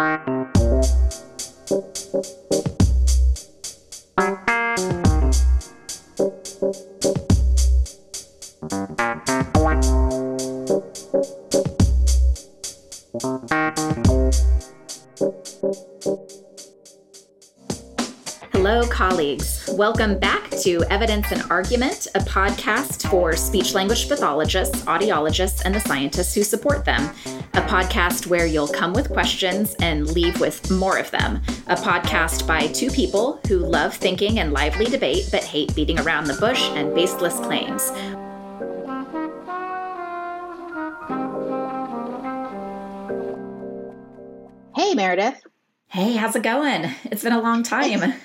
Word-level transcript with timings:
Hello, 0.00 0.08
colleagues. 18.88 19.68
Welcome 19.74 20.18
back 20.18 20.48
to 20.62 20.82
Evidence 20.88 21.30
and 21.30 21.42
Argument, 21.50 22.06
a 22.14 22.20
podcast 22.20 23.06
for 23.10 23.36
speech 23.36 23.74
language 23.74 24.08
pathologists, 24.08 24.82
audiologists, 24.84 25.60
and 25.66 25.74
the 25.74 25.80
scientists 25.80 26.34
who 26.34 26.42
support 26.42 26.86
them. 26.86 27.10
A 27.54 27.62
podcast 27.62 28.26
where 28.26 28.46
you'll 28.46 28.68
come 28.68 28.92
with 28.92 29.10
questions 29.10 29.74
and 29.80 30.08
leave 30.12 30.40
with 30.40 30.70
more 30.70 30.98
of 30.98 31.10
them. 31.10 31.42
A 31.66 31.74
podcast 31.74 32.46
by 32.46 32.68
two 32.68 32.90
people 32.90 33.40
who 33.48 33.58
love 33.58 33.94
thinking 33.94 34.38
and 34.38 34.52
lively 34.52 34.86
debate 34.86 35.28
but 35.32 35.42
hate 35.42 35.74
beating 35.74 35.98
around 35.98 36.26
the 36.26 36.34
bush 36.34 36.62
and 36.70 36.94
baseless 36.94 37.34
claims. 37.40 37.90
Hey, 44.76 44.94
Meredith. 44.94 45.42
Hey, 45.88 46.14
how's 46.14 46.36
it 46.36 46.44
going? 46.44 46.94
It's 47.04 47.24
been 47.24 47.32
a 47.32 47.42
long 47.42 47.62
time. 47.62 48.14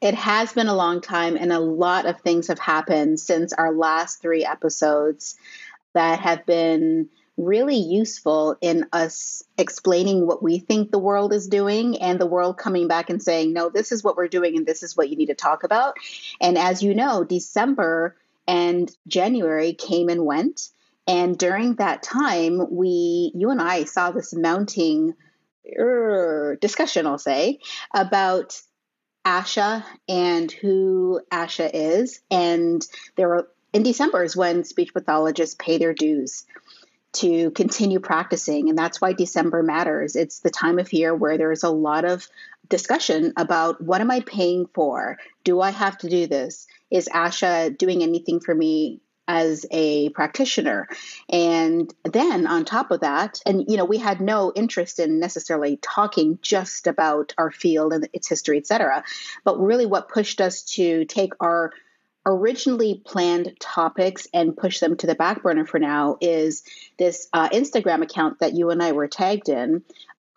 It 0.00 0.14
has 0.14 0.54
been 0.54 0.68
a 0.68 0.74
long 0.74 1.02
time, 1.02 1.36
and 1.36 1.52
a 1.52 1.58
lot 1.58 2.06
of 2.06 2.20
things 2.22 2.48
have 2.48 2.58
happened 2.58 3.20
since 3.20 3.52
our 3.52 3.70
last 3.70 4.22
three 4.22 4.46
episodes 4.46 5.36
that 5.92 6.20
have 6.20 6.46
been 6.46 7.10
really 7.40 7.76
useful 7.76 8.56
in 8.60 8.86
us 8.92 9.42
explaining 9.56 10.26
what 10.26 10.42
we 10.42 10.58
think 10.58 10.90
the 10.90 10.98
world 10.98 11.32
is 11.32 11.48
doing 11.48 12.00
and 12.00 12.20
the 12.20 12.26
world 12.26 12.58
coming 12.58 12.86
back 12.86 13.10
and 13.10 13.22
saying, 13.22 13.52
no, 13.52 13.68
this 13.68 13.92
is 13.92 14.04
what 14.04 14.16
we're 14.16 14.28
doing 14.28 14.56
and 14.56 14.66
this 14.66 14.82
is 14.82 14.96
what 14.96 15.08
you 15.08 15.16
need 15.16 15.26
to 15.26 15.34
talk 15.34 15.64
about. 15.64 15.94
And 16.40 16.58
as 16.58 16.82
you 16.82 16.94
know, 16.94 17.24
December 17.24 18.16
and 18.46 18.90
January 19.06 19.72
came 19.72 20.08
and 20.08 20.24
went. 20.24 20.68
And 21.06 21.38
during 21.38 21.76
that 21.76 22.02
time, 22.02 22.66
we, 22.70 23.32
you 23.34 23.50
and 23.50 23.60
I 23.60 23.84
saw 23.84 24.10
this 24.10 24.34
mounting 24.34 25.14
er, 25.78 26.58
discussion, 26.60 27.06
I'll 27.06 27.18
say, 27.18 27.60
about 27.94 28.60
ASHA 29.26 29.84
and 30.08 30.52
who 30.52 31.20
ASHA 31.32 31.70
is. 31.72 32.20
And 32.30 32.86
there 33.16 33.28
were 33.28 33.48
in 33.72 33.82
December 33.84 34.24
is 34.24 34.36
when 34.36 34.64
speech 34.64 34.92
pathologists 34.92 35.54
pay 35.58 35.78
their 35.78 35.94
dues 35.94 36.44
to 37.12 37.50
continue 37.50 38.00
practicing. 38.00 38.68
And 38.68 38.78
that's 38.78 39.00
why 39.00 39.12
December 39.12 39.62
matters. 39.62 40.16
It's 40.16 40.40
the 40.40 40.50
time 40.50 40.78
of 40.78 40.92
year 40.92 41.14
where 41.14 41.38
there's 41.38 41.64
a 41.64 41.70
lot 41.70 42.04
of 42.04 42.28
discussion 42.68 43.32
about 43.36 43.80
what 43.80 44.00
am 44.00 44.10
I 44.10 44.20
paying 44.20 44.66
for? 44.66 45.18
Do 45.44 45.60
I 45.60 45.70
have 45.70 45.98
to 45.98 46.08
do 46.08 46.26
this? 46.26 46.66
Is 46.90 47.08
ASHA 47.12 47.76
doing 47.76 48.02
anything 48.02 48.40
for 48.40 48.54
me 48.54 49.00
as 49.30 49.64
a 49.70 50.08
practitioner. 50.08 50.88
And 51.28 51.94
then 52.02 52.48
on 52.48 52.64
top 52.64 52.90
of 52.90 53.00
that, 53.00 53.40
and 53.46 53.64
you 53.68 53.76
know, 53.76 53.84
we 53.84 53.98
had 53.98 54.20
no 54.20 54.52
interest 54.56 54.98
in 54.98 55.20
necessarily 55.20 55.76
talking 55.80 56.40
just 56.42 56.88
about 56.88 57.32
our 57.38 57.52
field 57.52 57.92
and 57.92 58.08
its 58.12 58.28
history, 58.28 58.58
etc. 58.58 59.04
But 59.44 59.60
really 59.60 59.86
what 59.86 60.08
pushed 60.08 60.40
us 60.40 60.62
to 60.74 61.04
take 61.04 61.34
our 61.38 61.72
originally 62.26 63.02
planned 63.04 63.54
topics 63.60 64.28
and 64.34 64.56
push 64.56 64.80
them 64.80 64.96
to 64.96 65.06
the 65.06 65.14
back 65.14 65.42
burner 65.42 65.64
for 65.64 65.78
now 65.78 66.18
is 66.20 66.62
this 66.98 67.28
uh, 67.32 67.48
Instagram 67.48 68.02
account 68.02 68.40
that 68.40 68.54
you 68.54 68.70
and 68.70 68.82
I 68.82 68.92
were 68.92 69.08
tagged 69.08 69.48
in 69.48 69.82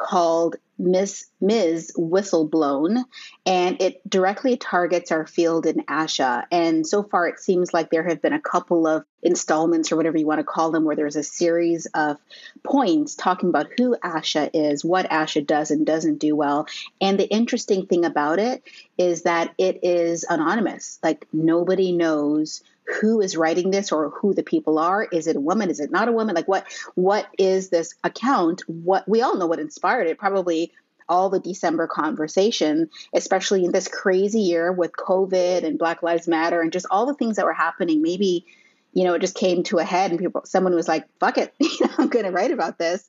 called 0.04 0.58
Miss 0.78 1.28
Ms. 1.40 1.94
Whistleblown, 1.98 3.06
and 3.46 3.82
it 3.82 4.08
directly 4.10 4.58
targets 4.58 5.12
our 5.12 5.26
field 5.26 5.66
in 5.66 5.84
ASHA. 5.86 6.46
And 6.52 6.86
so 6.86 7.04
far, 7.04 7.28
it 7.28 7.40
seems 7.40 7.74
like 7.74 7.90
there 7.90 8.08
have 8.08 8.22
been 8.22 8.34
a 8.34 8.42
couple 8.42 8.86
of 8.86 9.06
installments, 9.22 9.92
or 9.92 9.96
whatever 9.96 10.18
you 10.18 10.26
want 10.26 10.40
to 10.40 10.44
call 10.44 10.72
them, 10.72 10.84
where 10.84 10.96
there's 10.96 11.16
a 11.16 11.24
series 11.24 11.86
of 11.94 12.18
points 12.64 13.16
talking 13.16 13.50
about 13.50 13.68
who 13.78 13.96
ASHA 14.04 14.50
is, 14.54 14.84
what 14.84 15.10
ASHA 15.10 15.48
does 15.48 15.72
and 15.72 15.86
doesn't 15.86 16.18
do 16.18 16.36
well. 16.36 16.68
And 17.00 17.18
the 17.18 17.30
interesting 17.30 17.86
thing 17.86 18.04
about 18.04 18.40
it 18.40 18.64
is 18.98 19.24
that 19.24 19.54
it 19.58 19.84
is 19.84 20.26
anonymous. 20.30 21.00
Like 21.02 21.28
nobody 21.32 21.94
knows 21.94 22.62
who 23.02 23.22
is 23.22 23.38
writing 23.38 23.72
this 23.72 23.92
or 23.92 24.10
who 24.10 24.34
the 24.34 24.44
people 24.44 24.80
are. 24.80 25.04
Is 25.04 25.28
it 25.28 25.36
a 25.36 25.42
woman? 25.42 25.70
Is 25.70 25.80
it 25.80 25.92
not 25.92 26.08
a 26.08 26.12
woman? 26.12 26.36
Like 26.36 26.48
what 26.48 26.66
what 26.96 27.28
is 27.38 27.70
this 27.70 27.96
account? 28.04 28.64
What 28.68 29.08
we 29.08 29.22
all 29.22 29.38
know 29.38 29.48
what 29.48 29.60
inspired 29.60 30.08
it 30.08 30.18
probably 30.18 30.72
all 31.10 31.30
the 31.30 31.40
december 31.40 31.86
conversation 31.86 32.90
especially 33.14 33.66
in 33.66 33.74
this 33.74 33.90
crazy 33.90 34.40
year 34.40 34.72
with 34.72 34.94
covid 34.94 35.66
and 35.66 35.78
black 35.78 36.02
lives 36.02 36.30
matter 36.30 36.62
and 36.62 36.72
just 36.72 36.86
all 36.90 37.06
the 37.06 37.14
things 37.14 37.36
that 37.36 37.46
were 37.46 37.54
happening. 37.54 38.02
Maybe 38.02 38.46
you 38.94 39.04
know 39.04 39.14
it 39.14 39.22
just 39.22 39.36
came 39.36 39.64
to 39.64 39.80
a 39.80 39.84
head 39.84 40.12
and 40.12 40.20
people 40.20 40.42
someone 40.46 40.76
was 40.76 40.88
like 40.88 41.08
fuck 41.20 41.38
it 41.38 41.54
i'm 41.98 42.08
going 42.08 42.26
to 42.26 42.32
write 42.32 42.52
about 42.52 42.78
this. 42.78 43.08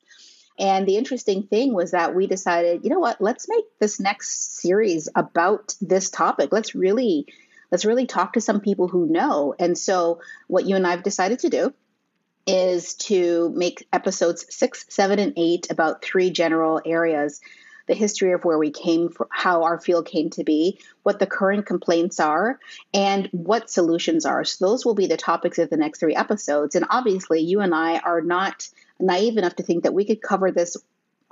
And 0.58 0.86
the 0.86 0.96
interesting 0.96 1.42
thing 1.44 1.74
was 1.74 1.90
that 1.90 2.14
we 2.14 2.28
decided, 2.28 2.84
you 2.84 2.90
know 2.90 3.00
what, 3.00 3.20
let's 3.20 3.48
make 3.48 3.64
this 3.80 3.98
next 3.98 4.60
series 4.60 5.08
about 5.16 5.74
this 5.80 6.10
topic. 6.10 6.52
Let's 6.52 6.76
really 6.76 7.26
let's 7.70 7.84
really 7.84 8.06
talk 8.06 8.34
to 8.34 8.40
some 8.40 8.60
people 8.60 8.88
who 8.88 9.06
know. 9.06 9.54
And 9.58 9.76
so, 9.76 10.20
what 10.46 10.66
you 10.66 10.76
and 10.76 10.86
I 10.86 10.90
have 10.90 11.02
decided 11.02 11.40
to 11.40 11.50
do 11.50 11.74
is 12.46 12.94
to 12.94 13.52
make 13.54 13.86
episodes 13.92 14.46
six, 14.50 14.84
seven, 14.88 15.18
and 15.18 15.32
eight 15.36 15.70
about 15.70 16.02
three 16.02 16.30
general 16.30 16.80
areas 16.84 17.40
the 17.86 17.94
history 17.94 18.32
of 18.32 18.44
where 18.44 18.58
we 18.58 18.70
came 18.70 19.10
from, 19.10 19.26
how 19.30 19.64
our 19.64 19.78
field 19.78 20.06
came 20.06 20.30
to 20.30 20.42
be, 20.42 20.78
what 21.02 21.18
the 21.18 21.26
current 21.26 21.66
complaints 21.66 22.18
are, 22.18 22.58
and 22.94 23.28
what 23.32 23.70
solutions 23.70 24.24
are. 24.24 24.42
So, 24.44 24.66
those 24.66 24.84
will 24.84 24.94
be 24.94 25.06
the 25.06 25.16
topics 25.16 25.58
of 25.58 25.70
the 25.70 25.76
next 25.76 26.00
three 26.00 26.14
episodes. 26.14 26.76
And 26.76 26.86
obviously, 26.88 27.40
you 27.40 27.60
and 27.60 27.74
I 27.74 27.98
are 27.98 28.22
not 28.22 28.68
naive 28.98 29.36
enough 29.36 29.56
to 29.56 29.62
think 29.62 29.82
that 29.82 29.94
we 29.94 30.04
could 30.04 30.22
cover 30.22 30.50
this 30.50 30.76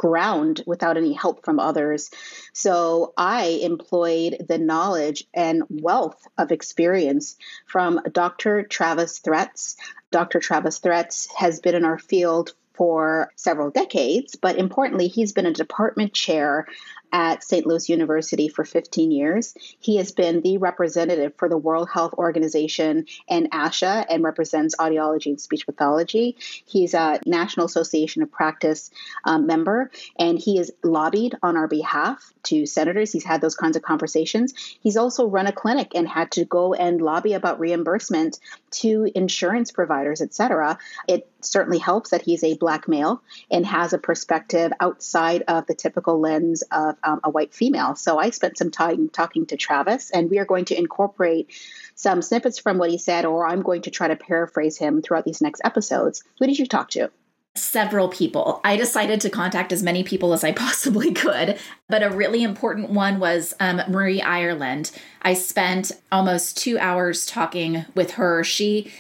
ground 0.03 0.65
without 0.67 0.97
any 0.97 1.13
help 1.13 1.45
from 1.45 1.61
others. 1.61 2.11
So 2.53 3.13
I 3.17 3.61
employed 3.63 4.45
the 4.49 4.59
knowledge 4.59 5.29
and 5.33 5.63
wealth 5.71 6.27
of 6.37 6.51
experience 6.51 7.37
from 7.67 8.01
Dr. 8.11 8.65
Travis 8.65 9.21
Threats. 9.21 9.77
Dr. 10.11 10.41
Travis 10.41 10.81
Threats 10.81 11.29
has 11.37 11.61
been 11.61 11.77
in 11.77 11.85
our 11.85 11.99
field 11.99 12.53
for 12.75 13.31
several 13.37 13.71
decades, 13.71 14.35
but 14.35 14.57
importantly, 14.57 15.07
he's 15.07 15.33
been 15.33 15.47
a 15.47 15.53
department 15.53 16.13
chair 16.13 16.67
at 17.13 17.45
St. 17.45 17.67
Louis 17.67 17.89
University 17.89 18.49
for 18.49 18.65
15 18.65 19.11
years. 19.11 19.55
He 19.79 19.97
has 19.97 20.13
been 20.13 20.41
the 20.41 20.59
representative 20.59 21.35
for 21.37 21.49
the 21.49 21.57
World 21.57 21.89
Health 21.91 22.15
Organization 22.15 23.07
and 23.29 23.51
ASHA 23.51 24.07
and 24.09 24.25
represents 24.25 24.77
audiology 24.77 25.27
and 25.27 25.41
speech 25.41 25.67
pathology. 25.67 26.37
He's 26.65 26.95
a 26.95 27.21
National 27.27 27.67
Association 27.67 28.23
of 28.23 28.33
Practice 28.33 28.91
um, 29.25 29.47
member, 29.47 29.91
and 30.19 30.39
he 30.39 30.57
has 30.57 30.71
lobbied 30.83 31.37
on 31.43 31.57
our 31.57 31.69
behalf 31.69 32.33
to 32.45 32.67
senators. 32.67 33.13
He's 33.13 33.25
had 33.25 33.41
those 33.41 33.55
kinds 33.55 33.77
of 33.77 33.83
conversations. 33.83 34.55
He's 34.83 34.97
also 34.97 35.27
run 35.27 35.47
a 35.47 35.53
clinic 35.53 35.93
and 35.95 36.09
had 36.09 36.33
to 36.33 36.45
go 36.45 36.75
and 36.75 37.01
lobby 37.01 37.35
about 37.35 37.61
reimbursement 37.61 38.39
to 38.73 39.11
insurance 39.15 39.71
providers, 39.71 40.21
et 40.21 40.35
cetera. 40.35 40.79
It 41.07 41.29
certainly 41.41 41.79
helps 41.79 42.11
that 42.11 42.23
he's 42.23 42.45
a 42.45 42.57
black 42.57 42.89
male 42.89 43.23
and 43.51 43.67
has 43.67 43.93
a 43.93 43.99
perspective 43.99 44.73
outside 44.81 45.43
of 45.49 45.67
the 45.67 45.75
typical 45.75 46.21
lens 46.21 46.63
of 46.71 46.97
um, 47.05 47.21
a 47.25 47.31
white 47.31 47.55
female. 47.55 47.95
So 47.95 48.19
I 48.19 48.31
spent 48.31 48.59
some 48.59 48.71
time 48.71 49.09
talking 49.09 49.47
to 49.47 49.57
Travis, 49.57 50.11
and 50.11 50.31
we 50.31 50.39
are 50.39 50.45
going 50.45 50.65
to 50.67 50.79
incorporate 50.79 51.51
some 51.95 52.23
snippets 52.23 52.59
from 52.59 52.79
what 52.79 52.91
he 52.91 52.99
said, 52.99 53.25
or 53.25 53.47
I'm 53.47 53.63
going 53.63 53.83
to 53.83 53.91
try 53.91 54.09
to 54.09 54.17
paraphrase 54.17 54.79
him 54.79 55.03
throughout 55.03 55.25
these 55.25 55.41
next 55.41 55.61
episodes. 55.65 56.23
Who 56.39 56.47
did 56.47 56.59
you 56.59 56.67
talk 56.67 56.91
to? 56.91 57.11
Several 57.55 58.09
people. 58.09 58.63
I 58.65 58.77
decided 58.77 59.21
to 59.21 59.31
contact 59.31 59.73
as 59.73 59.83
many 59.83 60.03
people 60.03 60.33
as 60.33 60.43
I 60.43 60.53
possibly 60.67 61.13
could, 61.13 61.59
but 61.89 62.03
a 62.03 62.11
really 62.11 62.43
important 62.43 62.91
one 62.91 63.21
was 63.21 63.55
um, 63.61 63.83
Marie 63.89 64.23
Ireland. 64.23 64.91
I 65.21 65.35
spent 65.35 65.93
almost 66.11 66.57
two 66.57 66.79
hours 66.79 67.27
talking 67.27 67.85
with 67.95 68.13
her. 68.13 68.43
She 68.43 68.91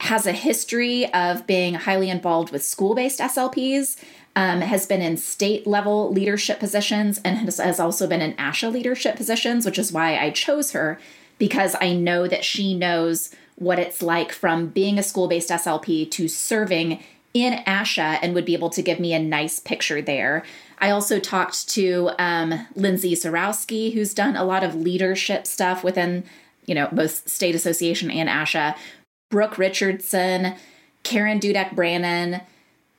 has 0.00 0.26
a 0.26 0.32
history 0.32 1.12
of 1.12 1.46
being 1.46 1.74
highly 1.74 2.10
involved 2.10 2.52
with 2.52 2.64
school 2.64 2.94
based 2.94 3.18
SLPs, 3.18 3.96
um, 4.36 4.60
has 4.60 4.86
been 4.86 5.02
in 5.02 5.16
state 5.16 5.66
level 5.66 6.12
leadership 6.12 6.60
positions, 6.60 7.20
and 7.24 7.38
has, 7.38 7.56
has 7.56 7.80
also 7.80 8.06
been 8.06 8.20
in 8.20 8.34
ASHA 8.34 8.70
leadership 8.70 9.16
positions, 9.16 9.64
which 9.64 9.78
is 9.78 9.90
why 9.90 10.18
I 10.18 10.30
chose 10.30 10.72
her 10.72 11.00
because 11.38 11.74
I 11.80 11.94
know 11.94 12.28
that 12.28 12.44
she 12.44 12.74
knows 12.74 13.34
what 13.56 13.78
it's 13.78 14.02
like 14.02 14.32
from 14.32 14.68
being 14.68 14.98
a 14.98 15.02
school 15.02 15.28
based 15.28 15.50
SLP 15.50 16.10
to 16.12 16.28
serving 16.28 17.02
in 17.32 17.54
ASHA 17.64 18.18
and 18.22 18.34
would 18.34 18.44
be 18.44 18.54
able 18.54 18.70
to 18.70 18.82
give 18.82 19.00
me 19.00 19.12
a 19.12 19.18
nice 19.18 19.58
picture 19.58 20.00
there. 20.00 20.44
I 20.78 20.90
also 20.90 21.18
talked 21.18 21.68
to 21.70 22.10
um, 22.18 22.66
Lindsay 22.74 23.14
Sarowski, 23.14 23.92
who's 23.92 24.14
done 24.14 24.36
a 24.36 24.44
lot 24.44 24.62
of 24.62 24.74
leadership 24.74 25.46
stuff 25.46 25.82
within, 25.82 26.24
you 26.66 26.74
know, 26.74 26.88
both 26.92 27.28
state 27.28 27.54
association 27.54 28.10
and 28.10 28.28
ASHA, 28.28 28.76
Brooke 29.30 29.58
Richardson, 29.58 30.54
Karen 31.02 31.40
Dudek 31.40 31.74
Brannan, 31.74 32.40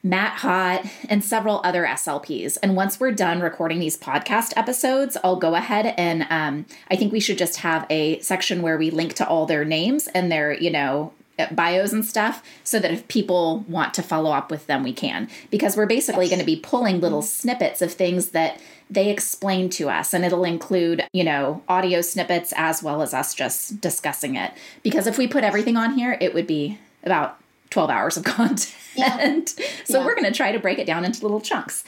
Matt 0.07 0.39
Hott, 0.39 0.89
and 1.09 1.23
several 1.23 1.61
other 1.63 1.85
SLPs. 1.85 2.57
And 2.63 2.75
once 2.75 2.99
we're 2.99 3.11
done 3.11 3.41
recording 3.41 3.79
these 3.79 3.97
podcast 3.97 4.53
episodes, 4.55 5.17
I'll 5.23 5.35
go 5.35 5.55
ahead 5.55 5.93
and 5.97 6.25
um, 6.29 6.65
I 6.89 6.95
think 6.95 7.11
we 7.11 7.19
should 7.19 7.37
just 7.37 7.57
have 7.57 7.85
a 7.89 8.19
section 8.19 8.61
where 8.61 8.77
we 8.77 8.89
link 8.89 9.13
to 9.15 9.27
all 9.27 9.45
their 9.45 9.65
names 9.65 10.07
and 10.07 10.31
their, 10.31 10.53
you 10.53 10.71
know, 10.71 11.13
bios 11.51 11.93
and 11.93 12.03
stuff 12.03 12.41
so 12.63 12.79
that 12.79 12.91
if 12.91 13.07
people 13.07 13.59
want 13.67 13.93
to 13.93 14.01
follow 14.01 14.31
up 14.31 14.49
with 14.49 14.65
them, 14.67 14.83
we 14.83 14.93
can. 14.93 15.29
Because 15.51 15.77
we're 15.77 15.85
basically 15.85 16.25
yes. 16.25 16.31
going 16.31 16.39
to 16.39 16.45
be 16.45 16.55
pulling 16.55 16.99
little 16.99 17.21
snippets 17.21 17.81
of 17.81 17.93
things 17.93 18.29
that 18.29 18.59
they 18.89 19.09
explain 19.09 19.69
to 19.69 19.89
us 19.89 20.13
and 20.13 20.23
it'll 20.23 20.45
include 20.45 21.05
you 21.11 21.23
know 21.23 21.61
audio 21.67 21.99
snippets 21.99 22.53
as 22.55 22.81
well 22.81 23.01
as 23.01 23.13
us 23.13 23.33
just 23.33 23.81
discussing 23.81 24.35
it 24.35 24.53
because 24.81 25.07
if 25.07 25.17
we 25.17 25.27
put 25.27 25.43
everything 25.43 25.75
on 25.75 25.93
here 25.93 26.17
it 26.21 26.33
would 26.33 26.47
be 26.47 26.79
about 27.03 27.37
12 27.69 27.89
hours 27.89 28.17
of 28.17 28.23
content. 28.25 28.75
Yeah. 28.95 29.41
so 29.85 29.99
yeah. 29.99 30.05
we're 30.05 30.15
going 30.15 30.25
to 30.25 30.31
try 30.31 30.51
to 30.51 30.59
break 30.59 30.79
it 30.79 30.87
down 30.87 31.05
into 31.05 31.21
little 31.21 31.41
chunks. 31.41 31.83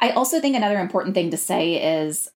I 0.00 0.10
also 0.10 0.40
think 0.40 0.56
another 0.56 0.78
important 0.78 1.14
thing 1.14 1.30
to 1.30 1.36
say 1.36 2.02
is 2.04 2.30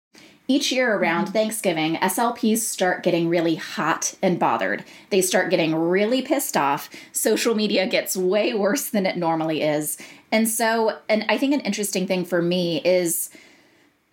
each 0.49 0.73
year 0.73 0.94
around 0.94 1.25
mm-hmm. 1.25 1.33
Thanksgiving, 1.33 1.97
SLPs 1.97 2.59
start 2.59 3.03
getting 3.03 3.29
really 3.29 3.55
hot 3.55 4.15
and 4.23 4.39
bothered. 4.39 4.85
They 5.11 5.23
start 5.23 5.50
getting 5.50 5.75
really 5.75 6.23
pissed 6.23 6.56
off. 6.56 6.91
Social 7.12 7.55
media 7.55 7.87
gets 7.87 8.17
way 8.17 8.53
worse 8.53 8.89
than 8.91 9.06
it 9.06 9.17
normally 9.17 9.62
is. 9.62 9.99
And 10.31 10.49
so, 10.49 10.99
and 11.09 11.25
I 11.29 11.39
think 11.39 11.55
an 11.55 11.61
interesting 11.61 12.06
thing 12.06 12.25
for 12.25 12.43
me 12.43 12.81
is 12.85 13.31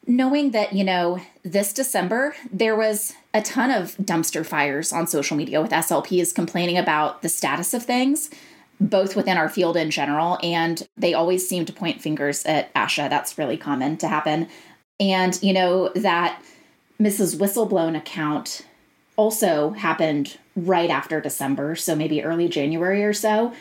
knowing 0.06 0.52
that, 0.52 0.74
you 0.74 0.84
know, 0.84 1.20
this 1.44 1.74
December, 1.74 2.36
there 2.52 2.76
was 2.76 3.14
a 3.34 3.42
ton 3.42 3.72
of 3.72 3.96
dumpster 3.98 4.46
fires 4.46 4.92
on 4.92 5.08
social 5.08 5.38
media 5.38 5.62
with 5.62 5.72
SLPs 5.72 6.34
complaining 6.34 6.78
about 6.78 7.22
the 7.22 7.30
status 7.30 7.74
of 7.74 7.84
things 7.84 8.30
both 8.80 9.16
within 9.16 9.38
our 9.38 9.50
field 9.50 9.76
in 9.76 9.92
general, 9.92 10.38
and 10.42 10.88
they 10.98 11.14
always 11.14 11.48
seem 11.48 11.66
to 11.66 11.74
point 11.74 12.02
fingers 12.02 12.46
at 12.46 12.74
ASHA. 12.74 13.10
That's 13.10 13.38
really 13.38 13.58
common 13.58 13.98
to 13.98 14.08
happen. 14.08 14.48
And, 15.00 15.38
you 15.42 15.54
know, 15.54 15.90
that 15.96 16.42
Mrs. 17.00 17.38
Whistleblown 17.38 17.98
account 17.98 18.66
also 19.16 19.72
happened 19.72 20.38
right 20.56 20.90
after 20.90 21.20
December, 21.20 21.76
so 21.76 21.96
maybe 21.96 22.24
early 22.24 22.48
January 22.48 23.04
or 23.04 23.14
so. 23.14 23.54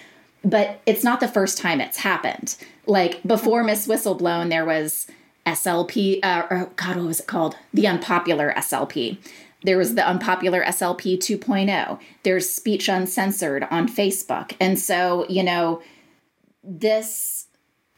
But 0.44 0.81
it's 0.87 1.03
not 1.03 1.20
the 1.20 1.29
first 1.29 1.59
time 1.59 1.81
it's 1.81 1.99
happened. 1.99 2.56
Like 2.87 3.23
before 3.25 3.65
Miss 3.65 3.88
Whistleblown, 3.88 4.50
there 4.50 4.65
was 4.65 5.09
SLP, 5.47 6.20
uh, 6.23 6.47
or 6.50 6.70
God, 6.76 6.97
what 6.97 7.06
was 7.06 7.20
it 7.20 7.26
called? 7.26 7.56
The 7.75 7.88
unpopular 7.88 8.53
SLP. 8.56 9.19
There 9.62 9.78
was 9.78 9.94
the 9.94 10.06
unpopular 10.06 10.62
SLP 10.64 11.19
2.0. 11.19 11.99
There's 12.22 12.49
speech 12.49 12.88
uncensored 12.88 13.66
on 13.70 13.88
Facebook. 13.88 14.55
And 14.60 14.78
so, 14.78 15.26
you 15.28 15.43
know, 15.43 15.82
this 16.62 17.46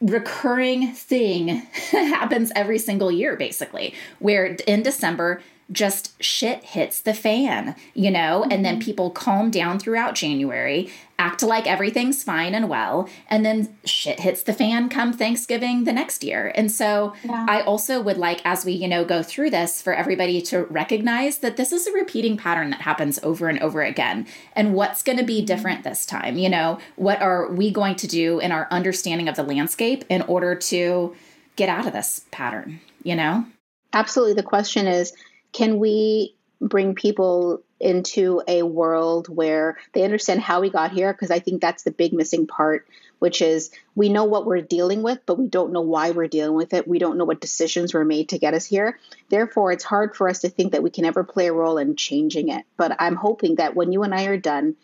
recurring 0.01 0.93
thing 0.93 1.47
happens 1.91 2.51
every 2.55 2.79
single 2.79 3.11
year, 3.11 3.35
basically, 3.35 3.93
where 4.19 4.57
in 4.67 4.81
December, 4.81 5.41
just 5.71 6.21
shit 6.21 6.63
hits 6.63 7.01
the 7.01 7.13
fan, 7.13 7.75
you 7.93 8.11
know, 8.11 8.41
mm-hmm. 8.41 8.51
and 8.51 8.65
then 8.65 8.75
mm-hmm. 8.75 8.85
people 8.85 9.09
calm 9.09 9.49
down 9.49 9.79
throughout 9.79 10.15
January, 10.15 10.89
act 11.17 11.43
like 11.43 11.67
everything's 11.67 12.23
fine 12.23 12.55
and 12.55 12.67
well, 12.67 13.07
and 13.29 13.45
then 13.45 13.75
shit 13.85 14.19
hits 14.19 14.43
the 14.43 14.53
fan 14.53 14.89
come 14.89 15.13
Thanksgiving 15.13 15.83
the 15.83 15.93
next 15.93 16.23
year. 16.23 16.51
And 16.55 16.71
so 16.71 17.13
yeah. 17.23 17.45
I 17.47 17.61
also 17.61 18.01
would 18.01 18.17
like, 18.17 18.41
as 18.43 18.65
we, 18.65 18.73
you 18.73 18.87
know, 18.87 19.05
go 19.05 19.21
through 19.21 19.51
this, 19.51 19.81
for 19.81 19.93
everybody 19.93 20.41
to 20.43 20.63
recognize 20.65 21.37
that 21.39 21.57
this 21.57 21.71
is 21.71 21.87
a 21.87 21.91
repeating 21.93 22.37
pattern 22.37 22.71
that 22.71 22.81
happens 22.81 23.19
over 23.23 23.47
and 23.47 23.59
over 23.59 23.81
again. 23.81 24.27
And 24.55 24.73
what's 24.73 25.03
going 25.03 25.19
to 25.19 25.23
be 25.23 25.41
different 25.41 25.83
this 25.83 26.05
time? 26.05 26.37
You 26.37 26.49
know, 26.49 26.79
what 26.95 27.21
are 27.21 27.51
we 27.51 27.71
going 27.71 27.95
to 27.97 28.07
do 28.07 28.39
in 28.39 28.51
our 28.51 28.67
understanding 28.71 29.29
of 29.29 29.35
the 29.35 29.43
landscape 29.43 30.03
in 30.09 30.23
order 30.23 30.55
to 30.55 31.15
get 31.55 31.69
out 31.69 31.85
of 31.85 31.93
this 31.93 32.25
pattern, 32.31 32.79
you 33.03 33.15
know? 33.15 33.45
Absolutely. 33.93 34.33
The 34.33 34.43
question 34.43 34.87
is, 34.87 35.13
can 35.53 35.79
we 35.79 36.35
bring 36.59 36.93
people 36.93 37.63
into 37.79 38.41
a 38.47 38.61
world 38.61 39.27
where 39.27 39.77
they 39.93 40.03
understand 40.03 40.39
how 40.39 40.61
we 40.61 40.69
got 40.69 40.91
here? 40.91 41.11
Because 41.11 41.31
i 41.31 41.39
think 41.39 41.61
that's 41.61 41.83
the 41.83 41.91
big 41.91 42.13
missing 42.13 42.47
part 42.47 42.87
which 43.19 43.41
is 43.41 43.69
we 43.93 44.09
know 44.09 44.25
what 44.25 44.45
we're 44.47 44.61
dealing 44.61 45.03
with 45.03 45.19
but 45.25 45.37
we 45.37 45.47
don't 45.47 45.71
know 45.71 45.81
why 45.81 46.11
we're 46.11 46.27
dealing 46.27 46.55
with 46.55 46.73
it. 46.73 46.87
We 46.87 46.99
don't 46.99 47.17
know 47.17 47.25
what 47.25 47.41
decisions 47.41 47.93
were 47.93 48.05
made 48.05 48.29
to 48.29 48.39
get 48.39 48.53
us 48.53 48.65
here. 48.65 48.99
Therefore 49.29 49.71
it's 49.71 49.83
hard 49.83 50.15
for 50.15 50.29
us 50.29 50.39
to 50.39 50.49
think 50.49 50.71
that 50.71 50.83
we 50.83 50.89
can 50.89 51.05
ever 51.05 51.23
play 51.23 51.47
a 51.47 51.53
role 51.53 51.77
in 51.77 51.95
changing 51.95 52.49
it. 52.49 52.65
But 52.77 52.95
i'm 52.99 53.15
hoping 53.15 53.55
that 53.55 53.75
when 53.75 53.91
you 53.91 54.03
and 54.03 54.13
i 54.13 54.25
are 54.25 54.37
done 54.37 54.75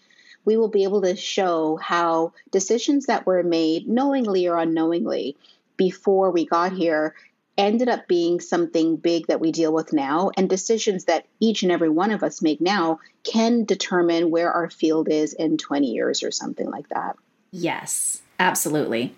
we 0.46 0.56
will 0.56 0.70
be 0.70 0.84
able 0.84 1.02
to 1.02 1.16
show 1.16 1.76
how 1.76 2.32
decisions 2.52 3.08
that 3.08 3.26
were 3.26 3.44
made 3.44 3.86
knowingly 3.88 4.48
or 4.48 4.58
unknowingly 4.58 5.36
before 5.76 6.32
we 6.32 6.46
got 6.46 6.72
here 6.72 7.16
ended 7.58 7.90
up 7.90 8.08
being 8.08 8.40
something 8.40 8.98
big 8.98 9.28
that 9.28 9.40
we 9.40 9.52
deal 9.52 9.74
with 9.74 9.94
now, 9.94 10.32
and 10.38 10.50
decisions 10.50 11.06
that 11.06 11.26
each 11.40 11.64
and 11.64 11.72
every 11.72 11.90
one 11.90 12.12
of 12.12 12.24
us 12.24 12.42
make 12.42 12.62
now 12.62 13.00
can 13.24 13.66
determine 13.66 14.30
where 14.30 14.52
our 14.52 14.70
field 14.70 15.10
is 15.10 15.34
in 15.34 15.58
20 15.58 15.88
years 15.88 16.24
or 16.24 16.32
something 16.32 16.70
like 16.70 16.88
that. 16.90 17.16
Yes, 17.52 18.22
absolutely. 18.40 19.16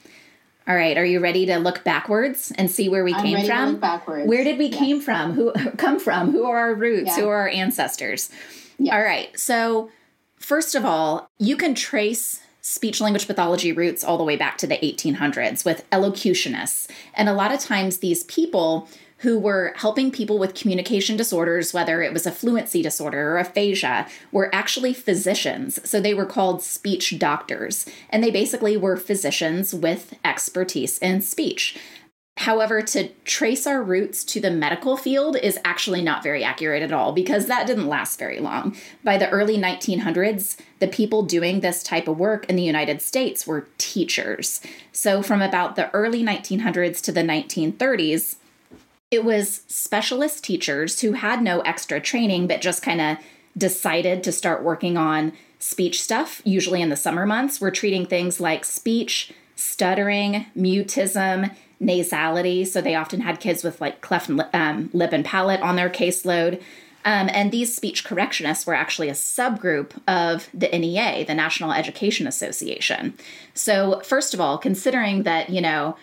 All 0.68 0.76
right, 0.76 0.98
are 0.98 1.06
you 1.06 1.20
ready 1.20 1.48
to 1.48 1.58
look 1.58 1.84
backwards 1.84 2.54
and 2.56 2.70
see 2.70 2.90
where 2.90 3.04
we 3.04 3.14
I'm 3.14 3.24
came 3.24 3.46
from? 3.46 3.78
backwards. 3.78 4.30
Where 4.30 4.44
did 4.44 4.60
we 4.60 4.68
yes. 4.68 4.78
came 4.78 5.02
from? 5.02 5.34
Who 5.34 5.52
come 5.78 6.00
from? 6.00 6.32
Who 6.32 6.46
are 6.46 6.58
our 6.58 6.76
roots? 6.76 7.08
Yeah. 7.08 7.24
Who 7.24 7.28
are 7.28 7.42
our 7.42 7.50
ancestors? 7.50 8.30
All 8.80 9.02
right. 9.02 9.38
So, 9.38 9.90
first 10.38 10.76
of 10.76 10.86
all, 10.86 11.30
you 11.40 11.58
can 11.58 11.74
trace 11.74 12.42
speech 12.70 13.02
language 13.02 13.26
pathology 13.26 13.72
roots 13.72 14.04
all 14.04 14.20
the 14.20 14.24
way 14.24 14.36
back 14.36 14.56
to 14.56 14.68
the 14.68 14.78
1800s 14.78 15.66
with 15.66 15.90
elocutionists. 15.90 16.88
And 17.16 17.28
a 17.28 17.34
lot 17.34 17.52
of 17.52 17.60
times, 17.60 17.98
these 17.98 18.24
people 18.26 18.88
who 19.20 19.40
were 19.40 19.74
helping 19.76 20.12
people 20.12 20.38
with 20.38 20.54
communication 20.54 21.18
disorders, 21.18 21.74
whether 21.74 22.04
it 22.04 22.14
was 22.14 22.28
a 22.28 22.32
fluency 22.32 22.84
disorder 22.84 23.32
or 23.32 23.38
aphasia, 23.40 24.08
were 24.32 24.54
actually 24.54 24.94
physicians. 24.94 25.80
So 25.90 26.00
they 26.00 26.14
were 26.14 26.28
called 26.28 26.62
speech 26.62 27.18
doctors. 27.18 27.88
And 28.12 28.24
they 28.24 28.32
basically 28.32 28.78
were 28.78 28.96
physicians 28.98 29.74
with 29.74 30.14
expertise 30.24 31.00
in 31.00 31.22
speech. 31.22 31.76
However, 32.40 32.82
to 32.82 33.10
trace 33.26 33.68
our 33.68 33.84
roots 33.84 34.24
to 34.24 34.40
the 34.40 34.50
medical 34.50 34.96
field 34.96 35.36
is 35.36 35.60
actually 35.66 36.02
not 36.02 36.24
very 36.24 36.42
accurate 36.42 36.82
at 36.82 36.94
all 36.94 37.12
because 37.12 37.48
that 37.48 37.68
didn't 37.68 37.90
last 37.90 38.18
very 38.18 38.40
long. 38.40 38.78
By 39.04 39.18
the 39.18 39.30
early 39.30 39.58
1900s, 39.58 40.56
the 40.80 40.88
people 40.88 41.24
doing 41.24 41.60
this 41.60 41.84
type 41.84 42.08
of 42.08 42.18
work 42.18 42.46
in 42.46 42.56
the 42.56 42.64
United 42.64 43.02
States 43.02 43.46
were 43.46 43.68
teachers. 43.78 44.62
So, 44.94 45.22
from 45.22 45.42
about 45.42 45.76
the 45.76 45.92
early 45.92 46.24
1900s 46.24 47.02
to 47.02 47.12
the 47.12 47.24
1930s, 47.24 48.38
it 49.12 49.26
was 49.26 49.64
specialist 49.68 50.42
teachers 50.42 51.02
who 51.02 51.12
had 51.12 51.44
no 51.44 51.60
extra 51.62 52.00
training 52.00 52.48
but 52.48 52.62
just 52.62 52.82
kind 52.82 53.02
of 53.02 53.18
decided 53.58 54.24
to 54.24 54.32
start 54.32 54.64
working 54.64 54.96
on 54.96 55.34
speech 55.60 56.02
stuff, 56.02 56.42
usually 56.46 56.82
in 56.82 56.88
the 56.88 56.96
summer 56.96 57.26
months. 57.26 57.60
We're 57.60 57.72
treating 57.72 58.06
things 58.06 58.40
like 58.40 58.64
speech, 58.64 59.34
stuttering, 59.58 60.46
mutism, 60.58 61.54
nasality. 61.82 62.68
So 62.68 62.82
they 62.82 62.96
often 62.96 63.22
had 63.22 63.40
kids 63.40 63.64
with 63.64 63.80
like 63.80 64.02
cleft 64.02 64.30
um, 64.54 64.90
lip 64.94 65.12
and 65.14 65.26
palate 65.26 65.62
on 65.62 65.76
their 65.76 65.90
caseload. 65.90 66.62
Um, 67.06 67.30
and 67.32 67.52
these 67.52 67.74
speech 67.74 68.04
correctionists 68.04 68.68
were 68.68 68.74
actually 68.74 69.08
a 69.10 69.14
subgroup 69.14 69.92
of 70.08 70.50
the 70.54 70.68
NEA, 70.68 71.26
the 71.26 71.34
National 71.34 71.72
Education 71.72 72.28
Association. 72.28 73.14
So, 73.54 74.02
first 74.02 74.34
of 74.34 74.42
all, 74.42 74.58
considering 74.58 75.24
that, 75.24 75.50
you 75.50 75.62
know, 75.62 75.96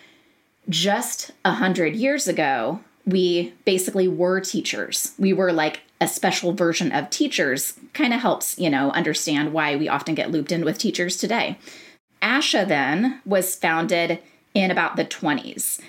just 0.69 1.31
a 1.45 1.51
hundred 1.51 1.95
years 1.95 2.27
ago, 2.27 2.79
we 3.05 3.53
basically 3.63 4.07
were 4.07 4.41
teachers. 4.41 5.13
We 5.19 5.33
were 5.33 5.53
like 5.53 5.81
a 6.01 6.07
special 6.07 6.51
version 6.51 6.91
of 6.91 7.09
teachers, 7.09 7.79
kind 7.93 8.13
of 8.13 8.19
helps, 8.19 8.59
you 8.59 8.69
know, 8.69 8.91
understand 8.91 9.53
why 9.53 9.75
we 9.75 9.87
often 9.87 10.15
get 10.15 10.31
looped 10.31 10.51
in 10.51 10.65
with 10.65 10.77
teachers 10.77 11.17
today. 11.17 11.57
ASHA 12.21 12.67
then 12.67 13.21
was 13.25 13.55
founded 13.55 14.19
in 14.57 14.71
about 14.71 14.95
the 14.95 15.05
20s. 15.05 15.79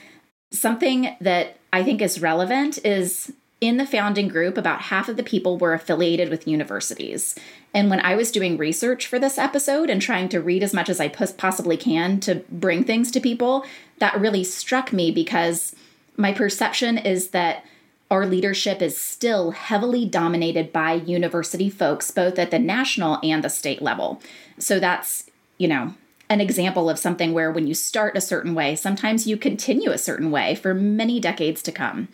Something 0.50 1.16
that 1.20 1.56
I 1.72 1.82
think 1.82 2.00
is 2.00 2.20
relevant 2.20 2.78
is 2.84 3.32
in 3.60 3.76
the 3.76 3.87
founding 3.87 4.28
group, 4.28 4.56
about 4.56 4.82
half 4.82 5.08
of 5.08 5.16
the 5.16 5.22
people 5.22 5.58
were 5.58 5.75
affiliated 5.75 6.28
with 6.28 6.46
universities. 6.46 7.34
And 7.75 7.90
when 7.90 8.00
I 8.00 8.14
was 8.14 8.30
doing 8.30 8.56
research 8.56 9.06
for 9.06 9.18
this 9.18 9.37
episode 9.37 9.90
and 9.90 10.00
trying 10.00 10.28
to 10.28 10.40
read 10.40 10.62
as 10.62 10.72
much 10.72 10.88
as 10.88 11.00
I 11.00 11.08
possibly 11.08 11.76
can 11.76 12.20
to 12.20 12.37
bring 12.50 12.84
things 12.84 13.10
to 13.10 13.20
people, 13.20 13.64
that 13.98 14.18
really 14.20 14.44
struck 14.44 14.92
me 14.92 15.10
because 15.10 15.75
my 16.16 16.32
perception 16.32 16.98
is 16.98 17.30
that 17.30 17.64
our 18.10 18.26
leadership 18.26 18.80
is 18.80 18.96
still 18.96 19.50
heavily 19.50 20.06
dominated 20.06 20.72
by 20.72 20.94
university 20.94 21.68
folks, 21.68 22.10
both 22.10 22.38
at 22.38 22.50
the 22.50 22.58
national 22.58 23.18
and 23.22 23.44
the 23.44 23.50
state 23.50 23.82
level. 23.82 24.22
So 24.58 24.78
that's, 24.78 25.28
you 25.58 25.68
know, 25.68 25.94
an 26.30 26.40
example 26.40 26.90
of 26.90 26.99
something 26.99 27.32
where 27.32 27.50
when 27.50 27.66
you 27.66 27.75
start 27.75 28.16
a 28.16 28.20
certain 28.20 28.54
way, 28.54 28.76
sometimes 28.76 29.26
you 29.26 29.37
continue 29.37 29.90
a 29.90 29.99
certain 29.99 30.30
way 30.30 30.54
for 30.54 30.75
many 30.75 31.20
decades 31.20 31.62
to 31.62 31.73
come. 31.73 32.08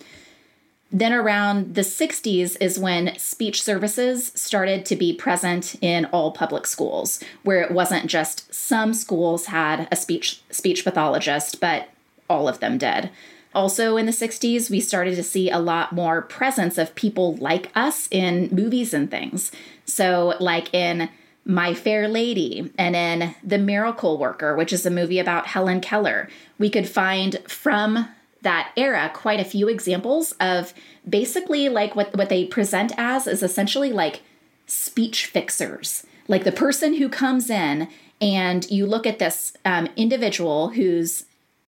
Then 0.93 1.13
around 1.13 1.75
the 1.75 1.81
60s 1.81 2.57
is 2.61 2.79
when 2.79 3.19
speech 3.19 3.61
services 3.63 4.31
started 4.37 4.87
to 4.87 4.95
be 4.95 5.13
present 5.13 5.75
in 5.81 6.05
all 6.07 6.31
public 6.31 6.69
schools, 6.69 7.21
where 7.43 7.63
it 7.63 7.73
wasn't 7.73 8.07
just 8.07 8.55
some 8.55 8.95
schools 8.95 9.47
had 9.47 9.89
a 9.91 9.97
speech 9.97 10.41
speech 10.51 10.85
pathologist, 10.85 11.59
but 11.61 11.89
all 12.31 12.49
of 12.49 12.61
them 12.61 12.79
did. 12.79 13.11
Also 13.55 13.97
in 13.97 14.07
the 14.07 14.13
60s, 14.13 14.71
we 14.71 14.81
started 14.81 15.17
to 15.17 15.23
see 15.25 15.51
a 15.51 15.59
lot 15.59 15.93
more 15.93 16.23
presence 16.23 16.79
of 16.79 16.95
people 16.95 17.35
like 17.37 17.73
us 17.75 18.09
in 18.13 18.49
movies 18.53 18.95
and 18.95 19.11
things. 19.11 19.51
So, 19.85 20.35
like 20.39 20.73
in 20.73 21.09
My 21.45 21.75
Fair 21.75 22.09
Lady 22.09 22.73
and 22.79 22.97
in 22.97 23.35
The 23.43 23.59
Miracle 23.59 24.19
Worker, 24.19 24.57
which 24.57 24.73
is 24.73 24.87
a 24.87 24.91
movie 24.91 25.19
about 25.19 25.49
Helen 25.49 25.81
Keller, 25.81 26.29
we 26.59 26.71
could 26.71 26.89
find 26.89 27.39
from 27.47 28.09
that 28.43 28.73
era 28.77 29.11
quite 29.15 29.41
a 29.41 29.45
few 29.45 29.69
examples 29.69 30.33
of 30.33 30.73
basically 31.09 31.69
like 31.69 31.97
what, 31.97 32.17
what 32.17 32.29
they 32.29 32.45
present 32.45 32.93
as 32.97 33.27
is 33.27 33.43
essentially 33.43 33.93
like 33.93 34.23
speech 34.67 35.27
fixers. 35.27 36.07
Like 36.29 36.45
the 36.45 36.53
person 36.53 36.95
who 36.95 37.09
comes 37.09 37.51
in 37.51 37.89
and 38.21 38.71
you 38.71 38.87
look 38.87 39.07
at 39.07 39.19
this 39.19 39.55
um, 39.65 39.89
individual 39.97 40.71
who's 40.71 41.25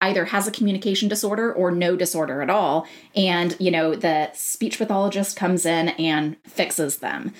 either 0.02 0.26
has 0.26 0.48
a 0.48 0.52
communication 0.52 1.10
disorder 1.10 1.54
or 1.54 1.72
no 1.72 1.96
disorder 1.96 2.42
at 2.42 2.50
all 2.50 2.88
and 3.16 3.58
you 3.60 3.70
know 3.70 3.94
the 3.96 4.32
speech 4.34 4.78
pathologist 4.78 5.36
comes 5.36 5.66
in 5.66 5.90
and 5.90 6.38
fixes 6.44 7.00
them 7.00 7.34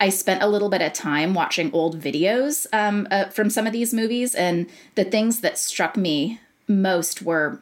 i 0.00 0.08
spent 0.08 0.42
a 0.42 0.48
little 0.48 0.68
bit 0.68 0.82
of 0.82 0.92
time 0.92 1.34
watching 1.34 1.72
old 1.72 2.00
videos 2.00 2.66
um, 2.72 3.06
uh, 3.10 3.26
from 3.26 3.50
some 3.50 3.66
of 3.66 3.72
these 3.72 3.94
movies 3.94 4.34
and 4.34 4.66
the 4.94 5.04
things 5.04 5.40
that 5.40 5.58
struck 5.58 5.96
me 5.96 6.40
most 6.66 7.22
were 7.22 7.60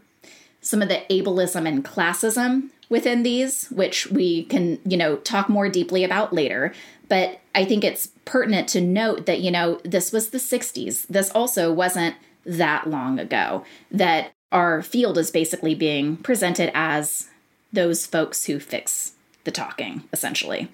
some 0.60 0.82
of 0.82 0.88
the 0.88 1.02
ableism 1.08 1.66
and 1.66 1.84
classism 1.84 2.70
within 2.88 3.22
these, 3.22 3.68
which 3.68 4.08
we 4.08 4.44
can, 4.44 4.78
you 4.84 4.96
know, 4.96 5.16
talk 5.16 5.48
more 5.48 5.68
deeply 5.68 6.04
about 6.04 6.32
later. 6.32 6.72
But 7.08 7.40
I 7.54 7.64
think 7.64 7.84
it's 7.84 8.08
pertinent 8.24 8.68
to 8.70 8.80
note 8.80 9.26
that, 9.26 9.40
you 9.40 9.50
know, 9.50 9.80
this 9.84 10.12
was 10.12 10.30
the 10.30 10.38
60s. 10.38 11.06
This 11.06 11.30
also 11.30 11.72
wasn't 11.72 12.16
that 12.44 12.88
long 12.88 13.18
ago, 13.18 13.64
that 13.90 14.32
our 14.52 14.82
field 14.82 15.18
is 15.18 15.30
basically 15.30 15.74
being 15.74 16.16
presented 16.16 16.70
as 16.74 17.28
those 17.72 18.06
folks 18.06 18.46
who 18.46 18.58
fix 18.58 19.12
the 19.44 19.50
talking, 19.50 20.04
essentially. 20.12 20.68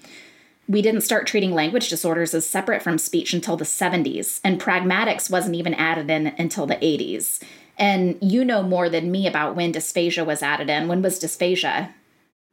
We 0.67 0.81
didn't 0.81 1.01
start 1.01 1.27
treating 1.27 1.53
language 1.53 1.89
disorders 1.89 2.33
as 2.33 2.47
separate 2.47 2.81
from 2.81 2.97
speech 2.97 3.33
until 3.33 3.57
the 3.57 3.65
70s, 3.65 4.39
and 4.43 4.61
pragmatics 4.61 5.29
wasn't 5.29 5.55
even 5.55 5.73
added 5.73 6.09
in 6.09 6.27
until 6.37 6.65
the 6.65 6.75
80s. 6.75 7.43
And 7.77 8.17
you 8.21 8.45
know 8.45 8.63
more 8.63 8.89
than 8.89 9.11
me 9.11 9.27
about 9.27 9.55
when 9.55 9.73
dysphagia 9.73 10.25
was 10.25 10.41
added 10.41 10.69
in. 10.69 10.87
When 10.87 11.01
was 11.01 11.19
dysphagia? 11.19 11.91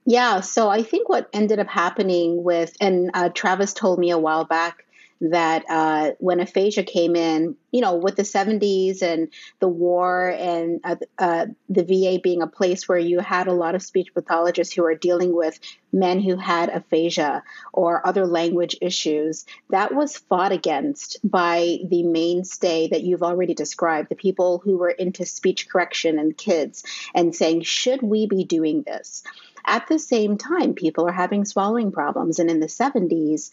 Yeah, 0.06 0.40
so 0.40 0.68
I 0.68 0.82
think 0.82 1.08
what 1.08 1.28
ended 1.32 1.58
up 1.58 1.68
happening 1.68 2.42
with, 2.42 2.74
and 2.80 3.10
uh, 3.14 3.28
Travis 3.28 3.74
told 3.74 3.98
me 3.98 4.10
a 4.10 4.18
while 4.18 4.44
back 4.44 4.86
that 5.20 5.64
uh, 5.68 6.12
when 6.18 6.40
aphasia 6.40 6.82
came 6.82 7.14
in, 7.14 7.56
you 7.70 7.82
know, 7.82 7.96
with 7.96 8.16
the 8.16 8.22
70s 8.22 9.02
and 9.02 9.28
the 9.60 9.68
war 9.68 10.30
and 10.30 10.80
uh, 10.82 10.96
uh, 11.18 11.46
the 11.68 11.84
VA 11.84 12.18
being 12.22 12.42
a 12.42 12.46
place 12.46 12.88
where 12.88 12.98
you 12.98 13.20
had 13.20 13.46
a 13.46 13.52
lot 13.52 13.74
of 13.74 13.82
speech 13.82 14.14
pathologists 14.14 14.74
who 14.74 14.84
are 14.84 14.94
dealing 14.94 15.34
with 15.34 15.58
men 15.92 16.20
who 16.20 16.36
had 16.36 16.70
aphasia 16.70 17.42
or 17.72 18.06
other 18.06 18.26
language 18.26 18.76
issues, 18.80 19.44
that 19.68 19.94
was 19.94 20.16
fought 20.16 20.52
against 20.52 21.18
by 21.22 21.78
the 21.84 22.02
mainstay 22.02 22.88
that 22.88 23.02
you've 23.02 23.22
already 23.22 23.54
described 23.54 24.08
the 24.08 24.14
people 24.14 24.58
who 24.58 24.78
were 24.78 24.90
into 24.90 25.26
speech 25.26 25.68
correction 25.68 26.18
and 26.18 26.36
kids 26.36 26.82
and 27.14 27.34
saying, 27.34 27.62
should 27.62 28.00
we 28.02 28.26
be 28.26 28.44
doing 28.44 28.82
this? 28.82 29.22
At 29.64 29.86
the 29.88 29.98
same 29.98 30.38
time, 30.38 30.74
people 30.74 31.06
are 31.06 31.12
having 31.12 31.44
swallowing 31.44 31.92
problems. 31.92 32.38
And 32.38 32.50
in 32.50 32.60
the 32.60 32.66
70s, 32.66 33.50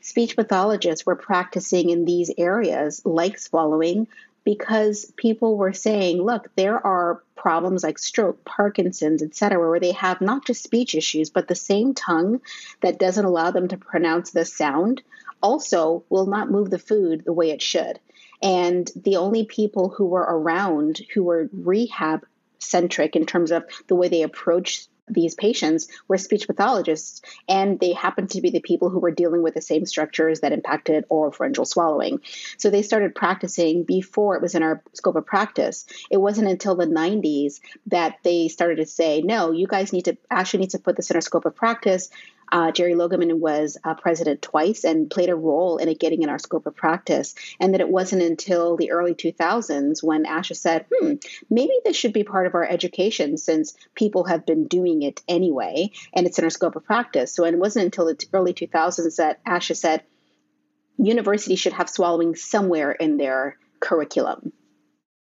speech 0.00 0.36
pathologists 0.36 1.04
were 1.04 1.16
practicing 1.16 1.90
in 1.90 2.04
these 2.04 2.30
areas 2.38 3.02
like 3.04 3.38
swallowing 3.38 4.06
because 4.44 5.12
people 5.16 5.56
were 5.56 5.72
saying 5.72 6.22
look 6.22 6.48
there 6.56 6.84
are 6.86 7.22
problems 7.36 7.82
like 7.82 7.98
stroke 7.98 8.44
parkinson's 8.44 9.22
etc 9.22 9.58
where 9.58 9.80
they 9.80 9.92
have 9.92 10.20
not 10.20 10.46
just 10.46 10.62
speech 10.62 10.94
issues 10.94 11.30
but 11.30 11.48
the 11.48 11.54
same 11.54 11.94
tongue 11.94 12.40
that 12.80 12.98
doesn't 12.98 13.24
allow 13.24 13.50
them 13.50 13.68
to 13.68 13.76
pronounce 13.76 14.30
the 14.30 14.44
sound 14.44 15.02
also 15.42 16.04
will 16.08 16.26
not 16.26 16.50
move 16.50 16.70
the 16.70 16.78
food 16.78 17.24
the 17.24 17.32
way 17.32 17.50
it 17.50 17.62
should. 17.62 17.98
And 18.42 18.90
the 18.94 19.16
only 19.16 19.44
people 19.44 19.88
who 19.88 20.06
were 20.06 20.26
around 20.28 21.00
who 21.14 21.24
were 21.24 21.48
rehab 21.52 22.24
centric 22.58 23.16
in 23.16 23.26
terms 23.26 23.50
of 23.50 23.64
the 23.86 23.94
way 23.94 24.08
they 24.08 24.22
approach 24.22 24.86
these 25.10 25.34
patients 25.34 25.88
were 26.06 26.18
speech 26.18 26.46
pathologists, 26.46 27.22
and 27.48 27.78
they 27.80 27.92
happened 27.92 28.30
to 28.30 28.40
be 28.40 28.50
the 28.50 28.60
people 28.60 28.90
who 28.90 28.98
were 28.98 29.10
dealing 29.10 29.42
with 29.42 29.54
the 29.54 29.62
same 29.62 29.86
structures 29.86 30.40
that 30.40 30.52
impacted 30.52 31.04
oropharyngeal 31.10 31.66
swallowing. 31.66 32.20
So 32.56 32.70
they 32.70 32.82
started 32.82 33.14
practicing 33.14 33.84
before 33.84 34.36
it 34.36 34.42
was 34.42 34.54
in 34.54 34.62
our 34.62 34.82
scope 34.92 35.16
of 35.16 35.26
practice. 35.26 35.86
It 36.10 36.18
wasn't 36.18 36.48
until 36.48 36.74
the 36.74 36.86
90s 36.86 37.60
that 37.86 38.18
they 38.22 38.48
started 38.48 38.76
to 38.76 38.86
say, 38.86 39.22
no, 39.22 39.52
you 39.52 39.66
guys 39.66 39.92
need 39.92 40.06
to 40.06 40.16
actually 40.30 40.60
need 40.60 40.70
to 40.70 40.78
put 40.78 40.96
this 40.96 41.10
in 41.10 41.16
our 41.16 41.20
scope 41.20 41.44
of 41.44 41.54
practice. 41.54 42.10
Uh, 42.50 42.70
Jeri 42.72 42.94
Logemann 42.94 43.38
was 43.38 43.76
uh, 43.84 43.94
president 43.94 44.42
twice 44.42 44.84
and 44.84 45.10
played 45.10 45.28
a 45.28 45.36
role 45.36 45.76
in 45.78 45.88
it 45.88 45.98
getting 45.98 46.22
in 46.22 46.28
our 46.28 46.38
scope 46.38 46.66
of 46.66 46.76
practice. 46.76 47.34
And 47.60 47.74
that 47.74 47.80
it 47.80 47.88
wasn't 47.88 48.22
until 48.22 48.76
the 48.76 48.90
early 48.90 49.14
2000s 49.14 50.02
when 50.02 50.24
ASHA 50.24 50.56
said, 50.56 50.86
hmm, 50.92 51.14
maybe 51.50 51.72
this 51.84 51.96
should 51.96 52.12
be 52.12 52.24
part 52.24 52.46
of 52.46 52.54
our 52.54 52.64
education 52.64 53.36
since 53.36 53.74
people 53.94 54.24
have 54.24 54.46
been 54.46 54.66
doing 54.66 55.02
it 55.02 55.22
anyway 55.28 55.90
and 56.14 56.26
it's 56.26 56.38
in 56.38 56.44
our 56.44 56.50
scope 56.50 56.76
of 56.76 56.84
practice. 56.84 57.34
So 57.34 57.44
it 57.44 57.58
wasn't 57.58 57.86
until 57.86 58.06
the 58.06 58.18
early 58.32 58.54
2000s 58.54 59.16
that 59.16 59.44
ASHA 59.44 59.76
said, 59.76 60.02
universities 60.98 61.58
should 61.58 61.72
have 61.74 61.88
swallowing 61.88 62.34
somewhere 62.34 62.92
in 62.92 63.16
their 63.16 63.56
curriculum. 63.80 64.52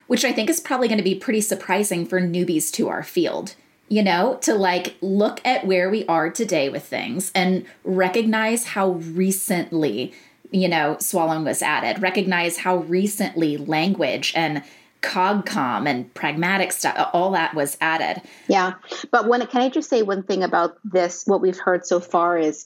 Which 0.07 0.23
I 0.23 0.31
think 0.31 0.49
is 0.49 0.59
probably 0.59 0.87
going 0.87 0.99
to 0.99 1.03
be 1.03 1.15
pretty 1.15 1.41
surprising 1.41 2.05
for 2.05 2.21
newbies 2.21 2.71
to 2.73 2.89
our 2.89 3.01
field 3.01 3.55
you 3.87 4.03
know, 4.03 4.37
to 4.41 4.55
like 4.55 4.95
look 5.01 5.39
at 5.45 5.65
where 5.65 5.89
we 5.89 6.05
are 6.07 6.29
today 6.29 6.69
with 6.69 6.83
things 6.83 7.31
and 7.35 7.65
recognize 7.83 8.65
how 8.65 8.91
recently, 8.91 10.13
you 10.51 10.67
know, 10.67 10.97
swallowing 10.99 11.43
was 11.43 11.61
added, 11.61 12.01
recognize 12.01 12.57
how 12.57 12.77
recently 12.77 13.57
language 13.57 14.33
and 14.35 14.63
cogcom 15.01 15.87
and 15.87 16.11
pragmatic 16.15 16.71
stuff 16.71 17.11
all 17.13 17.31
that 17.31 17.53
was 17.53 17.77
added. 17.79 18.21
Yeah. 18.47 18.73
But 19.11 19.27
when 19.27 19.45
can 19.45 19.61
i 19.61 19.69
just 19.69 19.89
say 19.89 20.01
one 20.01 20.23
thing 20.23 20.41
about 20.41 20.77
this 20.83 21.25
what 21.27 21.41
we've 21.41 21.59
heard 21.59 21.85
so 21.85 21.99
far 21.99 22.39
is 22.39 22.65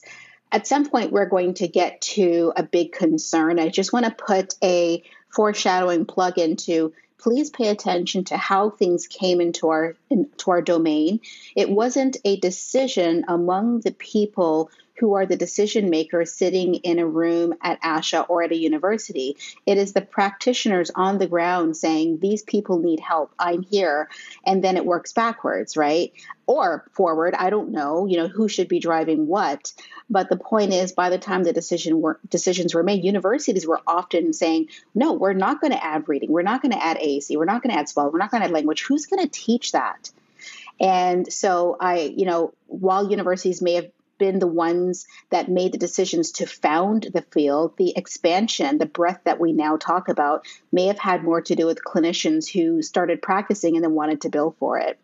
at 0.50 0.66
some 0.66 0.88
point 0.88 1.12
we're 1.12 1.28
going 1.28 1.54
to 1.54 1.68
get 1.68 2.00
to 2.00 2.52
a 2.56 2.62
big 2.62 2.92
concern. 2.92 3.60
I 3.60 3.68
just 3.68 3.92
want 3.92 4.06
to 4.06 4.10
put 4.10 4.54
a 4.62 5.02
foreshadowing 5.28 6.06
plug 6.06 6.38
into 6.38 6.92
please 7.20 7.50
pay 7.50 7.68
attention 7.68 8.24
to 8.24 8.36
how 8.36 8.70
things 8.70 9.06
came 9.06 9.40
into 9.40 9.68
our 9.68 9.96
into 10.08 10.50
our 10.50 10.62
domain. 10.62 11.20
It 11.54 11.70
wasn't 11.70 12.16
a 12.24 12.38
decision 12.38 13.24
among 13.28 13.80
the 13.80 13.92
people 13.92 14.70
who 15.00 15.14
are 15.14 15.26
the 15.26 15.36
decision 15.36 15.88
makers 15.88 16.32
sitting 16.32 16.74
in 16.74 16.98
a 16.98 17.06
room 17.06 17.54
at 17.62 17.80
ASHA 17.82 18.26
or 18.28 18.42
at 18.42 18.52
a 18.52 18.56
university. 18.56 19.36
It 19.64 19.78
is 19.78 19.94
the 19.94 20.02
practitioners 20.02 20.90
on 20.94 21.18
the 21.18 21.26
ground 21.26 21.76
saying, 21.76 22.18
These 22.20 22.42
people 22.42 22.78
need 22.78 23.00
help. 23.00 23.32
I'm 23.38 23.62
here. 23.62 24.10
And 24.44 24.62
then 24.62 24.76
it 24.76 24.84
works 24.84 25.12
backwards, 25.12 25.76
right? 25.76 26.12
Or 26.46 26.84
forward. 26.92 27.34
I 27.34 27.48
don't 27.48 27.70
know, 27.70 28.06
you 28.06 28.18
know, 28.18 28.28
who 28.28 28.46
should 28.48 28.68
be 28.68 28.78
driving 28.78 29.26
what. 29.26 29.72
But 30.10 30.28
the 30.28 30.36
point 30.36 30.74
is, 30.74 30.92
by 30.92 31.08
the 31.08 31.18
time 31.18 31.44
the 31.44 31.52
decision 31.52 32.00
were, 32.00 32.20
decisions 32.28 32.74
were 32.74 32.82
made, 32.82 33.04
universities 33.04 33.66
were 33.66 33.80
often 33.86 34.32
saying, 34.32 34.68
no, 34.94 35.14
we're 35.14 35.32
not 35.32 35.60
going 35.60 35.72
to 35.72 35.82
add 35.82 36.08
reading. 36.08 36.30
We're 36.30 36.42
not 36.42 36.60
going 36.60 36.72
to 36.72 36.84
add 36.84 36.98
AAC. 36.98 37.36
We're 37.36 37.44
not 37.44 37.62
going 37.62 37.72
to 37.72 37.78
add 37.78 37.88
swallow. 37.88 38.10
We're 38.10 38.18
not 38.18 38.30
going 38.30 38.42
to 38.42 38.48
add 38.48 38.52
language. 38.52 38.82
Who's 38.82 39.06
going 39.06 39.22
to 39.22 39.30
teach 39.30 39.72
that? 39.72 40.10
And 40.80 41.30
so 41.30 41.76
I, 41.78 42.12
you 42.16 42.24
know, 42.24 42.54
while 42.66 43.10
universities 43.10 43.60
may 43.62 43.74
have 43.74 43.90
been 44.20 44.38
the 44.38 44.46
ones 44.46 45.06
that 45.30 45.48
made 45.48 45.72
the 45.72 45.78
decisions 45.78 46.30
to 46.30 46.46
found 46.46 47.08
the 47.12 47.22
field, 47.32 47.76
the 47.76 47.92
expansion, 47.96 48.78
the 48.78 48.86
breadth 48.86 49.24
that 49.24 49.40
we 49.40 49.52
now 49.52 49.76
talk 49.76 50.08
about 50.08 50.46
may 50.70 50.86
have 50.86 51.00
had 51.00 51.24
more 51.24 51.40
to 51.40 51.56
do 51.56 51.66
with 51.66 51.82
clinicians 51.82 52.48
who 52.48 52.82
started 52.82 53.20
practicing 53.20 53.74
and 53.74 53.82
then 53.82 53.94
wanted 53.94 54.20
to 54.20 54.28
bill 54.28 54.54
for 54.60 54.78
it. 54.78 55.00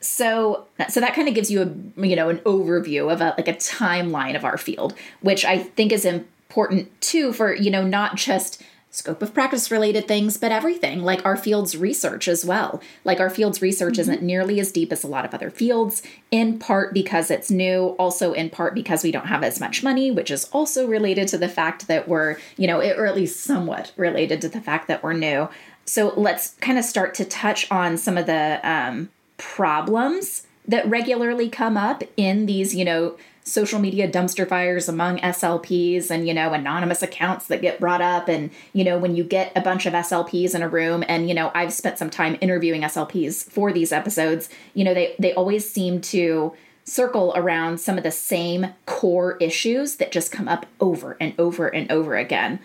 So, 0.00 0.66
so 0.88 1.00
that 1.00 1.14
kind 1.14 1.28
of 1.28 1.34
gives 1.34 1.50
you 1.50 1.62
a 1.62 2.06
you 2.06 2.16
know 2.16 2.28
an 2.28 2.38
overview 2.38 3.12
of 3.12 3.20
a 3.20 3.34
like 3.36 3.48
a 3.48 3.54
timeline 3.54 4.34
of 4.34 4.44
our 4.44 4.58
field, 4.58 4.94
which 5.20 5.44
I 5.44 5.58
think 5.58 5.92
is 5.92 6.04
important 6.04 7.00
too 7.00 7.32
for 7.32 7.54
you 7.54 7.70
know 7.70 7.84
not 7.84 8.16
just 8.16 8.62
scope 8.90 9.22
of 9.22 9.32
practice 9.32 9.70
related 9.70 10.08
things, 10.08 10.36
but 10.36 10.50
everything, 10.50 11.02
like 11.02 11.24
our 11.24 11.36
field's 11.36 11.76
research 11.76 12.26
as 12.26 12.44
well. 12.44 12.82
Like 13.04 13.20
our 13.20 13.30
field's 13.30 13.62
research 13.62 13.92
mm-hmm. 13.94 14.00
isn't 14.00 14.22
nearly 14.22 14.58
as 14.58 14.72
deep 14.72 14.92
as 14.92 15.04
a 15.04 15.08
lot 15.08 15.24
of 15.24 15.32
other 15.32 15.50
fields, 15.50 16.02
in 16.30 16.58
part 16.58 16.92
because 16.92 17.30
it's 17.30 17.50
new, 17.50 17.94
also 17.98 18.32
in 18.32 18.50
part 18.50 18.74
because 18.74 19.04
we 19.04 19.12
don't 19.12 19.26
have 19.26 19.44
as 19.44 19.60
much 19.60 19.84
money, 19.84 20.10
which 20.10 20.30
is 20.30 20.48
also 20.52 20.86
related 20.86 21.28
to 21.28 21.38
the 21.38 21.48
fact 21.48 21.86
that 21.86 22.08
we're, 22.08 22.36
you 22.56 22.66
know, 22.66 22.80
or 22.80 23.06
at 23.06 23.14
least 23.14 23.40
somewhat 23.40 23.92
related 23.96 24.40
to 24.40 24.48
the 24.48 24.60
fact 24.60 24.88
that 24.88 25.02
we're 25.02 25.12
new. 25.12 25.48
So 25.84 26.12
let's 26.16 26.54
kind 26.60 26.78
of 26.78 26.84
start 26.84 27.14
to 27.14 27.24
touch 27.24 27.70
on 27.70 27.96
some 27.96 28.18
of 28.18 28.26
the 28.26 28.60
um, 28.62 29.08
problems 29.38 30.46
that 30.68 30.88
regularly 30.88 31.48
come 31.48 31.76
up 31.76 32.02
in 32.16 32.46
these, 32.46 32.74
you 32.74 32.84
know, 32.84 33.16
social 33.44 33.80
media 33.80 34.10
dumpster 34.10 34.46
fires 34.46 34.88
among 34.88 35.18
SLPs 35.18 36.10
and, 36.10 36.28
you 36.28 36.34
know, 36.34 36.52
anonymous 36.52 37.02
accounts 37.02 37.46
that 37.46 37.62
get 37.62 37.80
brought 37.80 38.00
up. 38.00 38.28
And, 38.28 38.50
you 38.72 38.84
know, 38.84 38.98
when 38.98 39.16
you 39.16 39.24
get 39.24 39.52
a 39.56 39.60
bunch 39.60 39.86
of 39.86 39.92
SLPs 39.92 40.54
in 40.54 40.62
a 40.62 40.68
room, 40.68 41.04
and, 41.08 41.28
you 41.28 41.34
know, 41.34 41.50
I've 41.54 41.72
spent 41.72 41.98
some 41.98 42.10
time 42.10 42.38
interviewing 42.40 42.82
SLPs 42.82 43.44
for 43.44 43.72
these 43.72 43.92
episodes, 43.92 44.48
you 44.74 44.84
know, 44.84 44.94
they, 44.94 45.14
they 45.18 45.32
always 45.34 45.68
seem 45.68 46.00
to 46.02 46.52
circle 46.84 47.32
around 47.36 47.78
some 47.78 47.96
of 47.96 48.04
the 48.04 48.10
same 48.10 48.66
core 48.86 49.36
issues 49.38 49.96
that 49.96 50.12
just 50.12 50.32
come 50.32 50.48
up 50.48 50.66
over 50.80 51.16
and 51.20 51.34
over 51.38 51.68
and 51.68 51.90
over 51.90 52.16
again. 52.16 52.58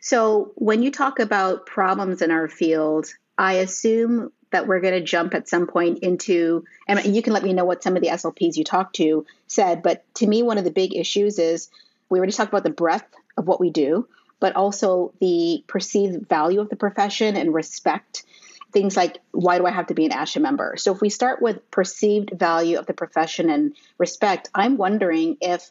So, 0.00 0.52
when 0.54 0.82
you 0.82 0.90
talk 0.90 1.18
about 1.18 1.66
problems 1.66 2.22
in 2.22 2.30
our 2.30 2.48
field, 2.48 3.08
I 3.36 3.54
assume 3.54 4.32
that 4.50 4.66
we're 4.66 4.80
going 4.80 4.94
to 4.94 5.00
jump 5.00 5.34
at 5.34 5.48
some 5.48 5.66
point 5.66 5.98
into, 6.00 6.64
and 6.86 7.14
you 7.14 7.22
can 7.22 7.32
let 7.32 7.42
me 7.42 7.52
know 7.52 7.64
what 7.64 7.82
some 7.82 7.96
of 7.96 8.02
the 8.02 8.08
SLPs 8.08 8.56
you 8.56 8.64
talked 8.64 8.96
to 8.96 9.26
said, 9.46 9.82
but 9.82 10.04
to 10.14 10.26
me, 10.26 10.42
one 10.42 10.58
of 10.58 10.64
the 10.64 10.70
big 10.70 10.96
issues 10.96 11.38
is 11.38 11.68
we 12.08 12.18
already 12.18 12.32
talked 12.32 12.50
about 12.50 12.64
the 12.64 12.70
breadth 12.70 13.14
of 13.36 13.46
what 13.46 13.60
we 13.60 13.70
do, 13.70 14.08
but 14.40 14.56
also 14.56 15.12
the 15.20 15.62
perceived 15.66 16.28
value 16.28 16.60
of 16.60 16.68
the 16.68 16.76
profession 16.76 17.36
and 17.36 17.52
respect. 17.52 18.24
Things 18.72 18.96
like, 18.96 19.18
why 19.32 19.58
do 19.58 19.66
I 19.66 19.70
have 19.70 19.86
to 19.86 19.94
be 19.94 20.04
an 20.04 20.12
ASHA 20.12 20.42
member? 20.42 20.74
So, 20.76 20.92
if 20.92 21.00
we 21.00 21.08
start 21.08 21.40
with 21.40 21.70
perceived 21.70 22.32
value 22.34 22.78
of 22.78 22.86
the 22.86 22.92
profession 22.92 23.48
and 23.48 23.74
respect, 23.96 24.50
I'm 24.54 24.76
wondering 24.76 25.38
if 25.40 25.70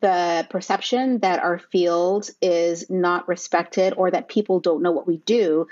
the 0.00 0.46
perception 0.50 1.18
that 1.20 1.42
our 1.42 1.58
field 1.58 2.30
is 2.40 2.88
not 2.90 3.28
respected 3.28 3.94
or 3.96 4.10
that 4.10 4.28
people 4.28 4.60
don't 4.60 4.82
know 4.82 4.92
what 4.92 5.06
we 5.06 5.18
do 5.18 5.66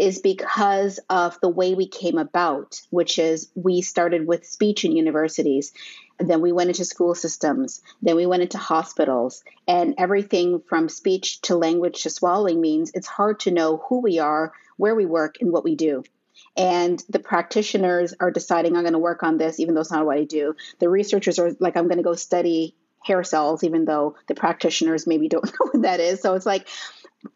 is 0.00 0.18
because 0.18 0.98
of 1.10 1.38
the 1.42 1.48
way 1.48 1.74
we 1.74 1.86
came 1.86 2.16
about, 2.16 2.80
which 2.88 3.18
is 3.18 3.50
we 3.54 3.82
started 3.82 4.26
with 4.26 4.46
speech 4.46 4.86
in 4.86 4.96
universities, 4.96 5.74
then 6.18 6.40
we 6.40 6.52
went 6.52 6.70
into 6.70 6.86
school 6.86 7.14
systems, 7.14 7.82
then 8.00 8.16
we 8.16 8.24
went 8.24 8.42
into 8.42 8.56
hospitals, 8.56 9.44
and 9.68 9.94
everything 9.98 10.62
from 10.66 10.88
speech 10.88 11.42
to 11.42 11.54
language 11.54 12.02
to 12.02 12.08
swallowing 12.08 12.62
means 12.62 12.90
it's 12.94 13.06
hard 13.06 13.40
to 13.40 13.50
know 13.50 13.84
who 13.88 14.00
we 14.00 14.18
are, 14.18 14.54
where 14.78 14.94
we 14.94 15.04
work, 15.04 15.36
and 15.42 15.52
what 15.52 15.64
we 15.64 15.76
do. 15.76 16.02
And 16.56 17.04
the 17.10 17.18
practitioners 17.18 18.14
are 18.18 18.30
deciding, 18.30 18.76
I'm 18.76 18.84
going 18.84 18.94
to 18.94 18.98
work 18.98 19.22
on 19.22 19.36
this, 19.36 19.60
even 19.60 19.74
though 19.74 19.82
it's 19.82 19.92
not 19.92 20.06
what 20.06 20.16
I 20.16 20.24
do. 20.24 20.56
The 20.78 20.88
researchers 20.88 21.38
are 21.38 21.54
like, 21.60 21.76
I'm 21.76 21.88
going 21.88 21.98
to 21.98 22.02
go 22.02 22.14
study 22.14 22.74
hair 23.04 23.22
cells, 23.22 23.64
even 23.64 23.84
though 23.84 24.16
the 24.28 24.34
practitioners 24.34 25.06
maybe 25.06 25.28
don't 25.28 25.44
know 25.60 25.70
what 25.72 25.82
that 25.82 26.00
is. 26.00 26.22
So 26.22 26.34
it's 26.34 26.46
like, 26.46 26.66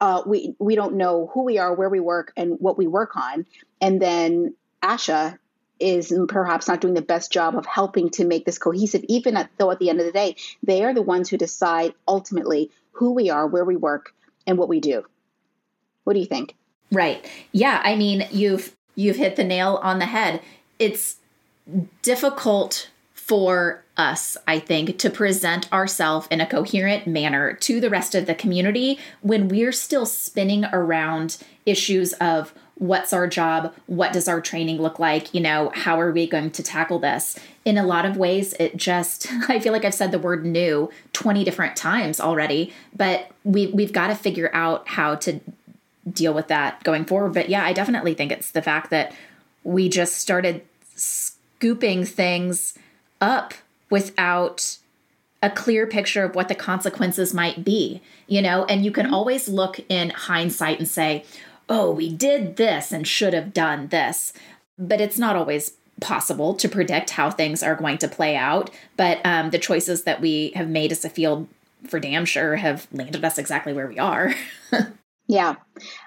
uh, 0.00 0.22
we 0.26 0.54
we 0.58 0.74
don't 0.74 0.96
know 0.96 1.30
who 1.32 1.44
we 1.44 1.58
are, 1.58 1.74
where 1.74 1.88
we 1.88 2.00
work, 2.00 2.32
and 2.36 2.56
what 2.58 2.78
we 2.78 2.86
work 2.86 3.16
on. 3.16 3.46
And 3.80 4.00
then 4.00 4.54
ASHA 4.82 5.38
is 5.80 6.14
perhaps 6.28 6.68
not 6.68 6.80
doing 6.80 6.94
the 6.94 7.02
best 7.02 7.32
job 7.32 7.56
of 7.56 7.66
helping 7.66 8.10
to 8.10 8.24
make 8.24 8.44
this 8.44 8.58
cohesive. 8.58 9.04
Even 9.08 9.36
at, 9.36 9.50
though 9.58 9.70
at 9.70 9.78
the 9.78 9.90
end 9.90 10.00
of 10.00 10.06
the 10.06 10.12
day, 10.12 10.36
they 10.62 10.84
are 10.84 10.94
the 10.94 11.02
ones 11.02 11.28
who 11.28 11.36
decide 11.36 11.94
ultimately 12.06 12.70
who 12.92 13.12
we 13.12 13.30
are, 13.30 13.46
where 13.46 13.64
we 13.64 13.76
work, 13.76 14.14
and 14.46 14.56
what 14.56 14.68
we 14.68 14.80
do. 14.80 15.04
What 16.04 16.14
do 16.14 16.20
you 16.20 16.26
think? 16.26 16.54
Right. 16.92 17.28
Yeah. 17.52 17.80
I 17.82 17.96
mean, 17.96 18.26
you've 18.30 18.74
you've 18.94 19.16
hit 19.16 19.36
the 19.36 19.44
nail 19.44 19.80
on 19.82 19.98
the 19.98 20.06
head. 20.06 20.40
It's 20.78 21.16
difficult 22.02 22.90
for 23.26 23.82
us, 23.96 24.36
I 24.46 24.58
think, 24.58 24.98
to 24.98 25.08
present 25.08 25.72
ourselves 25.72 26.28
in 26.30 26.42
a 26.42 26.46
coherent 26.46 27.06
manner 27.06 27.54
to 27.54 27.80
the 27.80 27.88
rest 27.88 28.14
of 28.14 28.26
the 28.26 28.34
community 28.34 28.98
when 29.22 29.48
we're 29.48 29.72
still 29.72 30.04
spinning 30.04 30.66
around 30.66 31.38
issues 31.64 32.12
of 32.14 32.52
what's 32.74 33.14
our 33.14 33.26
job, 33.26 33.72
what 33.86 34.12
does 34.12 34.28
our 34.28 34.42
training 34.42 34.76
look 34.76 34.98
like, 34.98 35.32
you 35.32 35.40
know, 35.40 35.72
how 35.74 35.98
are 35.98 36.12
we 36.12 36.26
going 36.26 36.50
to 36.50 36.62
tackle 36.62 36.98
this? 36.98 37.38
In 37.64 37.78
a 37.78 37.86
lot 37.86 38.04
of 38.04 38.18
ways, 38.18 38.52
it 38.60 38.76
just, 38.76 39.26
I 39.48 39.58
feel 39.58 39.72
like 39.72 39.86
I've 39.86 39.94
said 39.94 40.12
the 40.12 40.18
word 40.18 40.44
new 40.44 40.90
20 41.14 41.44
different 41.44 41.76
times 41.76 42.20
already, 42.20 42.74
but 42.94 43.30
we, 43.42 43.68
we've 43.68 43.92
got 43.92 44.08
to 44.08 44.14
figure 44.14 44.50
out 44.52 44.86
how 44.86 45.14
to 45.14 45.40
deal 46.12 46.34
with 46.34 46.48
that 46.48 46.84
going 46.84 47.06
forward. 47.06 47.32
But 47.32 47.48
yeah, 47.48 47.64
I 47.64 47.72
definitely 47.72 48.12
think 48.12 48.32
it's 48.32 48.50
the 48.50 48.60
fact 48.60 48.90
that 48.90 49.14
we 49.62 49.88
just 49.88 50.16
started 50.16 50.60
scooping 50.94 52.04
things 52.04 52.78
up 53.24 53.54
without 53.90 54.78
a 55.42 55.50
clear 55.50 55.86
picture 55.86 56.24
of 56.24 56.34
what 56.34 56.48
the 56.48 56.54
consequences 56.54 57.34
might 57.34 57.64
be, 57.64 58.00
you 58.26 58.40
know, 58.40 58.64
and 58.66 58.84
you 58.84 58.90
can 58.90 59.06
mm-hmm. 59.06 59.14
always 59.14 59.48
look 59.48 59.80
in 59.88 60.10
hindsight 60.10 60.78
and 60.78 60.88
say, 60.88 61.24
oh, 61.68 61.90
we 61.90 62.14
did 62.14 62.56
this 62.56 62.92
and 62.92 63.08
should 63.08 63.34
have 63.34 63.52
done 63.52 63.88
this. 63.88 64.32
But 64.78 65.00
it's 65.00 65.18
not 65.18 65.36
always 65.36 65.72
possible 66.00 66.54
to 66.54 66.68
predict 66.68 67.10
how 67.10 67.30
things 67.30 67.62
are 67.62 67.74
going 67.74 67.98
to 67.98 68.08
play 68.08 68.36
out. 68.36 68.70
But 68.96 69.20
um, 69.24 69.50
the 69.50 69.58
choices 69.58 70.04
that 70.04 70.20
we 70.20 70.52
have 70.54 70.68
made 70.68 70.92
as 70.92 71.04
a 71.04 71.10
field 71.10 71.48
for 71.88 72.00
damn 72.00 72.24
sure 72.24 72.56
have 72.56 72.86
landed 72.92 73.24
us 73.24 73.38
exactly 73.38 73.72
where 73.72 73.86
we 73.86 73.98
are. 73.98 74.34
yeah. 75.26 75.56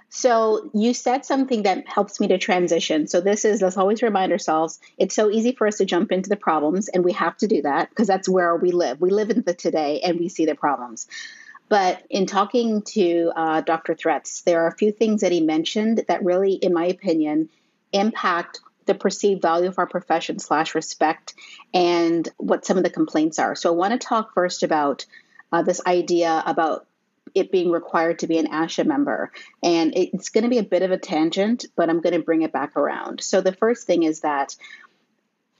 So 0.10 0.70
you 0.74 0.93
said 0.93 1.26
something 1.26 1.63
that 1.63 1.88
helps 1.88 2.20
me 2.20 2.28
to 2.30 2.38
transition. 2.38 3.08
So 3.08 3.20
this 3.20 3.43
is 3.43 3.62
let's 3.62 3.78
always 3.78 4.02
remind 4.02 4.32
ourselves 4.32 4.80
it's 4.98 5.13
so 5.13 5.30
easy 5.30 5.52
for 5.52 5.67
us 5.67 5.78
to 5.78 5.86
jump 5.86 6.12
into 6.12 6.30
the 6.30 6.38
problems, 6.38 6.88
and 6.88 7.04
we 7.04 7.13
have 7.13 7.36
to 7.38 7.48
do 7.48 7.62
that 7.63 7.89
because 7.89 8.08
that's 8.08 8.30
where 8.30 8.56
we 8.56 8.72
live. 8.72 9.02
We 9.02 9.10
live 9.10 9.30
in 9.30 9.41
the 9.41 9.54
today, 9.54 10.00
and 10.02 10.20
we 10.20 10.30
see 10.30 10.46
the 10.46 10.56
problems. 10.56 11.08
But 11.70 12.04
in 12.10 12.26
talking 12.26 12.82
to 12.93 13.32
uh, 13.36 13.62
Dr. 13.62 13.93
Threats, 13.93 14.41
there 14.41 14.63
are 14.63 14.67
a 14.67 14.76
few 14.76 14.93
things 14.93 15.22
that 15.22 15.34
he 15.34 15.41
mentioned 15.41 16.06
that 16.08 16.24
really, 16.24 16.54
in 16.54 16.74
my 16.74 16.86
opinion, 16.86 17.50
impact 17.91 18.62
the 18.86 18.96
perceived 18.96 19.41
value 19.41 19.67
of 19.67 19.78
our 19.78 19.88
profession 19.88 20.39
slash 20.39 20.74
respect 20.74 21.34
and 21.74 22.28
what 22.38 22.65
some 22.65 22.78
of 22.78 22.84
the 22.84 22.89
complaints 22.89 23.38
are. 23.38 23.54
So 23.54 23.74
I 23.74 23.76
want 23.76 24.00
to 24.00 24.08
talk 24.08 24.34
first 24.34 24.63
about 24.63 25.06
uh, 25.52 25.62
this 25.62 25.82
idea 25.86 26.41
about 26.46 26.87
it 27.38 27.52
being 27.52 27.71
required 27.71 28.19
to 28.19 28.28
be 28.28 28.39
an 28.39 28.47
ASHA 28.47 28.86
member. 28.86 29.32
And 29.62 29.93
it's 29.95 30.30
going 30.30 30.43
to 30.43 30.50
be 30.50 30.58
a 30.58 30.63
bit 30.63 30.82
of 30.82 30.91
a 30.91 30.97
tangent, 30.97 31.65
but 31.76 31.89
I'm 31.89 32.02
going 32.02 32.15
to 32.15 32.23
bring 32.23 32.41
it 32.41 32.52
back 32.52 32.76
around. 32.76 33.21
So 33.21 33.41
the 33.41 33.54
first 33.54 33.86
thing 33.86 34.04
is 34.04 34.21
that 34.21 34.56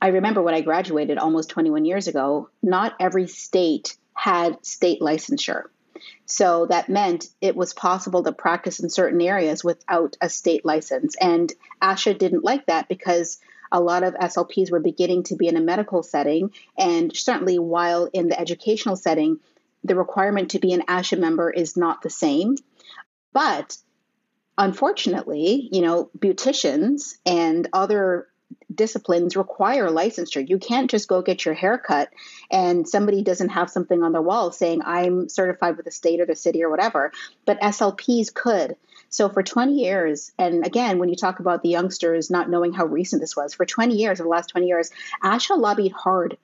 I 0.01 0.09
remember 0.09 0.41
when 0.41 0.55
I 0.55 0.61
graduated 0.61 1.17
almost 1.17 1.49
21 1.49 1.85
years 1.85 2.07
ago, 2.07 2.49
not 2.61 2.95
every 2.99 3.27
state 3.27 3.97
had 4.13 4.65
state 4.65 5.01
licensure. 5.01 5.63
So 6.25 6.65
that 6.67 6.89
meant 6.89 7.27
it 7.41 7.55
was 7.55 7.73
possible 7.73 8.23
to 8.23 8.31
practice 8.31 8.79
in 8.79 8.89
certain 8.89 9.21
areas 9.21 9.63
without 9.63 10.17
a 10.19 10.29
state 10.29 10.65
license. 10.65 11.15
And 11.19 11.51
ASHA 11.81 12.17
didn't 12.17 12.43
like 12.43 12.65
that 12.67 12.87
because 12.87 13.39
a 13.71 13.81
lot 13.81 14.03
of 14.03 14.13
SLPs 14.13 14.71
were 14.71 14.79
beginning 14.79 15.23
to 15.23 15.35
be 15.35 15.47
in 15.47 15.57
a 15.57 15.61
medical 15.61 16.03
setting. 16.03 16.51
And 16.77 17.15
certainly 17.15 17.59
while 17.59 18.09
in 18.13 18.29
the 18.29 18.39
educational 18.39 18.95
setting, 18.95 19.39
the 19.88 19.95
requirement 19.95 20.52
to 20.52 20.60
be 20.60 20.73
an 20.73 20.84
ASHA 20.88 21.19
member 21.19 21.50
is 21.50 21.78
not 21.78 22.02
the 22.02 22.10
same. 22.10 22.56
But 23.34 23.78
unfortunately, 24.58 25.69
you 25.71 25.82
know, 25.82 26.10
beauticians 26.17 27.15
and 27.26 27.67
other 27.73 28.28
disciplines 28.73 29.36
require 29.36 29.89
licensure. 29.89 30.47
You 30.47 30.58
can't 30.60 30.89
just 30.89 31.08
go 31.08 31.21
get 31.21 31.45
your 31.45 31.54
hair 31.54 31.78
cut 31.78 32.10
and 32.52 32.88
somebody 32.88 33.23
doesn't 33.23 33.50
have 33.50 33.69
something 33.69 34.04
on 34.04 34.12
their 34.12 34.21
wall 34.21 34.52
saying, 34.52 34.82
I'm 34.86 35.30
certified 35.30 35.78
with 35.78 35.86
the 35.86 35.91
state 35.91 36.21
or 36.21 36.26
the 36.26 36.36
city 36.36 36.63
or 36.63 36.69
whatever. 36.69 37.12
But 37.45 37.62
SLPs 37.62 38.34
could. 38.34 38.76
So 39.10 39.30
for 39.30 39.41
20 39.41 39.73
years, 39.73 40.32
and 40.38 40.65
again, 40.65 41.00
when 41.00 41.10
you 41.10 41.15
talk 41.15 41.39
about 41.39 41.63
the 41.63 41.69
youngsters 41.69 42.30
not 42.30 42.50
knowing 42.50 42.73
how 42.73 42.86
recent 42.86 43.21
this 43.21 43.36
was, 43.36 43.54
for 43.54 43.65
20 43.65 43.95
years, 43.95 44.19
over 44.19 44.28
the 44.28 44.32
last 44.32 44.50
20 44.50 44.67
years, 44.67 44.91
ASHA 45.23 45.58
lobbied 45.58 45.93
hard 45.93 46.38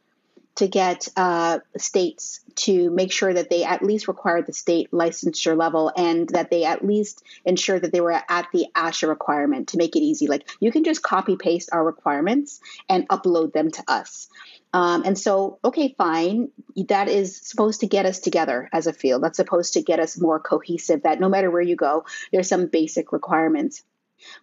to 0.56 0.68
get 0.68 1.08
uh, 1.18 1.60
states 1.78 2.42
to 2.56 2.92
make 2.92 3.12
sure 3.12 3.34
that 3.34 3.50
they 3.50 3.63
at 3.63 3.84
least 3.84 4.08
required 4.08 4.46
the 4.46 4.54
state 4.54 4.92
licensure 4.92 5.58
level 5.58 5.92
and 5.96 6.30
that 6.30 6.52
they 6.52 6.63
at 6.63 6.86
least 6.86 7.24
ensure 7.46 7.80
that 7.80 7.92
they 7.92 8.02
were 8.02 8.12
at 8.12 8.48
the 8.54 8.68
ASHA 8.76 9.08
requirement 9.08 9.70
to 9.70 9.78
make 9.78 9.96
it 9.96 10.02
easy. 10.02 10.28
Like 10.28 10.48
you 10.60 10.72
can 10.72 10.84
just 10.84 11.02
copy 11.02 11.36
paste 11.38 11.70
our 11.72 11.84
requirements 11.84 12.60
and 12.88 13.08
upload 13.10 13.54
them 13.54 13.72
to 13.72 13.84
us. 13.88 14.28
Um, 14.74 15.04
and 15.06 15.18
so, 15.18 15.60
okay, 15.63 15.94
fine. 15.98 16.50
That 16.88 17.08
is 17.08 17.38
supposed 17.38 17.82
to 17.82 17.88
get 17.88 18.06
us 18.08 18.20
together 18.20 18.70
as 18.74 18.88
a 18.88 18.94
field. 18.94 19.24
That's 19.24 19.38
supposed 19.38 19.74
to 19.74 19.84
get 19.84 20.00
us 20.00 20.20
more 20.20 20.39
cohesive. 20.39 21.04
That 21.04 21.20
no 21.20 21.30
matter 21.30 21.52
where 21.52 21.62
you 21.62 21.76
go, 21.76 22.06
there's 22.32 22.50
some 22.50 22.68
basic 22.68 23.12
requirements. 23.12 23.84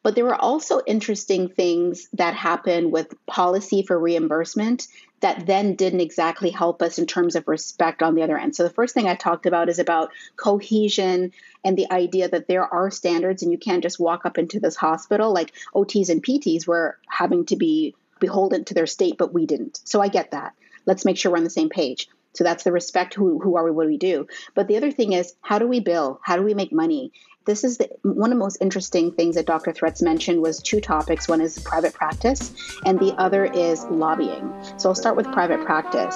But 0.03 0.15
there 0.15 0.25
were 0.25 0.35
also 0.35 0.81
interesting 0.87 1.49
things 1.49 2.09
that 2.15 2.35
happened 2.35 2.93
with 2.93 3.15
policy 3.27 3.83
for 3.83 3.99
reimbursement 3.99 4.89
that 5.21 5.47
then 5.47 5.75
didn't 5.75 6.01
exactly 6.01 6.51
help 6.51 6.81
us 6.83 6.99
in 6.99 7.07
terms 7.07 7.37
of 7.37 7.47
respect 7.47 8.03
on 8.03 8.15
the 8.15 8.23
other 8.23 8.39
end. 8.39 8.57
So 8.57 8.63
the 8.63 8.71
first 8.71 8.95
thing 8.95 9.07
I 9.07 9.15
talked 9.15 9.47
about 9.47 9.69
is 9.69 9.79
about 9.79 10.11
cohesion 10.37 11.33
and 11.63 11.77
the 11.77 11.91
idea 11.93 12.29
that 12.29 12.49
there 12.49 12.65
are 12.65 12.91
standards 12.91 13.43
and 13.43 13.53
you 13.53 13.59
can't 13.59 13.83
just 13.83 14.01
walk 14.01 14.25
up 14.25 14.39
into 14.39 14.61
this 14.61 14.77
hospital 14.77 15.33
like 15.33 15.53
OTs 15.75 16.09
and 16.09 16.23
PTs 16.23 16.67
were 16.67 16.99
having 17.07 17.45
to 17.47 17.57
be 17.57 17.95
beholden 18.19 18.65
to 18.67 18.75
their 18.75 18.87
state, 18.87 19.19
but 19.19 19.35
we 19.35 19.47
didn't. 19.47 19.81
So 19.85 20.01
I 20.01 20.09
get 20.09 20.31
that. 20.31 20.55
Let's 20.87 21.05
make 21.05 21.19
sure 21.19 21.33
we're 21.33 21.39
on 21.39 21.45
the 21.45 21.51
same 21.51 21.69
page. 21.69 22.09
So 22.33 22.45
that's 22.45 22.65
the 22.65 22.73
respect 22.73 23.15
who, 23.15 23.41
who 23.41 23.57
are 23.57 23.65
we, 23.65 23.71
what 23.71 23.85
do 23.85 23.89
we 23.89 23.99
do? 23.99 24.29
But 24.55 24.69
the 24.69 24.77
other 24.77 24.93
thing 24.93 25.13
is, 25.13 25.35
how 25.41 25.59
do 25.59 25.67
we 25.67 25.81
bill? 25.81 26.21
How 26.23 26.37
do 26.37 26.43
we 26.43 26.55
make 26.55 26.73
money? 26.73 27.13
This 27.51 27.65
is 27.65 27.79
the, 27.79 27.89
one 28.03 28.31
of 28.31 28.39
the 28.39 28.45
most 28.45 28.59
interesting 28.61 29.11
things 29.11 29.35
that 29.35 29.45
Dr. 29.45 29.73
Threats 29.73 30.03
mentioned 30.03 30.41
was 30.41 30.63
two 30.63 30.81
topics. 30.81 31.27
One 31.27 31.41
is 31.41 31.59
private 31.59 31.93
practice, 31.93 32.55
and 32.87 32.97
the 32.97 33.13
other 33.19 33.45
is 33.45 33.83
lobbying. 33.91 34.55
So 34.77 34.91
I'll 34.91 34.95
start 34.95 35.17
with 35.17 35.27
private 35.33 35.65
practice. 35.67 36.15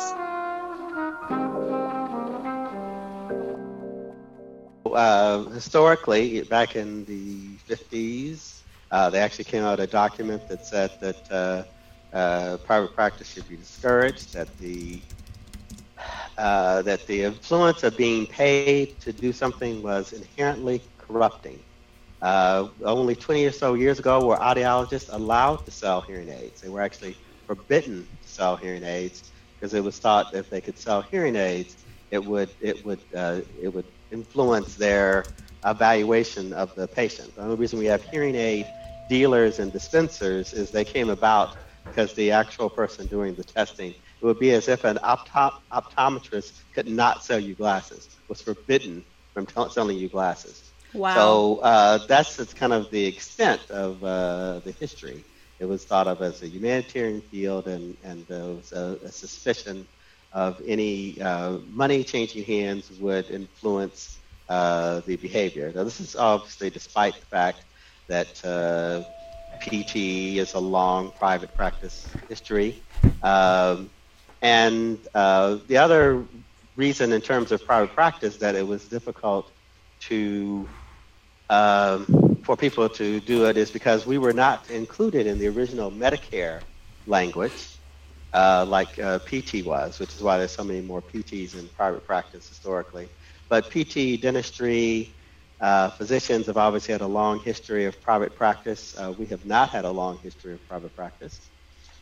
Uh, 4.86 5.42
historically, 5.50 6.42
back 6.42 6.76
in 6.76 7.04
the 7.06 7.56
50s, 7.68 8.60
uh, 8.92 9.10
they 9.10 9.18
actually 9.18 9.46
came 9.46 9.64
out 9.64 9.80
a 9.80 9.88
document 9.88 10.48
that 10.48 10.64
said 10.64 10.92
that 11.00 11.32
uh, 11.32 12.16
uh, 12.16 12.58
private 12.58 12.94
practice 12.94 13.32
should 13.32 13.48
be 13.48 13.56
discouraged, 13.56 14.34
that 14.34 14.56
the 14.58 15.00
uh, 16.38 16.82
that 16.82 17.04
the 17.08 17.22
influence 17.24 17.82
of 17.82 17.96
being 17.96 18.26
paid 18.26 19.00
to 19.00 19.12
do 19.12 19.32
something 19.32 19.82
was 19.82 20.12
inherently 20.12 20.80
corrupting. 21.14 21.64
Uh, 22.22 22.68
only 22.84 23.14
20 23.16 23.46
or 23.46 23.52
so 23.52 23.74
years 23.74 24.00
ago 24.00 24.26
were 24.26 24.36
audiologists 24.38 25.10
allowed 25.12 25.64
to 25.66 25.72
sell 25.72 26.02
hearing 26.02 26.28
aids. 26.30 26.60
They 26.60 26.70
were 26.70 26.82
actually 26.82 27.16
forbidden 27.46 28.08
to 28.22 28.28
sell 28.28 28.56
hearing 28.56 28.84
aids 28.84 29.32
because 29.60 29.74
it 29.74 29.84
was 29.84 29.98
thought 29.98 30.32
that 30.32 30.40
if 30.40 30.50
they 30.50 30.60
could 30.60 30.78
sell 30.78 31.02
hearing 31.02 31.36
aids, 31.36 31.76
it 32.10 32.24
would 32.24 32.50
it 32.60 32.84
would 32.84 33.04
uh, 33.14 33.42
it 33.62 33.68
would 33.68 33.86
influence 34.12 34.76
their 34.76 35.32
evaluation 35.64 36.52
of 36.52 36.74
the 36.74 36.88
patient. 36.88 37.34
The 37.36 37.42
only 37.42 37.56
reason 37.56 37.78
we 37.78 37.86
have 37.86 38.02
hearing 38.04 38.36
aid 38.36 38.72
dealers 39.08 39.60
and 39.60 39.72
dispensers 39.72 40.52
is 40.52 40.70
they 40.70 40.84
came 40.84 41.10
about 41.10 41.56
because 41.86 42.14
the 42.14 42.30
actual 42.32 42.70
person 42.70 43.06
doing 43.06 43.34
the 43.34 43.44
testing, 43.44 43.90
it 43.92 44.24
would 44.24 44.38
be 44.38 44.52
as 44.52 44.68
if 44.68 44.84
an 44.84 44.98
optom- 45.04 45.52
optometrist 45.72 46.52
could 46.74 46.88
not 46.88 47.22
sell 47.24 47.38
you 47.38 47.54
glasses, 47.54 48.08
was 48.28 48.40
forbidden 48.42 49.04
from 49.34 49.46
t- 49.46 49.68
selling 49.70 49.98
you 49.98 50.08
glasses. 50.08 50.63
Wow. 50.94 51.46
So 51.46 51.58
uh, 51.60 51.98
that's 52.08 52.52
kind 52.54 52.72
of 52.72 52.90
the 52.90 53.04
extent 53.06 53.70
of 53.70 54.02
uh, 54.04 54.60
the 54.64 54.72
history. 54.72 55.26
It 55.60 55.66
was 55.66 55.84
thought 55.84 56.08
of 56.08 56.22
as 56.22 56.42
a 56.42 56.48
humanitarian 56.48 57.22
field, 57.22 57.68
and, 57.68 57.96
and 58.02 58.26
there 58.28 58.44
was 58.54 58.72
a, 58.72 58.98
a 59.04 59.12
suspicion 59.12 59.88
of 60.32 60.60
any 60.66 61.20
uh, 61.20 61.58
money 61.68 62.04
changing 62.04 62.44
hands 62.44 62.90
would 62.92 63.30
influence 63.30 64.20
uh, 64.48 65.00
the 65.06 65.16
behavior. 65.16 65.72
Now, 65.74 65.84
this 65.84 66.00
is 66.00 66.16
obviously 66.16 66.70
despite 66.70 67.18
the 67.20 67.26
fact 67.26 67.64
that 68.08 68.44
uh, 68.44 69.04
PT 69.60 70.38
is 70.38 70.54
a 70.54 70.60
long 70.60 71.12
private 71.12 71.54
practice 71.54 72.16
history. 72.28 72.84
Um, 73.22 73.90
and 74.42 75.06
uh, 75.14 75.58
the 75.68 75.78
other 75.78 76.26
reason 76.76 77.12
in 77.12 77.20
terms 77.20 77.52
of 77.52 77.64
private 77.64 77.94
practice 77.94 78.38
that 78.38 78.54
it 78.56 78.66
was 78.66 78.88
difficult 78.88 79.52
to 80.00 80.68
um, 81.50 82.06
for 82.44 82.56
people 82.56 82.88
to 82.90 83.20
do 83.20 83.46
it 83.46 83.56
is 83.56 83.70
because 83.70 84.06
we 84.06 84.18
were 84.18 84.32
not 84.32 84.70
included 84.70 85.26
in 85.26 85.38
the 85.38 85.48
original 85.48 85.90
Medicare 85.90 86.62
language 87.06 87.78
uh, 88.32 88.64
like 88.68 88.98
uh, 88.98 89.18
PT 89.20 89.64
was, 89.64 89.98
which 90.00 90.14
is 90.14 90.22
why 90.22 90.38
there's 90.38 90.52
so 90.52 90.64
many 90.64 90.80
more 90.80 91.00
PTs 91.02 91.54
in 91.54 91.68
private 91.68 92.04
practice 92.04 92.48
historically. 92.48 93.08
But 93.48 93.70
PT, 93.70 94.20
dentistry, 94.20 95.16
uh, 95.60 95.90
physicians 95.90 96.46
have 96.46 96.56
obviously 96.56 96.92
had 96.92 97.00
a 97.00 97.06
long 97.06 97.40
history 97.40 97.84
of 97.84 98.00
private 98.02 98.34
practice. 98.34 98.94
Uh, 98.98 99.12
we 99.16 99.26
have 99.26 99.44
not 99.44 99.70
had 99.70 99.84
a 99.84 99.90
long 99.90 100.18
history 100.18 100.54
of 100.54 100.66
private 100.66 100.94
practice, 100.94 101.50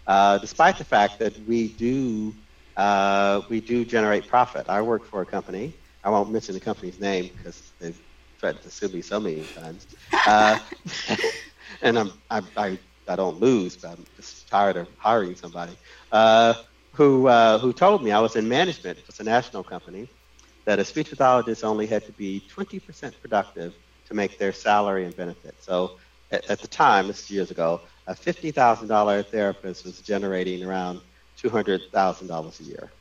uh, 0.07 0.39
despite 0.39 0.79
the 0.79 0.85
fact 0.85 1.19
that 1.21 1.39
we 1.47 1.69
do 1.69 2.35
uh, 2.77 3.43
we 3.51 3.61
do 3.61 3.85
generate 3.85 4.27
profit. 4.27 4.67
I 4.69 4.81
work 4.81 5.05
for 5.05 5.21
a 5.21 5.27
company. 5.27 5.75
I 6.03 6.09
won't 6.11 6.33
mention 6.33 6.55
the 6.55 6.61
company's 6.61 6.99
name 6.99 7.29
because 7.37 7.75
they've 7.79 8.01
threatened 8.43 8.65
to 8.65 8.71
sue 8.71 8.89
me 8.89 9.03
so 9.03 9.21
many 9.21 9.47
times. 9.47 9.89
Uh, 10.27 10.59
and 11.83 11.99
I'm, 11.99 12.13
I, 12.31 12.43
I, 12.57 12.79
I 13.09 13.17
don't 13.17 13.41
lose, 13.41 13.79
but 13.79 13.93
I'm 13.93 14.07
just 14.17 14.49
tired 14.51 14.77
of 14.77 14.89
hiring 14.99 15.37
somebody 15.37 15.79
uh, 16.13 16.55
who 16.95 17.29
who 17.61 17.73
told 17.73 18.05
me 18.05 18.13
I 18.13 18.21
was 18.21 18.37
in 18.37 18.49
management. 18.49 18.99
It's 19.09 19.21
a 19.21 19.25
national 19.25 19.65
company 19.65 20.11
that 20.67 20.81
a 20.81 20.85
speech 20.85 21.11
pathologist 21.11 21.65
only 21.65 21.87
had 21.87 22.07
to 22.07 22.13
be 22.13 22.49
20% 22.55 23.21
productive 23.21 23.75
to 24.07 24.15
make 24.15 24.39
their 24.39 24.53
salary 24.53 25.05
and 25.05 25.17
benefit. 25.17 25.63
So 25.63 25.99
at, 26.31 26.49
at 26.51 26.61
the 26.61 26.69
time, 26.69 27.09
this 27.09 27.25
is 27.25 27.31
years 27.31 27.51
ago, 27.51 27.83
a 28.07 28.15
$50,000 28.15 29.27
therapist 29.29 29.85
was 29.85 30.01
generating 30.03 30.65
around 30.65 31.01
$200,000 31.43 32.61
a 32.61 32.65
year. 32.65 32.93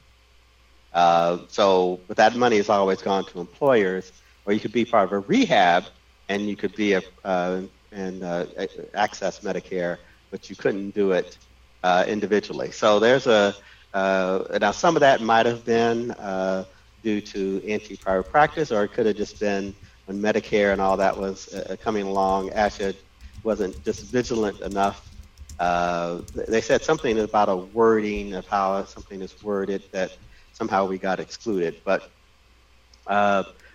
Uh, 0.94 1.40
so, 1.50 2.04
but 2.08 2.18
that 2.18 2.36
money 2.36 2.58
has 2.58 2.70
always 2.70 3.02
gone 3.02 3.26
to 3.26 3.40
employers, 3.40 4.12
or 4.46 4.54
you 4.54 4.60
could 4.60 4.72
be 4.72 4.86
part 4.86 5.06
of 5.06 5.14
a 5.14 5.20
rehab 5.20 5.86
and 6.30 6.48
you 6.50 6.56
could 6.56 6.76
be 6.76 6.94
a, 6.94 7.02
uh, 7.24 7.62
and 7.92 8.24
uh, 8.24 8.46
access 8.94 9.42
Medicare, 9.42 9.98
but 10.32 10.50
you 10.50 10.56
couldn't 10.56 10.92
do 10.92 11.12
it 11.12 11.38
uh, 11.84 12.06
individually. 12.08 12.72
So 12.72 13.00
there's 13.00 13.28
a, 13.28 13.54
uh, 13.94 14.58
now 14.62 14.72
some 14.72 14.96
of 14.96 15.02
that 15.02 15.22
might 15.22 15.46
have 15.46 15.66
been 15.66 16.12
uh, 16.12 16.66
due 17.04 17.20
to 17.22 17.62
anti-private 17.68 18.32
practice, 18.32 18.72
or 18.72 18.84
it 18.84 18.94
could 18.94 19.06
have 19.06 19.18
just 19.18 19.40
been 19.40 19.76
when 20.06 20.22
Medicare 20.22 20.72
and 20.72 20.82
all 20.82 20.98
that 20.98 21.18
was 21.18 21.54
uh, 21.54 21.76
coming 21.82 22.06
along, 22.06 22.50
ASHA 22.52 22.96
wasn't 23.44 23.84
just 23.84 24.12
vigilant 24.12 24.62
enough. 24.62 25.12
They 25.60 26.62
said 26.62 26.82
something 26.84 27.20
about 27.20 27.50
a 27.50 27.56
wording 27.56 28.34
of 28.36 28.48
how 28.48 28.86
something 28.86 29.22
is 29.22 29.36
worded 29.42 29.84
that 29.92 30.12
somehow 30.54 30.86
we 30.86 30.98
got 30.98 31.20
excluded. 31.20 31.82
But 31.86 32.10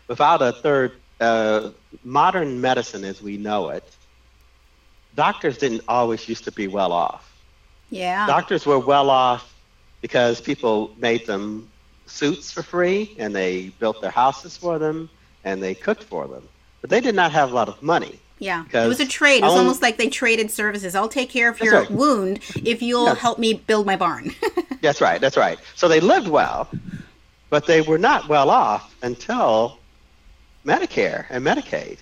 without 0.09 0.43
a 0.43 0.53
third, 0.53 0.93
uh, 1.21 1.71
modern 2.05 2.61
medicine 2.61 3.05
as 3.05 3.23
we 3.23 3.37
know 3.37 3.71
it, 3.71 3.85
doctors 5.15 5.59
didn't 5.59 5.83
always 5.89 6.29
used 6.29 6.45
to 6.45 6.53
be 6.53 6.69
well 6.69 6.93
off. 6.93 7.33
Yeah. 7.91 8.27
Doctors 8.27 8.67
were 8.67 8.79
well 8.79 9.11
off 9.11 9.55
because 10.01 10.41
people 10.41 10.93
made 10.99 11.27
them 11.27 11.69
suits 12.07 12.53
for 12.53 12.63
free 12.63 13.15
and 13.19 13.35
they 13.35 13.69
built 13.81 14.01
their 14.01 14.11
houses 14.11 14.57
for 14.57 14.79
them 14.79 15.09
and 15.45 15.63
they 15.63 15.75
cooked 15.75 16.05
for 16.05 16.27
them. 16.29 16.49
But 16.81 16.91
they 16.91 17.01
did 17.01 17.15
not 17.15 17.33
have 17.33 17.51
a 17.51 17.55
lot 17.55 17.69
of 17.69 17.83
money. 17.83 18.21
Yeah, 18.39 18.65
it 18.71 18.87
was 18.87 19.01
a 19.01 19.07
trade. 19.07 19.39
It 19.39 19.47
was 19.47 19.55
almost 19.55 19.81
like 19.81 19.97
they 19.97 20.11
traded 20.11 20.51
services. 20.51 20.95
I'll 20.95 21.09
take 21.09 21.31
care 21.31 21.49
of 21.49 21.59
your 21.61 21.81
right. 21.81 21.91
wound 21.91 22.41
if 22.55 22.83
you'll 22.83 23.07
yes. 23.07 23.19
help 23.19 23.39
me 23.39 23.55
build 23.55 23.87
my 23.87 23.97
barn. 23.97 24.35
that's 24.83 25.01
right. 25.01 25.19
That's 25.19 25.39
right. 25.39 25.59
So 25.75 25.89
they 25.89 26.01
lived 26.01 26.29
well, 26.29 26.69
but 27.49 27.67
they 27.67 27.81
were 27.81 27.97
not 27.97 28.29
well 28.29 28.51
off 28.51 28.95
until 29.03 29.79
Medicare 30.67 31.27
and 31.31 31.45
Medicaid, 31.45 32.01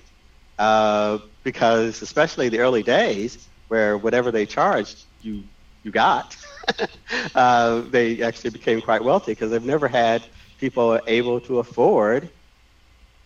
uh, 0.59 1.19
because 1.43 2.03
especially 2.03 2.49
the 2.49 2.61
early 2.61 2.83
days, 2.83 3.49
where 3.69 3.99
whatever 3.99 4.31
they 4.31 4.47
charged, 4.47 5.05
you 5.21 5.45
you 5.83 5.91
got. 5.91 6.37
uh, 7.35 7.83
they 7.91 8.23
actually 8.23 8.51
became 8.51 8.81
quite 8.81 9.05
wealthy 9.05 9.33
because 9.33 9.51
they've 9.51 9.65
never 9.65 9.87
had 9.87 10.27
people 10.59 10.99
able 11.07 11.41
to 11.41 11.59
afford 11.59 12.31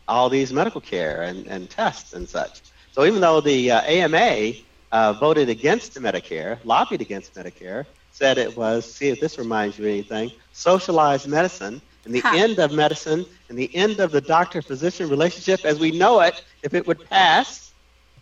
all 0.09 0.29
these 0.29 0.53
medical 0.53 0.81
care 0.81 1.23
and, 1.23 1.47
and 1.47 1.71
tests 1.71 2.15
and 2.15 2.29
such. 2.29 2.63
So 2.91 3.05
even 3.05 3.21
though 3.21 3.41
the 3.41 3.71
uh, 3.71 3.83
AMA 3.83 4.53
uh, 4.91 5.13
voted 5.15 5.49
against 5.49 5.95
Medicare, 5.95 6.59
lobbied 6.65 7.01
against 7.01 7.35
Medicare, 7.35 7.85
said 8.11 8.39
it 8.39 8.57
was, 8.57 8.97
see 8.97 9.09
if 9.09 9.21
this 9.21 9.39
reminds 9.39 9.79
you 9.79 9.85
of 9.85 9.91
anything, 9.91 10.33
socialized 10.51 11.29
medicine, 11.29 11.81
and 12.09 12.17
the 12.17 12.21
huh. 12.21 12.35
end 12.37 12.59
of 12.59 12.73
medicine 12.73 13.27
and 13.51 13.59
the 13.59 13.75
end 13.77 14.01
of 14.01 14.13
the 14.13 14.21
doctor-physician 14.21 15.11
relationship 15.11 15.65
as 15.65 15.79
we 15.79 15.91
know 15.91 16.21
it, 16.21 16.43
if 16.63 16.73
it 16.73 16.87
would 16.87 17.09
pass, 17.09 17.69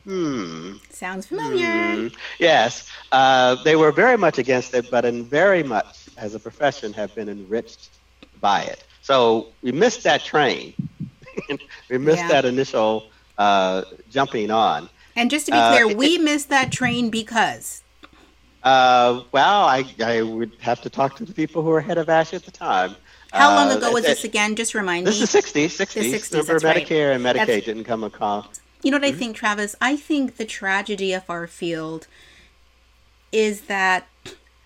Hmm. 0.04 0.74
Sounds 0.90 1.26
familiar. 1.26 1.66
Hmm. 1.66 2.08
Yes. 2.38 2.88
Uh, 3.10 3.56
they 3.64 3.74
were 3.74 3.90
very 3.90 4.16
much 4.16 4.38
against 4.38 4.72
it, 4.72 4.88
but 4.88 5.04
in 5.04 5.24
very 5.24 5.64
much, 5.64 6.06
as 6.16 6.36
a 6.36 6.38
profession, 6.38 6.92
have 6.92 7.12
been 7.16 7.28
enriched 7.28 7.90
by 8.40 8.62
it. 8.62 8.84
So 9.02 9.48
we 9.62 9.72
missed 9.72 10.04
that 10.04 10.22
train. 10.22 10.74
we 11.90 11.98
missed 11.98 12.18
yeah. 12.22 12.28
that 12.28 12.44
initial 12.44 13.06
uh, 13.36 13.82
jumping 14.08 14.52
on. 14.52 14.88
And 15.16 15.28
just 15.28 15.46
to 15.46 15.52
be 15.52 15.58
clear, 15.58 15.86
uh, 15.86 15.94
we 15.94 16.14
it, 16.14 16.20
missed 16.20 16.50
that 16.50 16.70
train 16.70 17.10
because. 17.10 17.82
Uh, 18.62 19.22
well, 19.32 19.64
I, 19.64 19.86
I 20.04 20.22
would 20.22 20.52
have 20.60 20.80
to 20.82 20.90
talk 20.90 21.16
to 21.16 21.24
the 21.24 21.32
people 21.32 21.62
who 21.62 21.70
were 21.70 21.80
head 21.80 21.98
of 21.98 22.08
ASH 22.08 22.32
at 22.32 22.44
the 22.44 22.52
time. 22.52 22.94
How 23.32 23.54
long 23.54 23.76
ago 23.76 23.90
was 23.92 24.04
this 24.04 24.24
again? 24.24 24.56
Just 24.56 24.74
remind 24.74 25.06
this 25.06 25.16
me. 25.16 25.20
This 25.20 25.34
is 25.34 25.52
60s. 25.52 25.86
60s. 25.86 25.94
The 25.94 26.18
60s 26.18 26.48
Remember, 26.48 26.60
Medicare 26.60 27.08
right. 27.08 27.16
and 27.16 27.24
Medicaid 27.24 27.46
that's, 27.46 27.66
didn't 27.66 27.84
come 27.84 28.04
across 28.04 28.60
you 28.86 28.92
know 28.92 28.98
what 28.98 29.06
mm-hmm. 29.08 29.16
I 29.16 29.18
think, 29.18 29.36
Travis? 29.36 29.74
I 29.80 29.96
think 29.96 30.36
the 30.36 30.44
tragedy 30.44 31.12
of 31.12 31.28
our 31.28 31.48
field 31.48 32.06
is 33.32 33.62
that 33.62 34.06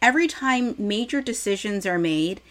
every 0.03 0.29
time 0.29 0.75
major 0.77 1.23
decisions 1.23 1.87
are 1.87 1.99
made, 1.99 2.43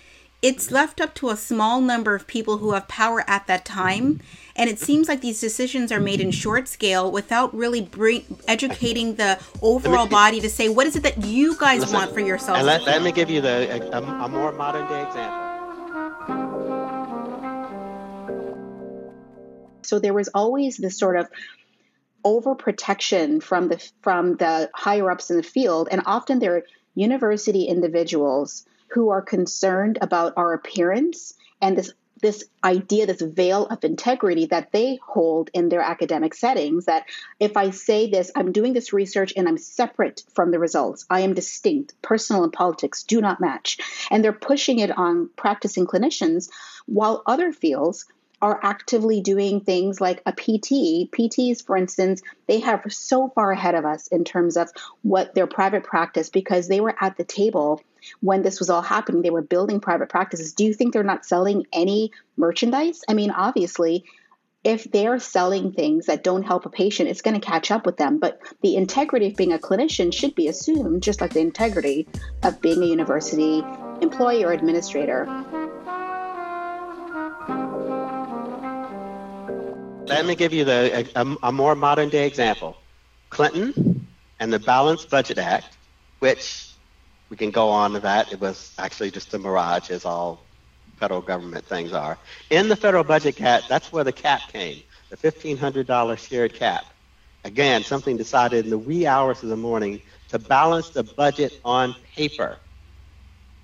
it's 0.41 0.71
left 0.71 0.99
up 0.99 1.13
to 1.15 1.29
a 1.29 1.37
small 1.37 1.79
number 1.79 2.15
of 2.15 2.25
people 2.25 2.57
who 2.57 2.71
have 2.71 2.87
power 2.87 3.23
at 3.27 3.45
that 3.45 3.65
time. 3.65 4.19
And 4.55 4.67
it 4.67 4.79
seems 4.79 5.07
like 5.07 5.21
these 5.21 5.39
decisions 5.39 5.91
are 5.91 5.99
made 5.99 6.21
in 6.21 6.31
short 6.31 6.67
scale 6.67 7.11
without 7.11 7.53
really 7.53 7.81
bring, 7.81 8.23
educating 8.47 9.15
the 9.15 9.39
overall 9.61 10.05
me, 10.05 10.11
body 10.11 10.41
to 10.41 10.49
say, 10.49 10.69
what 10.69 10.87
is 10.87 10.95
it 10.95 11.03
that 11.03 11.23
you 11.23 11.55
guys 11.57 11.81
listen, 11.81 11.95
want 11.95 12.13
for 12.13 12.19
yourselves? 12.19 12.59
And 12.59 12.65
let, 12.65 12.81
let 12.83 13.03
me 13.03 13.11
give 13.11 13.29
you 13.29 13.41
the, 13.41 13.91
a, 13.93 14.01
a 14.01 14.27
more 14.27 14.51
modern 14.53 14.87
day 14.87 15.05
example. 15.05 15.48
So 19.89 19.99
there 19.99 20.13
was 20.13 20.30
always 20.30 20.78
this 20.78 20.97
sort 20.97 21.17
of 21.17 21.28
overprotection 22.23 23.41
from 23.41 23.69
the 23.69 23.91
from 24.02 24.36
the 24.36 24.69
higher 24.73 25.10
ups 25.10 25.32
in 25.32 25.38
the 25.38 25.43
field, 25.43 25.89
and 25.91 26.04
often 26.06 26.39
they're 26.39 26.63
university 26.93 27.63
individuals 27.65 28.65
who 28.89 29.10
are 29.10 29.21
concerned 29.21 29.97
about 30.02 30.34
our 30.38 30.54
appearance 30.54 31.34
and 31.62 31.78
this 31.78 31.91
this 32.21 32.43
idea, 32.63 33.06
this 33.06 33.21
veil 33.21 33.65
of 33.67 33.84
integrity 33.84 34.47
that 34.47 34.71
they 34.71 34.99
hold 35.02 35.49
in 35.54 35.69
their 35.69 35.82
academic 35.82 36.34
settings. 36.34 36.86
That 36.86 37.06
if 37.39 37.56
I 37.56 37.69
say 37.69 38.10
this, 38.10 38.30
I'm 38.36 38.52
doing 38.52 38.73
this 38.73 38.93
research 38.93 39.34
and 39.36 39.47
I'm 39.47 39.58
separate 39.58 40.23
from 40.34 40.52
the 40.52 40.60
results. 40.60 41.06
I 41.10 41.21
am 41.21 41.34
distinct. 41.34 41.99
Personal 42.02 42.43
and 42.43 42.54
politics 42.54 43.04
do 43.04 43.21
not 43.21 43.39
match. 43.39 43.78
And 44.12 44.23
they're 44.23 44.34
pushing 44.34 44.80
it 44.80 44.95
on 44.95 45.30
practicing 45.36 45.88
clinicians, 45.88 46.49
while 46.86 47.23
other 47.25 47.54
fields 47.54 48.06
are 48.41 48.60
actively 48.63 49.21
doing 49.21 49.62
things 49.62 49.99
like 49.99 50.21
a 50.25 50.32
PT. 50.32 51.10
PTs, 51.12 51.65
for 51.65 51.75
instance, 51.75 52.21
they 52.47 52.60
have 52.60 52.84
so 52.89 53.30
far 53.30 53.52
ahead 53.52 53.75
of 53.75 53.86
us 53.86 54.08
in 54.08 54.23
terms 54.23 54.58
of 54.58 54.69
what 55.02 55.36
their 55.36 55.47
private 55.47 55.84
practice 55.84 56.30
because 56.30 56.67
they 56.67 56.82
were 56.82 56.95
at 56.99 57.17
the 57.17 57.23
table 57.23 57.82
when 58.21 58.41
this 58.41 58.60
was 58.60 58.69
all 58.69 58.82
happening. 58.82 59.21
They 59.21 59.30
were 59.30 59.41
building 59.41 59.80
private 59.80 60.10
practices. 60.10 60.54
Do 60.54 60.63
you 60.63 60.73
think 60.73 60.93
they're 60.93 61.04
not 61.04 61.25
selling 61.25 61.65
any 61.73 62.12
merchandise? 62.38 63.02
I 63.10 63.13
mean, 63.13 63.32
obviously, 63.32 64.06
if 64.63 64.86
they're 64.91 65.19
selling 65.19 65.71
things 65.71 66.08
that 66.08 66.23
don't 66.23 66.43
help 66.43 66.65
a 66.65 66.69
patient, 66.69 67.10
it's 67.10 67.21
going 67.21 67.39
to 67.39 67.45
catch 67.45 67.71
up 67.71 67.86
with 67.86 67.97
them. 67.97 68.19
But 68.19 68.41
the 68.62 68.75
integrity 68.75 69.28
of 69.28 69.36
being 69.36 69.54
a 69.54 69.58
clinician 69.58 70.13
should 70.13 70.36
be 70.36 70.47
assumed, 70.47 71.04
just 71.04 71.21
like 71.21 71.34
the 71.34 71.39
integrity 71.39 72.08
of 72.43 72.62
being 72.62 72.84
a 72.84 72.86
university 72.86 73.63
employee 74.02 74.43
or 74.43 74.52
administrator. 74.52 75.25
Let 80.09 80.25
me 80.25 80.35
give 80.35 80.53
you 80.53 80.65
the, 80.65 81.07
a, 81.15 81.37
a 81.43 81.51
more 81.51 81.75
modern 81.75 82.09
day 82.09 82.25
example. 82.25 82.75
Clinton 83.29 84.07
and 84.39 84.51
the 84.51 84.57
Balanced 84.57 85.07
Budget 85.11 85.37
Act, 85.37 85.77
which 86.17 86.71
we 87.29 87.37
can 87.37 87.51
go 87.51 87.69
on 87.69 87.91
to 87.93 87.99
that. 87.99 88.33
It 88.33 88.41
was 88.41 88.73
actually 88.79 89.11
just 89.11 89.31
a 89.35 89.37
mirage, 89.39 89.91
as 89.91 90.05
all 90.05 90.43
federal 90.97 91.21
government 91.21 91.63
things 91.63 91.93
are. 91.93 92.17
In 92.49 92.69
the 92.69 92.75
federal 92.75 93.03
budget 93.03 93.35
cap, 93.35 93.63
that's 93.69 93.93
where 93.93 94.03
the 94.03 94.11
cap 94.11 94.41
came, 94.51 94.81
the 95.11 95.17
$1,500 95.17 96.17
shared 96.17 96.55
cap. 96.55 96.85
Again, 97.45 97.83
something 97.83 98.17
decided 98.17 98.65
in 98.65 98.71
the 98.71 98.79
wee 98.79 99.05
hours 99.05 99.43
of 99.43 99.49
the 99.49 99.55
morning 99.57 100.01
to 100.29 100.39
balance 100.39 100.89
the 100.89 101.03
budget 101.03 101.59
on 101.63 101.95
paper. 102.15 102.57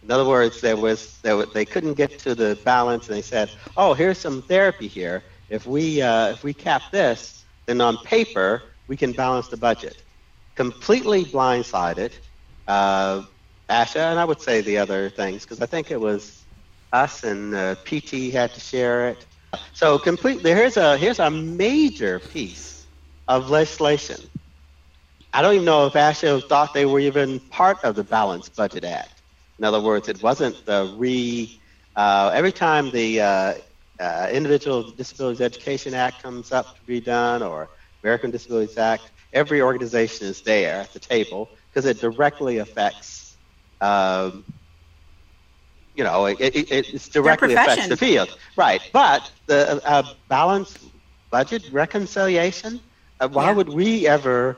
In 0.04 0.12
other 0.12 0.26
words, 0.26 0.62
there 0.62 0.78
was, 0.78 1.20
there 1.22 1.36
was, 1.36 1.52
they 1.54 1.66
couldn't 1.66 1.96
get 1.96 2.20
to 2.20 2.36
the 2.36 2.58
balance, 2.64 3.08
and 3.08 3.18
they 3.18 3.24
said, 3.24 3.50
"Oh, 3.76 3.96
here's 3.96 4.20
some 4.20 4.44
therapy 4.44 4.88
here. 4.88 5.24
If 5.50 5.66
we, 5.68 6.02
uh, 6.02 6.30
if 6.30 6.44
we 6.44 6.54
cap 6.54 6.92
this, 6.92 7.46
then 7.68 7.82
on 7.82 7.98
paper, 7.98 8.64
we 8.88 8.98
can 8.98 9.12
balance 9.12 9.48
the 9.48 9.58
budget. 9.58 10.04
Completely 10.56 11.26
blindsided 11.26 12.14
uh, 12.68 13.24
ASHA, 13.70 14.12
and 14.12 14.20
I 14.20 14.26
would 14.26 14.42
say 14.42 14.62
the 14.62 14.78
other 14.78 15.10
things, 15.10 15.44
because 15.44 15.62
I 15.62 15.66
think 15.66 15.92
it 15.92 16.00
was 16.00 16.46
us 16.92 17.24
and 17.24 17.54
uh, 17.54 17.76
PT 17.86 18.32
had 18.32 18.54
to 18.54 18.60
share 18.60 19.10
it. 19.10 19.26
So 19.74 19.98
completely, 19.98 20.52
here's 20.52 20.78
a, 20.78 20.98
here's 20.98 21.20
a 21.20 21.30
major 21.30 22.20
piece 22.20 22.88
of 23.28 23.50
legislation. 23.50 24.18
I 25.34 25.42
don't 25.42 25.54
even 25.56 25.66
know 25.66 25.86
if 25.86 25.94
ASHA 25.94 26.48
thought 26.48 26.74
they 26.74 26.86
were 26.86 27.00
even 27.00 27.40
part 27.50 27.84
of 27.84 27.96
the 27.96 28.04
Balanced 28.04 28.56
Budget 28.56 28.86
Act. 28.86 29.22
In 29.60 29.66
other 29.66 29.82
words, 29.82 30.08
it 30.08 30.22
wasn't 30.22 30.66
the 30.66 30.94
re. 30.98 31.62
Uh, 31.96 32.32
every 32.34 32.52
time 32.52 32.92
the 32.92 33.22
uh, 33.22 33.54
uh, 34.00 34.30
Individual 34.32 34.92
Disabilities 34.92 35.42
Education 35.42 35.94
Act 35.94 36.22
comes 36.22 36.52
up 36.52 36.76
to 36.76 36.82
be 36.86 37.00
done, 37.00 37.42
or 37.42 37.70
American 38.04 38.32
Disabilities 38.32 38.78
Act, 38.78 39.12
every 39.34 39.62
organization 39.62 40.28
is 40.28 40.42
there 40.42 40.82
at 40.82 40.94
the 40.94 41.00
table 41.00 41.50
because 41.70 41.86
it 41.86 42.00
directly 42.00 42.58
affects, 42.60 43.36
um, 43.82 44.44
you 45.96 46.04
know, 46.04 46.26
it, 46.26 46.40
it, 46.40 46.72
it 46.72 47.10
directly 47.12 47.54
affects 47.54 47.88
the 47.88 47.98
field. 47.98 48.38
Right. 48.56 48.82
But 48.94 49.32
the 49.46 49.82
uh, 49.86 50.04
balanced 50.30 50.80
budget 51.30 51.70
reconciliation, 51.72 52.80
uh, 53.20 53.28
why 53.28 53.46
yeah. 53.46 53.52
would 53.54 53.70
we 53.70 54.08
ever 54.08 54.58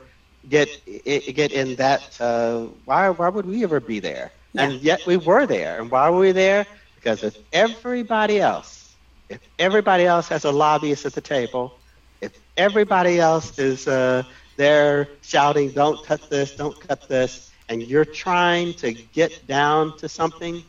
get 0.50 0.70
get 1.06 1.52
in 1.52 1.76
that? 1.76 2.20
Uh, 2.20 2.68
why, 2.86 3.10
why 3.10 3.30
would 3.30 3.46
we 3.46 3.64
ever 3.64 3.80
be 3.80 4.00
there? 4.00 4.32
Yeah. 4.54 4.64
And 4.64 4.82
yet 4.82 5.06
we 5.06 5.18
were 5.18 5.46
there. 5.46 5.80
And 5.80 5.90
why 5.90 6.10
were 6.10 6.20
we 6.20 6.32
there? 6.32 6.66
Because 6.96 7.24
if 7.24 7.38
everybody 7.54 8.40
else 8.40 8.87
if 9.30 9.40
everybody 9.60 10.06
else 10.06 10.28
has 10.30 10.46
a 10.46 10.52
lobbyist 10.52 11.06
at 11.06 11.14
the 11.14 11.22
table, 11.22 11.80
if 12.22 12.32
everybody 12.56 13.20
else 13.20 13.60
is 13.60 13.88
uh, 13.88 14.24
there 14.58 15.10
shouting, 15.22 15.72
don't 15.72 16.04
cut 16.06 16.30
this, 16.30 16.56
don't 16.56 16.80
cut 16.80 17.08
this, 17.08 17.52
and 17.70 17.82
you're 17.82 18.06
trying 18.06 18.74
to 18.76 18.94
get 18.94 19.46
down 19.48 19.98
to 19.98 20.08
something, 20.10 20.64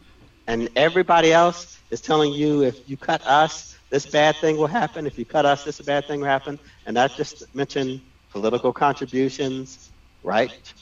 and 0.47 0.69
everybody 0.77 1.33
else 1.33 1.79
is 1.91 2.01
telling 2.01 2.33
you, 2.33 2.63
if 2.63 2.89
you 2.89 2.97
cut 2.97 3.25
us, 3.27 3.77
this 3.91 4.07
bad 4.07 4.37
thing 4.37 4.57
will 4.57 4.67
happen. 4.67 5.07
If 5.07 5.19
you 5.19 5.25
cut 5.25 5.47
us, 5.47 5.65
this 5.65 5.81
bad 5.81 6.07
thing 6.07 6.21
will 6.21 6.27
happen. 6.27 6.59
And 6.87 6.99
I 6.99 7.09
just 7.09 7.55
mentioned 7.55 8.01
political 8.31 8.73
contributions, 8.73 9.91
right? 10.23 10.73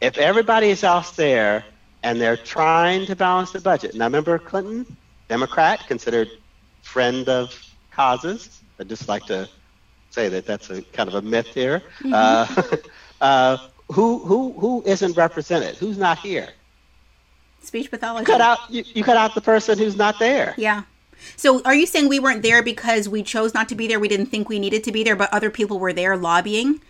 If 0.00 0.16
everybody 0.18 0.70
is 0.70 0.84
out 0.84 1.16
there 1.16 1.64
and 2.02 2.20
they're 2.20 2.36
trying 2.36 3.06
to 3.06 3.16
balance 3.16 3.52
the 3.52 3.60
budget, 3.60 3.94
now 3.94 4.06
remember 4.06 4.38
Clinton, 4.38 4.96
Democrat, 5.28 5.86
considered 5.88 6.28
friend 6.86 7.28
of 7.28 7.52
causes. 7.90 8.60
I'd 8.78 8.88
just 8.88 9.08
like 9.08 9.26
to 9.26 9.48
say 10.10 10.28
that 10.28 10.46
that's 10.46 10.70
a 10.70 10.82
kind 10.82 11.08
of 11.08 11.14
a 11.16 11.22
myth 11.22 11.48
here. 11.48 11.82
Mm-hmm. 12.00 12.14
Uh, 12.14 12.76
uh, 13.20 13.56
who 13.92 14.18
who 14.20 14.52
who 14.52 14.82
isn't 14.86 15.16
represented? 15.16 15.76
Who's 15.76 15.98
not 15.98 16.18
here? 16.18 16.48
Speech 17.60 17.90
pathology. 17.90 18.22
You 18.22 18.26
cut 18.26 18.40
out 18.40 18.58
you, 18.70 18.84
you 18.94 19.04
cut 19.04 19.16
out 19.16 19.34
the 19.34 19.40
person 19.40 19.78
who's 19.78 19.96
not 19.96 20.18
there. 20.18 20.54
Yeah. 20.56 20.82
So 21.36 21.62
are 21.64 21.74
you 21.74 21.86
saying 21.86 22.08
we 22.08 22.20
weren't 22.20 22.42
there 22.42 22.62
because 22.62 23.08
we 23.08 23.22
chose 23.22 23.54
not 23.54 23.68
to 23.70 23.74
be 23.74 23.86
there? 23.86 23.98
We 23.98 24.08
didn't 24.08 24.26
think 24.26 24.48
we 24.48 24.58
needed 24.58 24.84
to 24.84 24.92
be 24.92 25.02
there, 25.02 25.16
but 25.16 25.32
other 25.32 25.50
people 25.50 25.78
were 25.78 25.92
there 25.92 26.16
lobbying. 26.16 26.80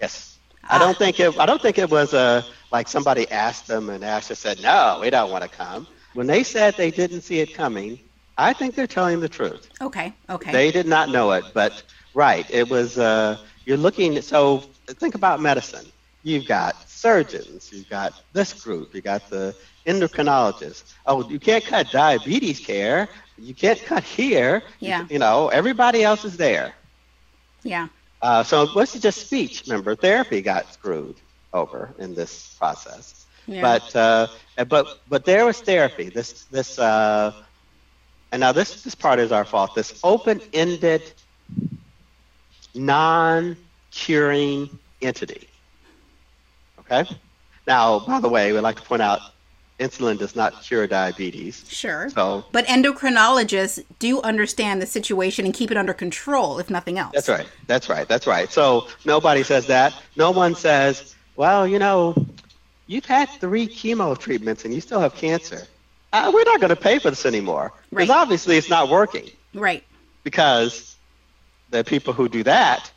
Yes. 0.00 0.38
I 0.68 0.78
don't 0.78 0.96
think 0.96 1.18
it. 1.18 1.36
I 1.38 1.46
don't 1.46 1.60
think 1.60 1.78
it 1.78 1.90
was 1.90 2.14
a 2.14 2.18
uh, 2.18 2.42
like 2.70 2.86
somebody 2.86 3.28
asked 3.30 3.66
them 3.66 3.90
and 3.90 4.04
ASHA 4.04 4.36
said, 4.36 4.62
"No, 4.62 4.98
we 5.00 5.10
don't 5.10 5.30
want 5.30 5.42
to 5.42 5.50
come." 5.50 5.86
When 6.14 6.26
they 6.26 6.42
said 6.44 6.76
they 6.76 6.90
didn't 6.90 7.22
see 7.22 7.40
it 7.40 7.54
coming, 7.54 7.98
I 8.40 8.52
think 8.52 8.74
they're 8.74 8.86
telling 8.86 9.20
the 9.20 9.28
truth. 9.28 9.68
Okay. 9.80 10.12
Okay. 10.28 10.52
They 10.52 10.70
did 10.70 10.86
not 10.86 11.10
know 11.10 11.32
it, 11.32 11.44
but 11.54 11.82
right, 12.14 12.46
it 12.50 12.68
was. 12.68 12.98
Uh, 12.98 13.36
you're 13.66 13.76
looking. 13.76 14.20
So 14.22 14.64
think 14.86 15.14
about 15.14 15.40
medicine. 15.40 15.86
You've 16.22 16.46
got 16.46 16.88
surgeons. 16.88 17.70
You've 17.72 17.88
got 17.88 18.12
this 18.32 18.52
group. 18.52 18.94
You 18.94 19.00
got 19.00 19.28
the 19.30 19.54
endocrinologists. 19.86 20.94
Oh, 21.06 21.28
you 21.28 21.38
can't 21.38 21.64
cut 21.64 21.90
diabetes 21.90 22.60
care. 22.60 23.08
You 23.38 23.54
can't 23.54 23.80
cut 23.84 24.02
here. 24.02 24.62
Yeah. 24.80 25.02
You, 25.02 25.08
you 25.10 25.18
know, 25.18 25.48
everybody 25.48 26.02
else 26.02 26.24
is 26.24 26.36
there. 26.36 26.74
Yeah. 27.62 27.88
Uh, 28.22 28.42
so 28.42 28.66
what's 28.68 28.98
just 28.98 29.26
speech? 29.26 29.64
Remember, 29.66 29.94
therapy 29.94 30.42
got 30.42 30.72
screwed 30.72 31.16
over 31.52 31.94
in 31.98 32.14
this 32.14 32.54
process. 32.58 33.26
Yeah. 33.46 33.62
But 33.62 33.96
uh, 33.96 34.26
but 34.68 35.00
but 35.08 35.24
there 35.24 35.44
was 35.46 35.60
therapy. 35.60 36.10
This 36.10 36.44
this 36.44 36.78
uh, 36.78 37.32
and 38.32 38.40
now 38.40 38.52
this 38.52 38.82
this 38.82 38.94
part 38.94 39.18
is 39.18 39.32
our 39.32 39.44
fault. 39.44 39.74
This 39.74 39.98
open-ended, 40.04 41.12
non-curing 42.74 44.78
entity. 45.02 45.48
Okay. 46.80 47.04
Now, 47.66 48.00
by 48.00 48.20
the 48.20 48.28
way, 48.28 48.52
we'd 48.52 48.60
like 48.60 48.76
to 48.76 48.82
point 48.82 49.02
out 49.02 49.20
insulin 49.80 50.18
does 50.18 50.36
not 50.36 50.62
cure 50.62 50.86
diabetes. 50.86 51.64
Sure. 51.68 52.10
So, 52.10 52.44
but 52.52 52.66
endocrinologists 52.66 53.82
do 53.98 54.20
understand 54.22 54.82
the 54.82 54.86
situation 54.86 55.44
and 55.44 55.54
keep 55.54 55.70
it 55.70 55.76
under 55.76 55.94
control, 55.94 56.58
if 56.58 56.70
nothing 56.70 56.98
else. 56.98 57.12
That's 57.14 57.28
right. 57.28 57.48
That's 57.66 57.88
right. 57.88 58.06
That's 58.06 58.26
right. 58.26 58.52
So 58.52 58.88
nobody 59.04 59.42
says 59.42 59.66
that. 59.66 59.94
No 60.16 60.30
one 60.30 60.54
says, 60.54 61.14
"Well, 61.36 61.66
you 61.66 61.78
know, 61.78 62.14
you've 62.86 63.06
had 63.06 63.28
three 63.40 63.66
chemo 63.66 64.18
treatments 64.18 64.64
and 64.64 64.74
you 64.74 64.80
still 64.80 65.00
have 65.00 65.14
cancer." 65.14 65.66
Uh, 66.12 66.30
we're 66.32 66.44
not 66.44 66.60
going 66.60 66.70
to 66.70 66.76
pay 66.76 66.98
for 66.98 67.10
this 67.10 67.26
anymore 67.26 67.72
because 67.90 68.08
right. 68.08 68.16
obviously 68.16 68.56
it's 68.56 68.70
not 68.70 68.88
working. 68.88 69.28
Right. 69.54 69.84
Because 70.24 70.96
the 71.70 71.84
people 71.84 72.12
who 72.12 72.28
do 72.28 72.42
that 72.44 72.90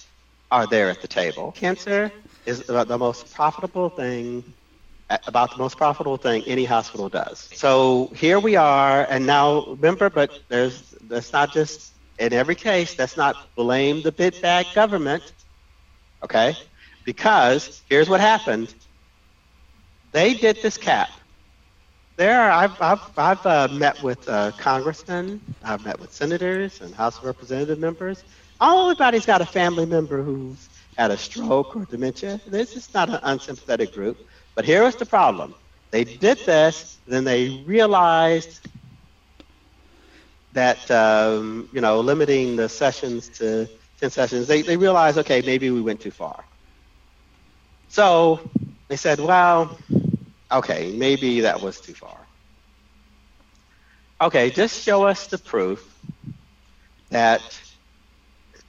are 0.52 0.68
there 0.68 0.90
at 0.90 1.02
the 1.02 1.08
table. 1.08 1.52
Cancer 1.54 2.12
is 2.46 2.70
about 2.70 2.88
the 2.88 2.98
most 2.98 3.34
profitable 3.34 3.90
thing 3.90 4.44
about 5.28 5.52
the 5.52 5.58
most 5.58 5.78
profitable 5.78 6.18
thing 6.18 6.44
any 6.48 6.66
hospital 6.66 7.10
does. 7.10 7.50
So 7.54 8.12
here 8.16 8.40
we 8.40 8.56
are, 8.56 9.06
and 9.10 9.26
now 9.26 9.66
remember, 9.68 10.10
but 10.10 10.40
there's 10.48 10.82
that's 11.04 11.34
not 11.34 11.54
just 11.54 11.94
in 12.20 12.34
every 12.34 12.56
case. 12.56 12.96
That's 12.96 13.18
not 13.18 13.54
blame 13.56 14.02
the 14.02 14.12
big 14.12 14.42
bad 14.42 14.66
government, 14.74 15.34
okay? 16.24 16.56
Because 17.04 17.82
here's 17.90 18.10
what 18.10 18.22
happened. 18.22 18.74
They 20.12 20.34
did 20.34 20.62
this 20.62 20.78
cap. 20.78 21.10
There, 22.16 22.52
I've 22.52 22.80
I've 22.80 23.18
I've 23.18 23.46
uh, 23.46 23.68
met 23.72 24.02
with 24.04 24.30
uh, 24.30 24.52
congressmen, 24.52 25.42
I've 25.64 25.84
met 25.84 26.00
with 26.00 26.14
senators 26.14 26.80
and 26.80 26.94
House 26.94 27.18
of 27.18 27.24
Representative 27.24 27.80
members. 27.80 28.24
everybody's 28.62 29.26
got 29.26 29.42
a 29.42 29.46
family 29.48 29.88
member 29.88 30.22
who's 30.22 30.70
had 30.96 31.10
a 31.10 31.18
stroke 31.18 31.76
or 31.76 31.86
dementia. 31.86 32.40
This 32.46 32.76
is 32.76 32.94
not 32.94 33.10
an 33.10 33.20
unsympathetic 33.24 33.94
group. 33.94 34.18
But 34.54 34.64
here 34.64 34.84
was 34.84 34.96
the 34.96 35.08
problem. 35.08 35.56
They 35.90 36.04
did 36.04 36.38
this, 36.46 37.00
then 37.08 37.24
they 37.24 37.64
realized 37.66 38.68
that, 40.54 40.90
um, 40.92 41.68
you 41.74 41.82
know, 41.82 42.00
limiting 42.00 42.56
the 42.56 42.70
sessions 42.70 43.28
to 43.40 43.68
10 44.00 44.12
sessions, 44.12 44.48
they, 44.48 44.62
they 44.62 44.78
realized, 44.78 45.18
okay, 45.18 45.42
maybe 45.42 45.72
we 45.72 45.82
went 45.82 46.00
too 46.00 46.12
far. 46.12 46.46
So 47.90 48.40
they 48.88 48.98
said, 48.98 49.20
well, 49.20 49.78
okay, 50.54 50.92
maybe 50.92 51.42
that 51.42 51.62
was 51.62 51.80
too 51.80 51.94
far. 51.94 52.18
Okay, 54.22 54.50
just 54.50 54.84
show 54.84 55.06
us 55.06 55.28
the 55.28 55.38
proof 55.38 55.90
that 57.10 57.42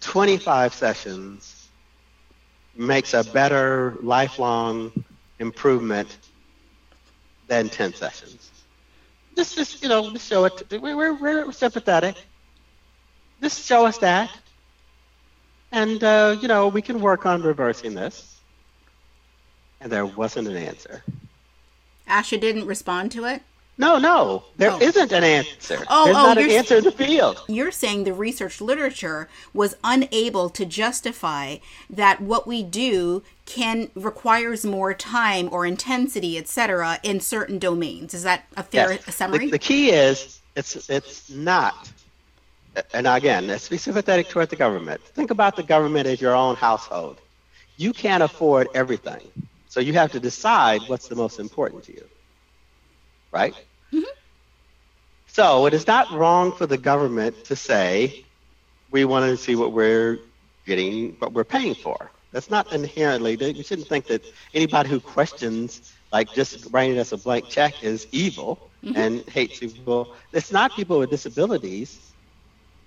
25 0.01 0.75
sessions 0.75 1.69
makes 2.77 3.15
a 3.15 3.23
better 3.25 3.97
lifelong 4.03 4.93
improvement 5.39 6.19
than 7.47 7.69
10 7.69 7.95
sessions. 7.95 8.51
Just, 9.37 9.57
just 9.57 9.83
you 9.83 9.89
know, 9.89 10.11
just 10.11 10.29
show 10.29 10.45
it. 10.45 10.63
We're, 10.71 11.15
we're, 11.15 11.53
sympathetic. 11.53 12.17
Just 13.41 13.67
show 13.67 13.87
us 13.87 13.99
that. 13.99 14.31
And, 15.73 16.03
uh, 16.03 16.37
you 16.41 16.49
know, 16.49 16.69
we 16.69 16.83
can 16.83 17.01
work 17.01 17.27
on 17.27 17.43
reversing 17.43 17.95
this. 17.95 18.41
And 19.81 19.91
there 19.91 20.07
wasn't 20.07 20.49
an 20.49 20.57
answer. 20.57 21.03
ASHA 22.09 22.41
didn't 22.41 22.67
respond 22.67 23.13
to 23.13 23.25
it? 23.25 23.43
No, 23.77 23.99
no, 23.99 24.45
there 24.57 24.71
Oh. 24.71 24.79
not 24.79 25.11
an 25.13 25.25
answer. 25.25 25.85
Oh, 25.89 26.05
There's 26.05 26.17
oh, 26.17 26.23
not 26.23 26.39
an 26.39 26.45
you're- 26.45 26.57
answer 26.57 26.77
in 26.77 26.85
the 26.85 26.93
field. 26.93 27.43
You're 27.49 27.73
saying 27.73 28.05
the 28.05 28.13
research 28.13 28.61
literature 28.61 29.29
was 29.53 29.75
unable 29.83 30.49
to 30.51 30.65
justify 30.65 31.57
that 31.91 32.21
what 32.21 32.47
we 32.47 32.63
do 32.63 33.25
can 33.47 33.91
requires 33.97 34.65
more 34.65 34.95
time 34.95 35.49
or 35.51 35.67
intensity, 35.67 36.39
etc., 36.39 37.01
in 37.03 37.19
certain 37.19 37.59
domains. 37.59 38.15
Is 38.15 38.23
that 38.23 38.45
a 38.57 38.63
fair 38.63 38.93
Yes. 38.93 39.17
summary? 39.17 39.47
The, 39.47 39.53
the 39.53 39.59
key 39.59 39.91
is 39.91 40.41
it's 40.55 40.89
it's 40.89 41.29
not. 41.31 41.91
And 42.93 43.09
again, 43.09 43.49
let's 43.49 43.69
be 43.69 43.77
sympathetic 43.77 44.29
toward 44.29 44.51
the 44.51 44.57
government. 44.57 45.01
Think 45.01 45.33
about 45.33 45.57
the 45.57 45.63
government 45.65 46.07
as 46.07 46.21
your 46.21 46.35
own 46.37 46.55
household. 46.55 47.19
You 47.77 47.93
can't 47.93 48.23
afford 48.23 48.69
everything, 48.75 49.21
so 49.75 49.81
you 49.81 49.93
have 49.95 50.13
to 50.13 50.21
decide 50.21 50.83
what's 50.87 51.09
the 51.09 51.17
most 51.17 51.41
important 51.41 51.83
to 51.83 51.93
you. 51.93 52.05
Right. 53.33 53.55
Mm-hmm. 53.93 54.05
So 55.27 55.67
it 55.67 55.75
is 55.75 55.89
not 55.89 56.13
wrong 56.13 56.53
for 56.53 56.65
the 56.65 56.79
government 56.79 57.43
to 57.47 57.57
say 57.57 58.25
we 58.93 59.05
want 59.05 59.29
to 59.29 59.37
see 59.37 59.57
what 59.57 59.73
we're 59.73 60.21
getting, 60.65 61.17
what 61.19 61.33
we're 61.33 61.43
paying 61.43 61.75
for. 61.75 62.13
That's 62.31 62.51
not 62.51 62.73
inherently. 62.73 63.35
You 63.35 63.65
shouldn't 63.65 63.89
think 63.89 64.07
that 64.07 64.23
anybody 64.55 64.91
who 64.91 65.01
questions, 65.01 65.93
like 66.13 66.33
just 66.33 66.69
writing 66.71 66.97
us 67.01 67.11
a 67.11 67.17
blank 67.17 67.49
check, 67.49 67.83
is 67.83 68.07
evil 68.13 68.71
mm-hmm. 68.85 68.97
and 68.97 69.29
hates 69.29 69.59
people. 69.59 70.15
It's 70.33 70.53
not 70.53 70.77
people 70.77 71.01
with 71.01 71.11
disabilities 71.11 72.13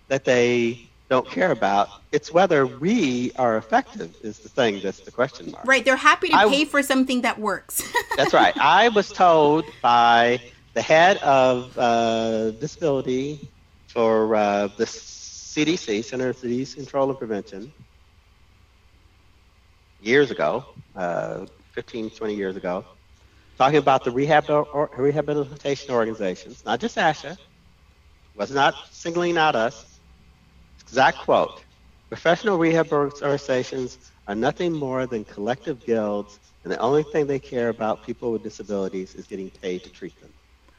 that 0.07 0.23
they 0.23 0.87
don't 1.09 1.29
care 1.29 1.51
about. 1.51 1.89
It's 2.11 2.33
whether 2.33 2.65
we 2.67 3.31
are 3.37 3.57
effective 3.57 4.15
is 4.23 4.39
the 4.39 4.49
thing 4.49 4.81
that's 4.81 4.99
the 4.99 5.11
question 5.11 5.51
mark. 5.51 5.65
right, 5.65 5.83
they're 5.85 5.95
happy 5.95 6.29
to 6.29 6.35
I- 6.35 6.49
pay 6.49 6.65
for 6.65 6.83
something 6.83 7.21
that 7.21 7.39
works. 7.39 7.81
That's 8.17 8.33
right. 8.33 8.57
I 8.57 8.89
was 8.89 9.09
told 9.09 9.65
by 9.81 10.41
the 10.73 10.81
head 10.81 11.17
of 11.17 11.77
uh, 11.77 12.51
disability 12.51 13.49
for 13.87 14.35
uh, 14.35 14.67
the 14.77 14.85
CDC, 14.85 16.03
Center 16.03 16.33
for 16.33 16.47
Disease 16.47 16.75
Control 16.75 17.09
and 17.09 17.17
Prevention, 17.17 17.71
years 20.01 20.31
ago, 20.31 20.65
uh, 20.95 21.45
15, 21.71 22.09
20 22.11 22.35
years 22.35 22.55
ago, 22.55 22.83
talking 23.57 23.77
about 23.77 24.03
the 24.03 24.11
rehab 24.11 24.49
or, 24.49 24.89
rehabilitation 24.97 25.91
organizations, 25.91 26.63
not 26.65 26.79
just 26.79 26.97
ASHA, 26.97 27.37
was 28.35 28.51
not 28.51 28.75
singling 28.91 29.37
out 29.37 29.55
us. 29.55 29.86
Exact 30.87 31.17
quote. 31.17 31.63
Professional 32.07 32.57
rehab 32.57 32.93
organizations 32.93 33.97
are 34.29 34.35
nothing 34.35 34.71
more 34.71 35.05
than 35.05 35.25
collective 35.25 35.85
guilds, 35.85 36.39
and 36.63 36.71
the 36.71 36.79
only 36.79 37.03
thing 37.03 37.27
they 37.27 37.39
care 37.39 37.67
about 37.67 38.05
people 38.05 38.31
with 38.31 38.41
disabilities 38.41 39.13
is 39.13 39.27
getting 39.27 39.49
paid 39.49 39.83
to 39.83 39.89
treat 39.89 40.19
them. 40.21 40.31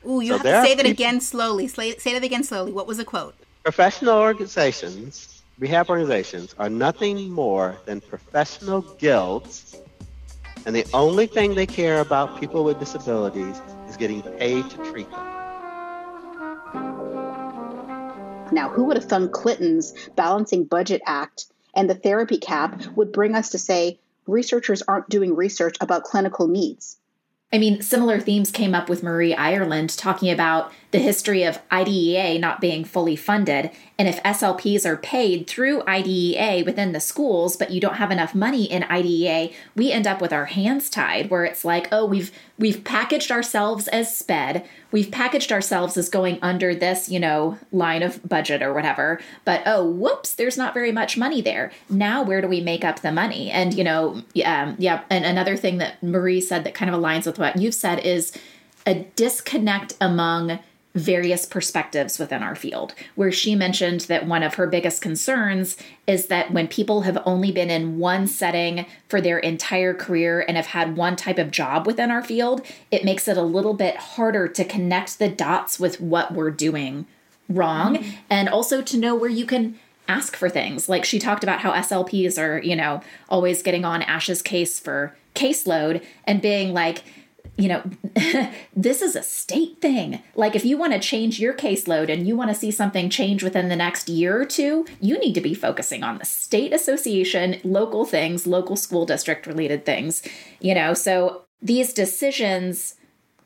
Ooh, 0.08 0.20
you 0.20 0.32
So 0.32 0.38
have 0.38 0.46
to 0.46 0.68
say 0.68 0.74
that 0.74 0.86
again 0.86 1.20
slowly. 1.20 1.68
Say, 1.68 1.96
say 1.98 2.14
that 2.14 2.24
again 2.24 2.42
slowly. 2.42 2.72
What 2.72 2.86
was 2.86 2.96
the 2.96 3.04
quote? 3.04 3.34
Professional 3.62 4.16
organizations, 4.18 5.42
rehab 5.58 5.90
organizations, 5.90 6.54
are 6.58 6.70
nothing 6.70 7.30
more 7.30 7.76
than 7.84 8.00
professional 8.00 8.80
guilds, 8.80 9.76
and 10.64 10.74
the 10.74 10.86
only 10.94 11.26
thing 11.26 11.54
they 11.54 11.66
care 11.66 12.00
about 12.00 12.40
people 12.40 12.64
with 12.64 12.80
disabilities 12.80 13.60
is 13.88 13.98
getting 13.98 14.22
paid 14.22 14.70
to 14.70 14.76
treat 14.90 15.10
them. 15.10 15.37
Now, 18.52 18.68
who 18.68 18.84
would 18.84 18.96
have 18.96 19.06
thunk 19.06 19.32
Clinton's 19.32 19.92
Balancing 20.16 20.64
Budget 20.64 21.02
Act 21.06 21.46
and 21.74 21.88
the 21.88 21.94
therapy 21.94 22.38
cap 22.38 22.82
would 22.96 23.12
bring 23.12 23.34
us 23.34 23.50
to 23.50 23.58
say 23.58 23.98
researchers 24.26 24.82
aren't 24.82 25.08
doing 25.08 25.34
research 25.34 25.76
about 25.80 26.04
clinical 26.04 26.48
needs? 26.48 26.98
I 27.50 27.56
mean, 27.56 27.80
similar 27.80 28.20
themes 28.20 28.50
came 28.50 28.74
up 28.74 28.90
with 28.90 29.02
Marie 29.02 29.34
Ireland 29.34 29.96
talking 29.96 30.30
about 30.30 30.70
the 30.90 30.98
history 30.98 31.44
of 31.44 31.58
IDEA 31.72 32.38
not 32.38 32.60
being 32.60 32.84
fully 32.84 33.16
funded. 33.16 33.70
And 33.98 34.06
if 34.06 34.22
SLPs 34.22 34.84
are 34.84 34.98
paid 34.98 35.46
through 35.46 35.82
IDEA 35.86 36.62
within 36.66 36.92
the 36.92 37.00
schools, 37.00 37.56
but 37.56 37.70
you 37.70 37.80
don't 37.80 37.96
have 37.96 38.10
enough 38.10 38.34
money 38.34 38.70
in 38.70 38.82
IDEA, 38.84 39.48
we 39.74 39.90
end 39.90 40.06
up 40.06 40.20
with 40.20 40.32
our 40.32 40.44
hands 40.44 40.90
tied 40.90 41.30
where 41.30 41.46
it's 41.46 41.64
like, 41.64 41.88
oh, 41.90 42.04
we've 42.04 42.32
we've 42.58 42.82
packaged 42.84 43.30
ourselves 43.30 43.88
as 43.88 44.14
SPED. 44.14 44.64
We've 44.90 45.10
packaged 45.10 45.52
ourselves 45.52 45.96
as 45.96 46.08
going 46.08 46.38
under 46.42 46.74
this, 46.74 47.08
you 47.08 47.20
know, 47.20 47.58
line 47.72 48.02
of 48.02 48.26
budget 48.28 48.62
or 48.62 48.74
whatever. 48.74 49.20
But 49.44 49.62
oh, 49.66 49.88
whoops, 49.88 50.34
there's 50.34 50.58
not 50.58 50.74
very 50.74 50.92
much 50.92 51.16
money 51.16 51.40
there. 51.40 51.72
Now 51.88 52.22
where 52.22 52.40
do 52.40 52.48
we 52.48 52.60
make 52.60 52.84
up 52.84 53.00
the 53.00 53.12
money? 53.12 53.50
And 53.50 53.74
you 53.74 53.84
know, 53.84 54.22
um, 54.44 54.76
yeah, 54.78 55.02
and 55.10 55.24
another 55.24 55.56
thing 55.56 55.78
that 55.78 56.02
Marie 56.02 56.40
said 56.40 56.64
that 56.64 56.74
kind 56.74 56.92
of 56.92 57.00
aligns 57.00 57.26
with 57.26 57.38
what 57.38 57.56
you've 57.56 57.74
said 57.74 58.00
is 58.00 58.32
a 58.86 58.94
disconnect 59.16 59.94
among 60.00 60.58
various 60.98 61.46
perspectives 61.46 62.18
within 62.18 62.42
our 62.42 62.54
field, 62.54 62.94
where 63.14 63.32
she 63.32 63.54
mentioned 63.54 64.02
that 64.02 64.26
one 64.26 64.42
of 64.42 64.54
her 64.54 64.66
biggest 64.66 65.00
concerns 65.00 65.76
is 66.06 66.26
that 66.26 66.52
when 66.52 66.68
people 66.68 67.02
have 67.02 67.22
only 67.24 67.52
been 67.52 67.70
in 67.70 67.98
one 67.98 68.26
setting 68.26 68.86
for 69.08 69.20
their 69.20 69.38
entire 69.38 69.94
career 69.94 70.44
and 70.46 70.56
have 70.56 70.66
had 70.66 70.96
one 70.96 71.16
type 71.16 71.38
of 71.38 71.50
job 71.50 71.86
within 71.86 72.10
our 72.10 72.22
field, 72.22 72.64
it 72.90 73.04
makes 73.04 73.28
it 73.28 73.36
a 73.36 73.42
little 73.42 73.74
bit 73.74 73.96
harder 73.96 74.48
to 74.48 74.64
connect 74.64 75.18
the 75.18 75.28
dots 75.28 75.78
with 75.78 76.00
what 76.00 76.32
we're 76.32 76.50
doing 76.50 77.06
wrong 77.48 77.96
mm-hmm. 77.96 78.10
and 78.28 78.48
also 78.48 78.82
to 78.82 78.98
know 78.98 79.14
where 79.14 79.30
you 79.30 79.46
can 79.46 79.78
ask 80.06 80.36
for 80.36 80.48
things. 80.48 80.88
Like 80.88 81.04
she 81.04 81.18
talked 81.18 81.44
about 81.44 81.60
how 81.60 81.72
SLPs 81.72 82.38
are, 82.38 82.58
you 82.58 82.74
know, 82.74 83.02
always 83.28 83.62
getting 83.62 83.84
on 83.84 84.02
ASHA's 84.02 84.42
case 84.42 84.80
for 84.80 85.14
caseload 85.34 86.04
and 86.24 86.42
being 86.42 86.72
like, 86.72 87.04
you 87.56 87.68
know, 87.68 87.82
this 88.76 89.02
is 89.02 89.16
a 89.16 89.22
state 89.22 89.80
thing. 89.80 90.22
Like, 90.34 90.54
if 90.54 90.64
you 90.64 90.76
want 90.76 90.92
to 90.92 90.98
change 90.98 91.40
your 91.40 91.54
caseload 91.54 92.12
and 92.12 92.26
you 92.26 92.36
want 92.36 92.50
to 92.50 92.54
see 92.54 92.70
something 92.70 93.10
change 93.10 93.42
within 93.42 93.68
the 93.68 93.76
next 93.76 94.08
year 94.08 94.40
or 94.40 94.44
two, 94.44 94.86
you 95.00 95.18
need 95.18 95.34
to 95.34 95.40
be 95.40 95.54
focusing 95.54 96.02
on 96.02 96.18
the 96.18 96.24
state 96.24 96.72
association, 96.72 97.60
local 97.64 98.04
things, 98.04 98.46
local 98.46 98.76
school 98.76 99.06
district 99.06 99.46
related 99.46 99.84
things, 99.84 100.22
you 100.60 100.74
know. 100.74 100.94
So 100.94 101.42
these 101.60 101.92
decisions 101.92 102.94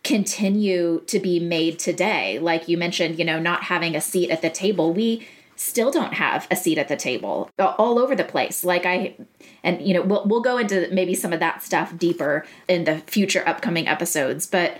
continue 0.05 1.01
to 1.07 1.19
be 1.19 1.39
made 1.39 1.79
today. 1.79 2.39
Like 2.39 2.69
you 2.69 2.77
mentioned, 2.77 3.19
you 3.19 3.25
know, 3.25 3.39
not 3.39 3.65
having 3.65 3.95
a 3.95 4.01
seat 4.01 4.31
at 4.31 4.43
the 4.43 4.51
table. 4.51 4.93
We 4.93 5.27
still 5.63 5.91
don't 5.91 6.15
have 6.15 6.47
a 6.51 6.57
seat 6.57 6.79
at 6.79 6.89
the 6.89 6.97
table 6.97 7.49
all 7.59 7.99
over 7.99 8.17
the 8.17 8.25
place. 8.25 8.65
Like 8.65 8.85
I 8.85 9.17
and 9.63 9.81
you 9.81 9.95
know, 9.95 10.03
we'll 10.03 10.27
we'll 10.27 10.43
go 10.43 10.59
into 10.59 10.89
maybe 10.93 11.15
some 11.15 11.33
of 11.33 11.41
that 11.41 11.63
stuff 11.63 11.97
deeper 11.97 12.45
in 12.69 12.85
the 12.85 12.99
future 12.99 13.43
upcoming 13.47 13.87
episodes, 13.87 14.47
but 14.47 14.77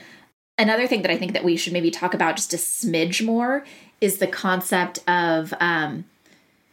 another 0.59 0.87
thing 0.87 1.03
that 1.03 1.11
I 1.11 1.17
think 1.17 1.33
that 1.33 1.45
we 1.45 1.57
should 1.57 1.73
maybe 1.73 1.91
talk 1.91 2.15
about 2.15 2.37
just 2.37 2.53
a 2.53 2.57
smidge 2.57 3.25
more 3.25 3.65
is 4.01 4.19
the 4.19 4.27
concept 4.27 4.99
of 5.09 5.55
um, 5.61 6.05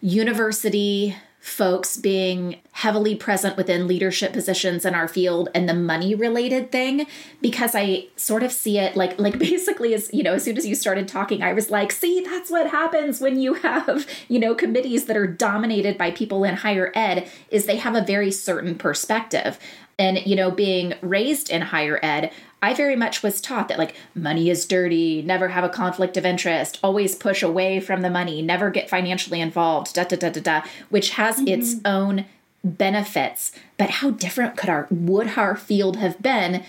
university 0.01 1.15
folks 1.39 1.95
being 1.95 2.59
heavily 2.73 3.15
present 3.15 3.55
within 3.55 3.87
leadership 3.87 4.33
positions 4.33 4.83
in 4.83 4.93
our 4.93 5.07
field 5.07 5.47
and 5.55 5.69
the 5.69 5.73
money 5.73 6.13
related 6.13 6.69
thing 6.69 7.07
because 7.41 7.71
i 7.75 8.05
sort 8.17 8.43
of 8.43 8.51
see 8.51 8.77
it 8.77 8.95
like 8.97 9.17
like 9.17 9.39
basically 9.39 9.93
as 9.93 10.09
you 10.13 10.21
know 10.21 10.33
as 10.33 10.43
soon 10.43 10.57
as 10.57 10.67
you 10.67 10.75
started 10.75 11.07
talking 11.07 11.41
i 11.41 11.53
was 11.53 11.71
like 11.71 11.93
see 11.93 12.21
that's 12.21 12.51
what 12.51 12.69
happens 12.69 13.21
when 13.21 13.39
you 13.39 13.53
have 13.53 14.05
you 14.27 14.37
know 14.37 14.53
committees 14.53 15.05
that 15.05 15.15
are 15.15 15.27
dominated 15.27 15.97
by 15.97 16.11
people 16.11 16.43
in 16.43 16.55
higher 16.55 16.91
ed 16.93 17.29
is 17.49 17.65
they 17.65 17.77
have 17.77 17.95
a 17.95 18.01
very 18.01 18.31
certain 18.31 18.75
perspective 18.75 19.57
and 19.99 20.25
you 20.25 20.35
know 20.35 20.49
being 20.49 20.95
raised 21.01 21.51
in 21.51 21.61
higher 21.61 21.99
ed 22.01 22.31
I 22.61 22.73
very 22.73 22.95
much 22.95 23.23
was 23.23 23.39
taught 23.39 23.69
that 23.69 23.77
like 23.77 23.95
money 24.13 24.49
is 24.49 24.65
dirty, 24.65 25.21
never 25.21 25.49
have 25.49 25.63
a 25.63 25.69
conflict 25.69 26.17
of 26.17 26.25
interest, 26.25 26.77
always 26.83 27.15
push 27.15 27.41
away 27.41 27.79
from 27.79 28.01
the 28.01 28.09
money, 28.09 28.41
never 28.41 28.69
get 28.69 28.89
financially 28.89 29.39
involved, 29.39 29.93
da 29.93 30.03
da 30.03 30.17
da 30.17 30.29
da 30.29 30.41
da, 30.41 30.61
which 30.89 31.11
has 31.11 31.37
mm-hmm. 31.37 31.47
its 31.47 31.75
own 31.85 32.25
benefits. 32.63 33.53
But 33.77 33.89
how 33.89 34.11
different 34.11 34.57
could 34.57 34.69
our 34.69 34.87
would 34.91 35.37
our 35.37 35.55
field 35.55 35.97
have 35.97 36.21
been 36.21 36.65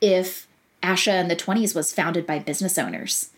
if 0.00 0.46
ASHA 0.82 1.20
in 1.20 1.28
the 1.28 1.36
20s 1.36 1.74
was 1.74 1.92
founded 1.92 2.26
by 2.26 2.38
business 2.38 2.78
owners? 2.78 3.30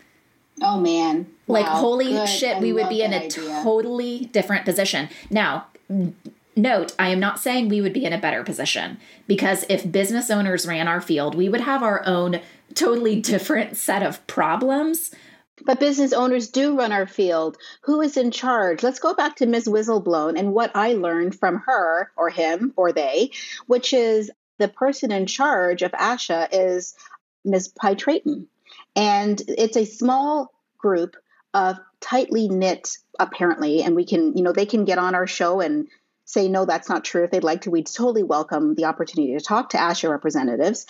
Oh 0.62 0.80
man. 0.80 1.26
Like 1.48 1.66
holy 1.66 2.12
Good. 2.12 2.28
shit, 2.28 2.56
I 2.58 2.60
we 2.60 2.72
would 2.72 2.88
be 2.88 3.02
in 3.02 3.12
a 3.12 3.24
idea. 3.24 3.60
totally 3.62 4.26
different 4.26 4.64
position. 4.64 5.08
Now, 5.28 5.66
note, 6.56 6.94
I 6.98 7.08
am 7.10 7.20
not 7.20 7.38
saying 7.38 7.68
we 7.68 7.80
would 7.80 7.92
be 7.92 8.04
in 8.04 8.12
a 8.12 8.20
better 8.20 8.42
position 8.42 8.98
because 9.26 9.64
if 9.68 9.90
business 9.90 10.30
owners 10.30 10.66
ran 10.66 10.88
our 10.88 11.00
field, 11.00 11.34
we 11.34 11.48
would 11.48 11.60
have 11.60 11.82
our 11.82 12.04
own 12.06 12.40
totally 12.74 13.20
different 13.20 13.76
set 13.76 14.02
of 14.02 14.26
problems. 14.26 15.14
But 15.64 15.80
business 15.80 16.12
owners 16.12 16.48
do 16.48 16.76
run 16.76 16.92
our 16.92 17.06
field. 17.06 17.56
Who 17.82 18.00
is 18.00 18.16
in 18.16 18.30
charge? 18.30 18.82
Let's 18.82 18.98
go 18.98 19.14
back 19.14 19.36
to 19.36 19.46
Ms. 19.46 19.68
Whistleblown 19.68 20.38
and 20.38 20.52
what 20.52 20.70
I 20.74 20.94
learned 20.94 21.38
from 21.38 21.62
her 21.66 22.10
or 22.16 22.30
him 22.30 22.72
or 22.76 22.92
they, 22.92 23.30
which 23.66 23.92
is 23.92 24.30
the 24.58 24.68
person 24.68 25.12
in 25.12 25.26
charge 25.26 25.82
of 25.82 25.92
ASHA 25.92 26.48
is 26.52 26.94
Ms. 27.44 27.72
Pietranton. 27.80 28.46
And 28.94 29.40
it's 29.46 29.76
a 29.76 29.84
small 29.84 30.52
group 30.78 31.16
of 31.54 31.78
tightly 32.00 32.48
knit, 32.48 32.98
apparently, 33.18 33.82
and 33.82 33.96
we 33.96 34.04
can, 34.04 34.36
you 34.36 34.42
know, 34.42 34.52
they 34.52 34.66
can 34.66 34.84
get 34.84 34.98
on 34.98 35.14
our 35.14 35.26
show 35.26 35.60
and 35.60 35.88
say, 36.26 36.48
no, 36.48 36.66
that's 36.66 36.88
not 36.88 37.04
true 37.04 37.24
if 37.24 37.30
they'd 37.30 37.44
like 37.44 37.62
to. 37.62 37.70
We'd 37.70 37.86
totally 37.86 38.22
welcome 38.22 38.74
the 38.74 38.84
opportunity 38.84 39.32
to 39.38 39.42
talk 39.42 39.70
to 39.70 39.78
ASHA 39.78 40.10
representatives 40.10 40.86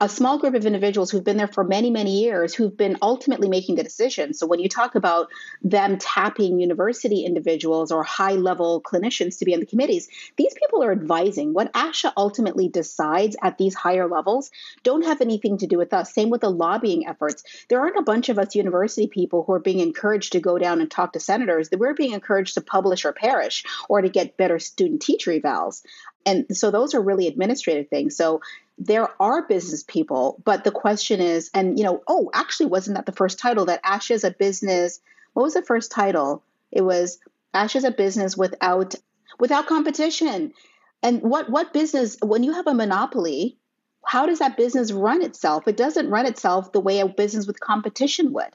a 0.00 0.08
small 0.08 0.38
group 0.38 0.54
of 0.54 0.64
individuals 0.64 1.10
who've 1.10 1.24
been 1.24 1.36
there 1.36 1.46
for 1.46 1.62
many, 1.62 1.90
many 1.90 2.22
years 2.22 2.54
who've 2.54 2.74
been 2.74 2.96
ultimately 3.02 3.48
making 3.48 3.74
the 3.74 3.82
decision. 3.82 4.32
So 4.32 4.46
when 4.46 4.58
you 4.58 4.68
talk 4.68 4.94
about 4.94 5.28
them 5.62 5.98
tapping 5.98 6.58
university 6.58 7.26
individuals 7.26 7.92
or 7.92 8.02
high 8.02 8.32
level 8.32 8.80
clinicians 8.80 9.38
to 9.38 9.44
be 9.44 9.52
on 9.52 9.60
the 9.60 9.66
committees, 9.66 10.08
these 10.36 10.54
people 10.54 10.82
are 10.82 10.90
advising. 10.90 11.52
What 11.52 11.72
ASHA 11.74 12.14
ultimately 12.16 12.68
decides 12.68 13.36
at 13.42 13.58
these 13.58 13.74
higher 13.74 14.08
levels 14.08 14.50
don't 14.82 15.04
have 15.04 15.20
anything 15.20 15.58
to 15.58 15.66
do 15.66 15.76
with 15.76 15.92
us. 15.92 16.14
Same 16.14 16.30
with 16.30 16.40
the 16.40 16.50
lobbying 16.50 17.06
efforts. 17.06 17.44
There 17.68 17.80
aren't 17.80 17.98
a 17.98 18.02
bunch 18.02 18.30
of 18.30 18.38
us 18.38 18.54
university 18.54 19.06
people 19.06 19.44
who 19.44 19.52
are 19.52 19.60
being 19.60 19.80
encouraged 19.80 20.32
to 20.32 20.40
go 20.40 20.56
down 20.56 20.80
and 20.80 20.90
talk 20.90 21.12
to 21.12 21.20
senators. 21.20 21.68
We're 21.70 21.94
being 21.94 22.12
encouraged 22.12 22.54
to 22.54 22.62
publish 22.62 23.04
or 23.04 23.12
perish 23.12 23.64
or 23.88 24.00
to 24.00 24.08
get 24.08 24.38
better 24.38 24.58
student 24.58 25.02
teacher 25.02 25.30
evals. 25.30 25.82
And 26.26 26.56
so 26.56 26.70
those 26.70 26.94
are 26.94 27.00
really 27.00 27.26
administrative 27.26 27.88
things. 27.88 28.16
So 28.16 28.40
there 28.80 29.10
are 29.20 29.46
business 29.46 29.82
people, 29.82 30.40
but 30.42 30.64
the 30.64 30.70
question 30.70 31.20
is, 31.20 31.50
and 31.52 31.78
you 31.78 31.84
know, 31.84 32.02
oh, 32.08 32.30
actually, 32.32 32.66
wasn't 32.66 32.96
that 32.96 33.04
the 33.04 33.12
first 33.12 33.38
title 33.38 33.66
that 33.66 33.84
ASHA 33.84 34.12
is 34.12 34.24
a 34.24 34.30
business? 34.30 35.00
What 35.34 35.42
was 35.42 35.54
the 35.54 35.62
first 35.62 35.92
title? 35.92 36.42
It 36.72 36.80
was 36.80 37.18
ASHA 37.54 37.76
is 37.76 37.84
a 37.84 37.90
business 37.90 38.38
without 38.38 38.94
without 39.38 39.66
competition. 39.66 40.54
And 41.02 41.20
what 41.20 41.50
what 41.50 41.74
business 41.74 42.16
when 42.22 42.42
you 42.42 42.54
have 42.54 42.66
a 42.66 42.74
monopoly, 42.74 43.58
how 44.04 44.24
does 44.24 44.38
that 44.38 44.56
business 44.56 44.92
run 44.92 45.22
itself? 45.22 45.68
It 45.68 45.76
doesn't 45.76 46.08
run 46.08 46.24
itself 46.24 46.72
the 46.72 46.80
way 46.80 47.00
a 47.00 47.06
business 47.06 47.46
with 47.46 47.60
competition 47.60 48.32
would. 48.32 48.50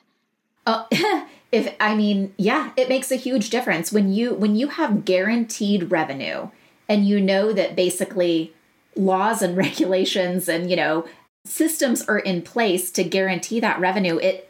Uh, 0.65 0.85
if 1.51 1.71
I 1.79 1.95
mean, 1.95 2.33
yeah, 2.37 2.71
it 2.75 2.89
makes 2.89 3.11
a 3.11 3.15
huge 3.15 3.51
difference 3.51 3.91
when 3.91 4.11
you 4.11 4.33
when 4.33 4.55
you 4.55 4.69
have 4.69 5.05
guaranteed 5.05 5.91
revenue 5.91 6.49
and 6.89 7.07
you 7.07 7.21
know 7.21 7.53
that 7.53 7.75
basically 7.75 8.55
laws 8.95 9.41
and 9.41 9.57
regulations 9.65 10.47
and 10.47 10.69
you 10.69 10.75
know 10.75 11.05
systems 11.45 12.01
are 12.03 12.19
in 12.19 12.41
place 12.41 12.91
to 12.91 13.03
guarantee 13.03 13.59
that 13.59 13.79
revenue 13.79 14.17
it 14.17 14.49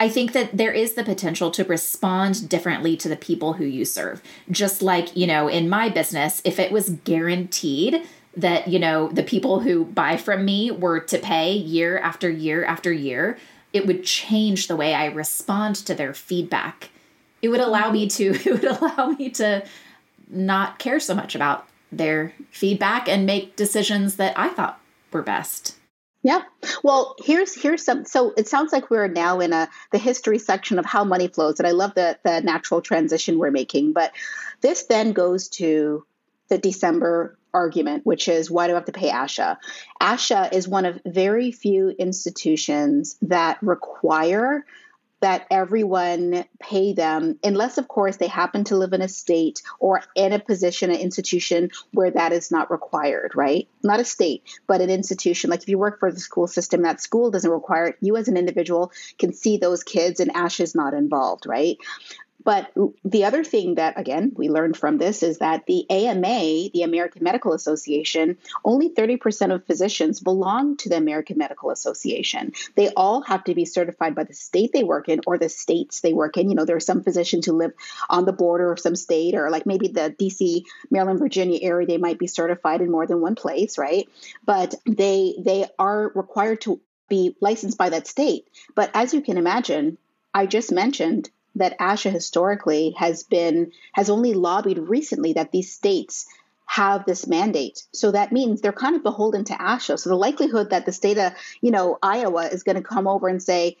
i 0.00 0.08
think 0.08 0.32
that 0.32 0.56
there 0.56 0.72
is 0.72 0.94
the 0.94 1.04
potential 1.04 1.50
to 1.50 1.64
respond 1.64 2.48
differently 2.48 2.96
to 2.96 3.08
the 3.08 3.16
people 3.16 3.54
who 3.54 3.64
you 3.64 3.84
serve. 3.84 4.22
Just 4.50 4.82
like 4.82 5.16
you 5.16 5.26
know 5.26 5.48
in 5.48 5.68
my 5.68 5.88
business 5.88 6.40
if 6.44 6.58
it 6.58 6.72
was 6.72 6.90
guaranteed 7.04 8.02
that 8.36 8.68
you 8.68 8.78
know 8.78 9.08
the 9.08 9.22
people 9.22 9.60
who 9.60 9.84
buy 9.84 10.16
from 10.16 10.44
me 10.44 10.70
were 10.70 11.00
to 11.00 11.18
pay 11.18 11.52
year 11.52 11.98
after 11.98 12.28
year 12.28 12.64
after 12.64 12.92
year 12.92 13.38
it 13.72 13.86
would 13.86 14.04
change 14.04 14.66
the 14.66 14.76
way 14.76 14.94
i 14.94 15.06
respond 15.06 15.76
to 15.76 15.94
their 15.94 16.14
feedback. 16.14 16.90
It 17.42 17.48
would 17.48 17.60
allow 17.60 17.90
me 17.90 18.08
to 18.08 18.24
it 18.44 18.46
would 18.46 18.64
allow 18.64 19.08
me 19.18 19.30
to 19.30 19.64
not 20.28 20.78
care 20.78 21.00
so 21.00 21.14
much 21.14 21.34
about 21.34 21.68
their 21.98 22.32
feedback 22.50 23.08
and 23.08 23.26
make 23.26 23.56
decisions 23.56 24.16
that 24.16 24.38
I 24.38 24.48
thought 24.48 24.80
were 25.12 25.22
best. 25.22 25.76
Yeah. 26.22 26.42
Well, 26.82 27.16
here's 27.22 27.54
here's 27.54 27.84
some 27.84 28.06
so 28.06 28.32
it 28.38 28.48
sounds 28.48 28.72
like 28.72 28.90
we're 28.90 29.08
now 29.08 29.40
in 29.40 29.52
a 29.52 29.68
the 29.92 29.98
history 29.98 30.38
section 30.38 30.78
of 30.78 30.86
how 30.86 31.04
money 31.04 31.28
flows 31.28 31.60
and 31.60 31.66
I 31.66 31.72
love 31.72 31.94
the 31.94 32.18
the 32.24 32.40
natural 32.40 32.80
transition 32.80 33.38
we're 33.38 33.50
making, 33.50 33.92
but 33.92 34.12
this 34.62 34.84
then 34.84 35.12
goes 35.12 35.48
to 35.48 36.06
the 36.48 36.56
December 36.56 37.38
argument, 37.52 38.06
which 38.06 38.26
is 38.28 38.50
why 38.50 38.66
do 38.66 38.72
I 38.72 38.76
have 38.76 38.86
to 38.86 38.92
pay 38.92 39.10
ASHA? 39.10 39.58
ASHA 40.00 40.52
is 40.52 40.66
one 40.66 40.86
of 40.86 41.00
very 41.06 41.52
few 41.52 41.90
institutions 41.90 43.16
that 43.22 43.58
require 43.62 44.64
that 45.24 45.46
everyone 45.50 46.44
pay 46.60 46.92
them, 46.92 47.38
unless, 47.42 47.78
of 47.78 47.88
course, 47.88 48.18
they 48.18 48.26
happen 48.26 48.64
to 48.64 48.76
live 48.76 48.92
in 48.92 49.00
a 49.00 49.08
state 49.08 49.62
or 49.80 50.02
in 50.14 50.34
a 50.34 50.38
position, 50.38 50.90
an 50.90 51.00
institution 51.00 51.70
where 51.92 52.10
that 52.10 52.34
is 52.34 52.50
not 52.50 52.70
required, 52.70 53.32
right? 53.34 53.66
Not 53.82 54.00
a 54.00 54.04
state, 54.04 54.42
but 54.66 54.82
an 54.82 54.90
institution. 54.90 55.48
Like 55.48 55.62
if 55.62 55.68
you 55.70 55.78
work 55.78 55.98
for 55.98 56.12
the 56.12 56.20
school 56.20 56.46
system, 56.46 56.82
that 56.82 57.00
school 57.00 57.30
doesn't 57.30 57.50
require 57.50 57.86
it. 57.86 57.96
You 58.02 58.18
as 58.18 58.28
an 58.28 58.36
individual 58.36 58.92
can 59.18 59.32
see 59.32 59.56
those 59.56 59.82
kids 59.82 60.20
and 60.20 60.34
ASHA 60.34 60.60
is 60.60 60.74
not 60.74 60.92
involved, 60.92 61.46
right? 61.46 61.78
But 62.44 62.70
the 63.04 63.24
other 63.24 63.42
thing 63.42 63.76
that, 63.76 63.98
again, 63.98 64.32
we 64.36 64.48
learned 64.48 64.76
from 64.76 64.98
this 64.98 65.22
is 65.22 65.38
that 65.38 65.64
the 65.66 65.86
AMA, 65.90 66.70
the 66.72 66.82
American 66.82 67.24
Medical 67.24 67.54
Association, 67.54 68.36
only 68.64 68.90
30% 68.90 69.54
of 69.54 69.66
physicians 69.66 70.20
belong 70.20 70.76
to 70.78 70.90
the 70.90 70.96
American 70.96 71.38
Medical 71.38 71.70
Association. 71.70 72.52
They 72.76 72.90
all 72.90 73.22
have 73.22 73.44
to 73.44 73.54
be 73.54 73.64
certified 73.64 74.14
by 74.14 74.24
the 74.24 74.34
state 74.34 74.72
they 74.72 74.84
work 74.84 75.08
in 75.08 75.20
or 75.26 75.38
the 75.38 75.48
states 75.48 76.00
they 76.00 76.12
work 76.12 76.36
in. 76.36 76.50
You 76.50 76.54
know, 76.54 76.66
there 76.66 76.76
are 76.76 76.80
some 76.80 77.02
physicians 77.02 77.46
who 77.46 77.52
live 77.52 77.72
on 78.10 78.26
the 78.26 78.32
border 78.32 78.70
of 78.70 78.78
some 78.78 78.96
state 78.96 79.34
or 79.34 79.50
like 79.50 79.66
maybe 79.66 79.88
the 79.88 80.14
DC, 80.20 80.64
Maryland, 80.90 81.18
Virginia 81.18 81.58
area, 81.62 81.86
they 81.86 81.98
might 81.98 82.18
be 82.18 82.26
certified 82.26 82.80
in 82.82 82.90
more 82.90 83.06
than 83.06 83.20
one 83.20 83.34
place, 83.34 83.78
right? 83.78 84.08
But 84.44 84.74
they 84.86 85.34
they 85.38 85.66
are 85.78 86.12
required 86.14 86.60
to 86.62 86.80
be 87.08 87.36
licensed 87.40 87.78
by 87.78 87.90
that 87.90 88.06
state. 88.06 88.48
But 88.74 88.90
as 88.94 89.14
you 89.14 89.20
can 89.22 89.38
imagine, 89.38 89.98
I 90.32 90.46
just 90.46 90.72
mentioned 90.72 91.30
that 91.56 91.78
ASHA 91.78 92.10
historically 92.10 92.94
has 92.98 93.22
been 93.22 93.72
has 93.92 94.10
only 94.10 94.34
lobbied 94.34 94.78
recently 94.78 95.34
that 95.34 95.52
these 95.52 95.72
states 95.72 96.26
have 96.66 97.04
this 97.04 97.26
mandate. 97.26 97.84
So 97.92 98.10
that 98.12 98.32
means 98.32 98.60
they're 98.60 98.72
kind 98.72 98.96
of 98.96 99.02
beholden 99.02 99.44
to 99.44 99.52
ASHA. 99.52 99.98
So 99.98 100.10
the 100.10 100.16
likelihood 100.16 100.70
that 100.70 100.86
the 100.86 100.92
state 100.92 101.18
of, 101.18 101.32
you 101.60 101.70
know, 101.70 101.98
Iowa 102.02 102.46
is 102.46 102.62
going 102.62 102.76
to 102.76 102.82
come 102.82 103.06
over 103.06 103.28
and 103.28 103.42
say, 103.42 103.76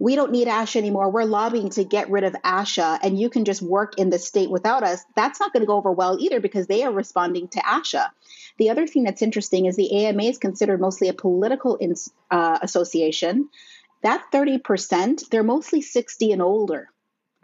we 0.00 0.16
don't 0.16 0.32
need 0.32 0.48
ASHA 0.48 0.76
anymore. 0.76 1.10
We're 1.10 1.24
lobbying 1.24 1.70
to 1.70 1.84
get 1.84 2.10
rid 2.10 2.24
of 2.24 2.34
ASHA 2.44 2.98
and 3.02 3.18
you 3.18 3.30
can 3.30 3.44
just 3.44 3.62
work 3.62 3.98
in 3.98 4.10
the 4.10 4.18
state 4.18 4.50
without 4.50 4.82
us. 4.82 5.04
That's 5.14 5.38
not 5.38 5.52
going 5.52 5.62
to 5.62 5.66
go 5.66 5.76
over 5.76 5.92
well 5.92 6.18
either 6.18 6.40
because 6.40 6.66
they 6.66 6.82
are 6.82 6.92
responding 6.92 7.48
to 7.48 7.60
ASHA. 7.60 8.08
The 8.58 8.70
other 8.70 8.86
thing 8.86 9.04
that's 9.04 9.22
interesting 9.22 9.66
is 9.66 9.76
the 9.76 10.06
AMA 10.06 10.24
is 10.24 10.38
considered 10.38 10.80
mostly 10.80 11.08
a 11.08 11.14
political 11.14 11.76
in, 11.76 11.94
uh, 12.30 12.58
association. 12.60 13.48
That 14.02 14.24
30%, 14.32 15.28
they're 15.30 15.42
mostly 15.42 15.80
60 15.80 16.32
and 16.32 16.42
older 16.42 16.90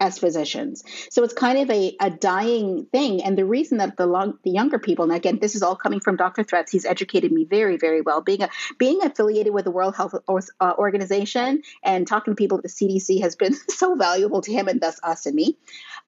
as 0.01 0.17
physicians. 0.17 0.83
So 1.11 1.23
it's 1.23 1.33
kind 1.33 1.59
of 1.59 1.69
a, 1.69 1.95
a 2.01 2.09
dying 2.09 2.87
thing. 2.91 3.23
And 3.23 3.37
the 3.37 3.45
reason 3.45 3.77
that 3.77 3.97
the 3.97 4.07
long, 4.07 4.39
the 4.43 4.49
younger 4.49 4.79
people, 4.79 5.03
and 5.03 5.13
again, 5.13 5.37
this 5.39 5.55
is 5.55 5.61
all 5.61 5.75
coming 5.75 5.99
from 5.99 6.15
Dr. 6.17 6.43
Threats. 6.43 6.71
He's 6.71 6.85
educated 6.85 7.31
me 7.31 7.45
very, 7.45 7.77
very 7.77 8.01
well. 8.01 8.21
Being 8.21 8.41
a 8.41 8.49
being 8.79 9.03
affiliated 9.03 9.53
with 9.53 9.63
the 9.63 9.71
World 9.71 9.95
Health 9.95 10.15
uh, 10.27 10.73
Organization 10.77 11.61
and 11.83 12.07
talking 12.07 12.33
to 12.33 12.35
people 12.35 12.57
at 12.57 12.63
the 12.63 12.69
CDC 12.69 13.21
has 13.21 13.35
been 13.35 13.53
so 13.69 13.95
valuable 13.95 14.41
to 14.41 14.51
him 14.51 14.67
and 14.67 14.81
thus 14.81 14.99
us 15.03 15.27
and 15.27 15.35
me, 15.35 15.55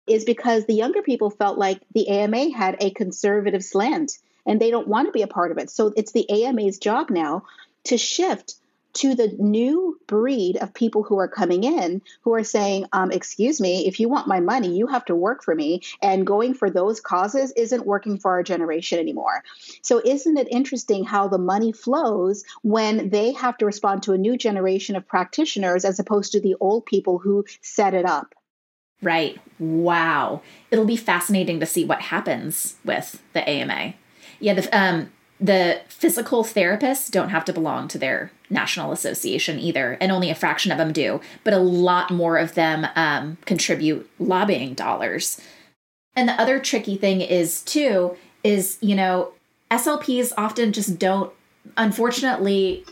is 0.08 0.26
because 0.26 0.66
the 0.66 0.74
younger 0.74 1.04
people 1.04 1.30
felt 1.30 1.60
like 1.60 1.80
the 1.94 2.10
AMA 2.10 2.50
had 2.58 2.78
a 2.80 2.90
conservative 2.90 3.64
slant 3.64 4.18
and 4.46 4.60
they 4.60 4.72
don't 4.72 4.88
want 4.88 5.08
to 5.08 5.12
be 5.12 5.22
a 5.22 5.28
part 5.28 5.52
of 5.52 5.60
it. 5.60 5.70
So 5.70 5.94
it's 5.96 6.12
the 6.12 6.46
AMA's 6.46 6.80
job 6.80 7.12
now 7.12 7.44
to 7.86 7.98
shift 7.98 8.56
to 8.94 9.16
the 9.16 9.36
new 9.40 10.00
breed 10.08 10.58
of 10.58 10.74
people 10.74 11.04
who 11.04 11.18
are 11.20 11.28
coming 11.28 11.64
in 11.64 12.02
who 12.22 12.34
are 12.34 12.44
saying, 12.44 12.86
um, 12.94 13.12
Excuse 13.12 13.60
me, 13.60 13.88
if 13.88 14.00
you 14.00 14.10
want 14.10 14.28
my 14.28 14.40
money, 14.40 14.76
you 14.76 14.88
have 14.88 15.06
to 15.06 15.16
work 15.16 15.44
for 15.44 15.56
me. 15.56 15.82
And 16.02 16.26
going 16.28 16.54
for 16.54 16.70
those 16.70 17.00
causes 17.00 17.52
isn't 17.56 17.86
working 17.86 18.18
for 18.18 18.32
our 18.32 18.44
generation 18.44 19.00
anymore. 19.00 19.44
So, 19.82 20.02
isn't 20.04 20.38
it 20.38 20.48
interesting 20.52 21.04
how 21.04 21.28
the 21.28 21.38
money 21.38 21.72
flows 21.72 22.44
when 22.62 23.10
they 23.10 23.34
have 23.34 23.58
to 23.58 23.66
respond 23.66 24.04
to 24.04 24.14
a 24.14 24.18
new 24.18 24.38
generation 24.38 24.96
of 24.96 25.08
practitioners 25.08 25.86
as 25.86 26.00
opposed 26.00 26.32
to 26.34 26.42
the 26.42 26.56
old 26.60 26.86
people 26.86 27.18
who 27.18 27.46
set 27.62 27.94
it 27.94 28.06
up? 28.06 28.36
Right. 29.02 29.40
Wow. 29.60 30.42
It'll 30.72 30.86
be 30.86 30.96
fascinating 30.96 31.60
to 31.60 31.66
see 31.66 31.84
what 31.84 32.02
happens 32.02 32.76
with 32.86 33.22
the 33.34 33.48
AMA. 33.48 33.96
Yeah, 34.40 34.54
the, 34.54 34.78
um, 34.78 35.12
the 35.44 35.82
physical 35.90 36.46
therapists 36.46 37.12
don't 37.12 37.28
have 37.28 37.44
to 37.44 37.52
belong 37.52 37.90
to 37.90 37.98
their 37.98 38.32
national 38.50 38.94
association 38.94 39.60
either, 39.60 39.98
and 40.00 40.10
only 40.10 40.30
a 40.30 40.36
fraction 40.36 40.72
of 40.72 40.78
them 40.78 40.94
do, 40.94 41.20
but 41.44 41.52
a 41.52 41.58
lot 41.58 42.10
more 42.12 42.38
of 42.38 42.54
them 42.56 42.88
um, 42.96 43.38
contribute 43.46 44.10
lobbying 44.20 44.74
dollars. 44.74 45.42
And 46.16 46.30
the 46.30 46.42
other 46.42 46.60
tricky 46.60 46.96
thing 46.96 47.20
is, 47.20 47.62
too, 47.62 48.16
is, 48.42 48.78
you 48.80 48.96
know, 48.96 49.34
SLPs 49.70 50.32
often 50.38 50.72
just 50.72 50.98
don't, 50.98 51.34
unfortunately, 51.76 52.86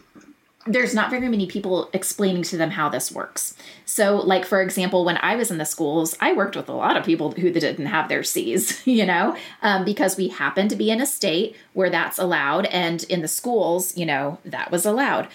there's 0.66 0.94
not 0.94 1.10
very 1.10 1.28
many 1.28 1.48
people 1.48 1.90
explaining 1.94 2.44
to 2.44 2.58
them 2.58 2.72
how 2.72 2.88
this 2.88 3.12
works. 3.12 3.56
So, 3.86 4.18
like, 4.18 4.46
for 4.46 4.62
example, 4.62 5.04
when 5.04 5.18
I 5.18 5.36
was 5.36 5.50
in 5.50 5.58
the 5.58 5.66
schools, 5.66 6.16
I 6.20 6.34
worked 6.34 6.56
with 6.56 6.70
a 6.70 6.74
lot 6.74 6.98
of 6.98 7.04
people 7.04 7.32
who 7.32 7.52
didn't 7.52 7.86
have 7.88 8.10
their 8.10 8.24
C's, 8.24 8.82
you 8.86 9.06
know, 9.06 9.36
um, 9.62 9.86
because 9.86 10.18
we 10.18 10.28
happen 10.28 10.68
to 10.68 10.76
be 10.76 10.92
in 10.92 11.02
a 11.02 11.06
state 11.06 11.56
where 11.74 11.90
that's 11.90 12.20
allowed. 12.20 12.66
And 12.68 13.04
in 13.06 13.22
the 13.22 13.28
schools, 13.28 13.98
you 13.98 14.06
know, 14.06 14.38
that 14.46 14.72
was 14.72 14.86
allowed. 14.86 15.28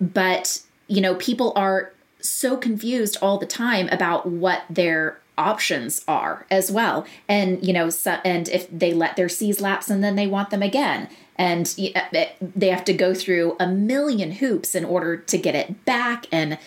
But, 0.00 0.62
you 0.88 1.00
know, 1.00 1.14
people 1.14 1.52
are 1.54 1.92
so 2.20 2.56
confused 2.56 3.16
all 3.22 3.38
the 3.38 3.46
time 3.46 3.88
about 3.90 4.26
what 4.26 4.62
their 4.68 5.18
options 5.42 6.04
are 6.06 6.46
as 6.50 6.70
well. 6.70 7.06
And 7.28 7.64
you 7.66 7.72
know 7.72 7.90
so, 7.90 8.18
and 8.24 8.48
if 8.48 8.68
they 8.70 8.94
let 8.94 9.16
their 9.16 9.28
c's 9.28 9.60
lapse 9.60 9.90
and 9.90 10.02
then 10.02 10.16
they 10.16 10.26
want 10.26 10.50
them 10.50 10.62
again. 10.62 11.08
And 11.36 11.66
uh, 11.94 12.24
they 12.40 12.68
have 12.68 12.84
to 12.84 12.92
go 12.92 13.14
through 13.14 13.56
a 13.58 13.66
million 13.66 14.32
hoops 14.32 14.74
in 14.74 14.84
order 14.84 15.16
to 15.16 15.38
get 15.38 15.54
it 15.54 15.84
back. 15.84 16.26
And 16.30 16.58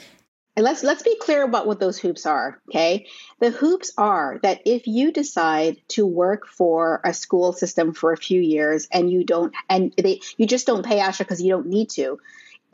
and 0.56 0.64
let's 0.64 0.84
let's 0.84 1.04
be 1.04 1.18
clear 1.18 1.44
about 1.44 1.68
what 1.68 1.80
those 1.80 2.00
hoops 2.00 2.26
are 2.26 2.60
okay? 2.70 3.08
The 3.40 3.52
hoops 3.52 3.92
are 3.98 4.40
that 4.42 4.62
if 4.66 4.88
you 4.88 5.12
decide 5.12 5.78
to 5.90 6.06
work 6.06 6.48
for 6.48 7.02
a 7.04 7.14
school 7.14 7.54
system 7.54 7.94
for 7.94 8.14
a 8.14 8.18
few 8.18 8.42
years 8.42 8.88
and 8.92 9.12
you 9.12 9.24
don't 9.24 9.54
and 9.70 9.94
they 9.98 10.22
you 10.38 10.48
just 10.48 10.68
don't 10.68 10.86
pay 10.86 11.00
ASHA 11.00 11.20
because 11.20 11.42
you 11.42 11.52
don't 11.52 11.68
need 11.68 11.90
to 11.92 12.20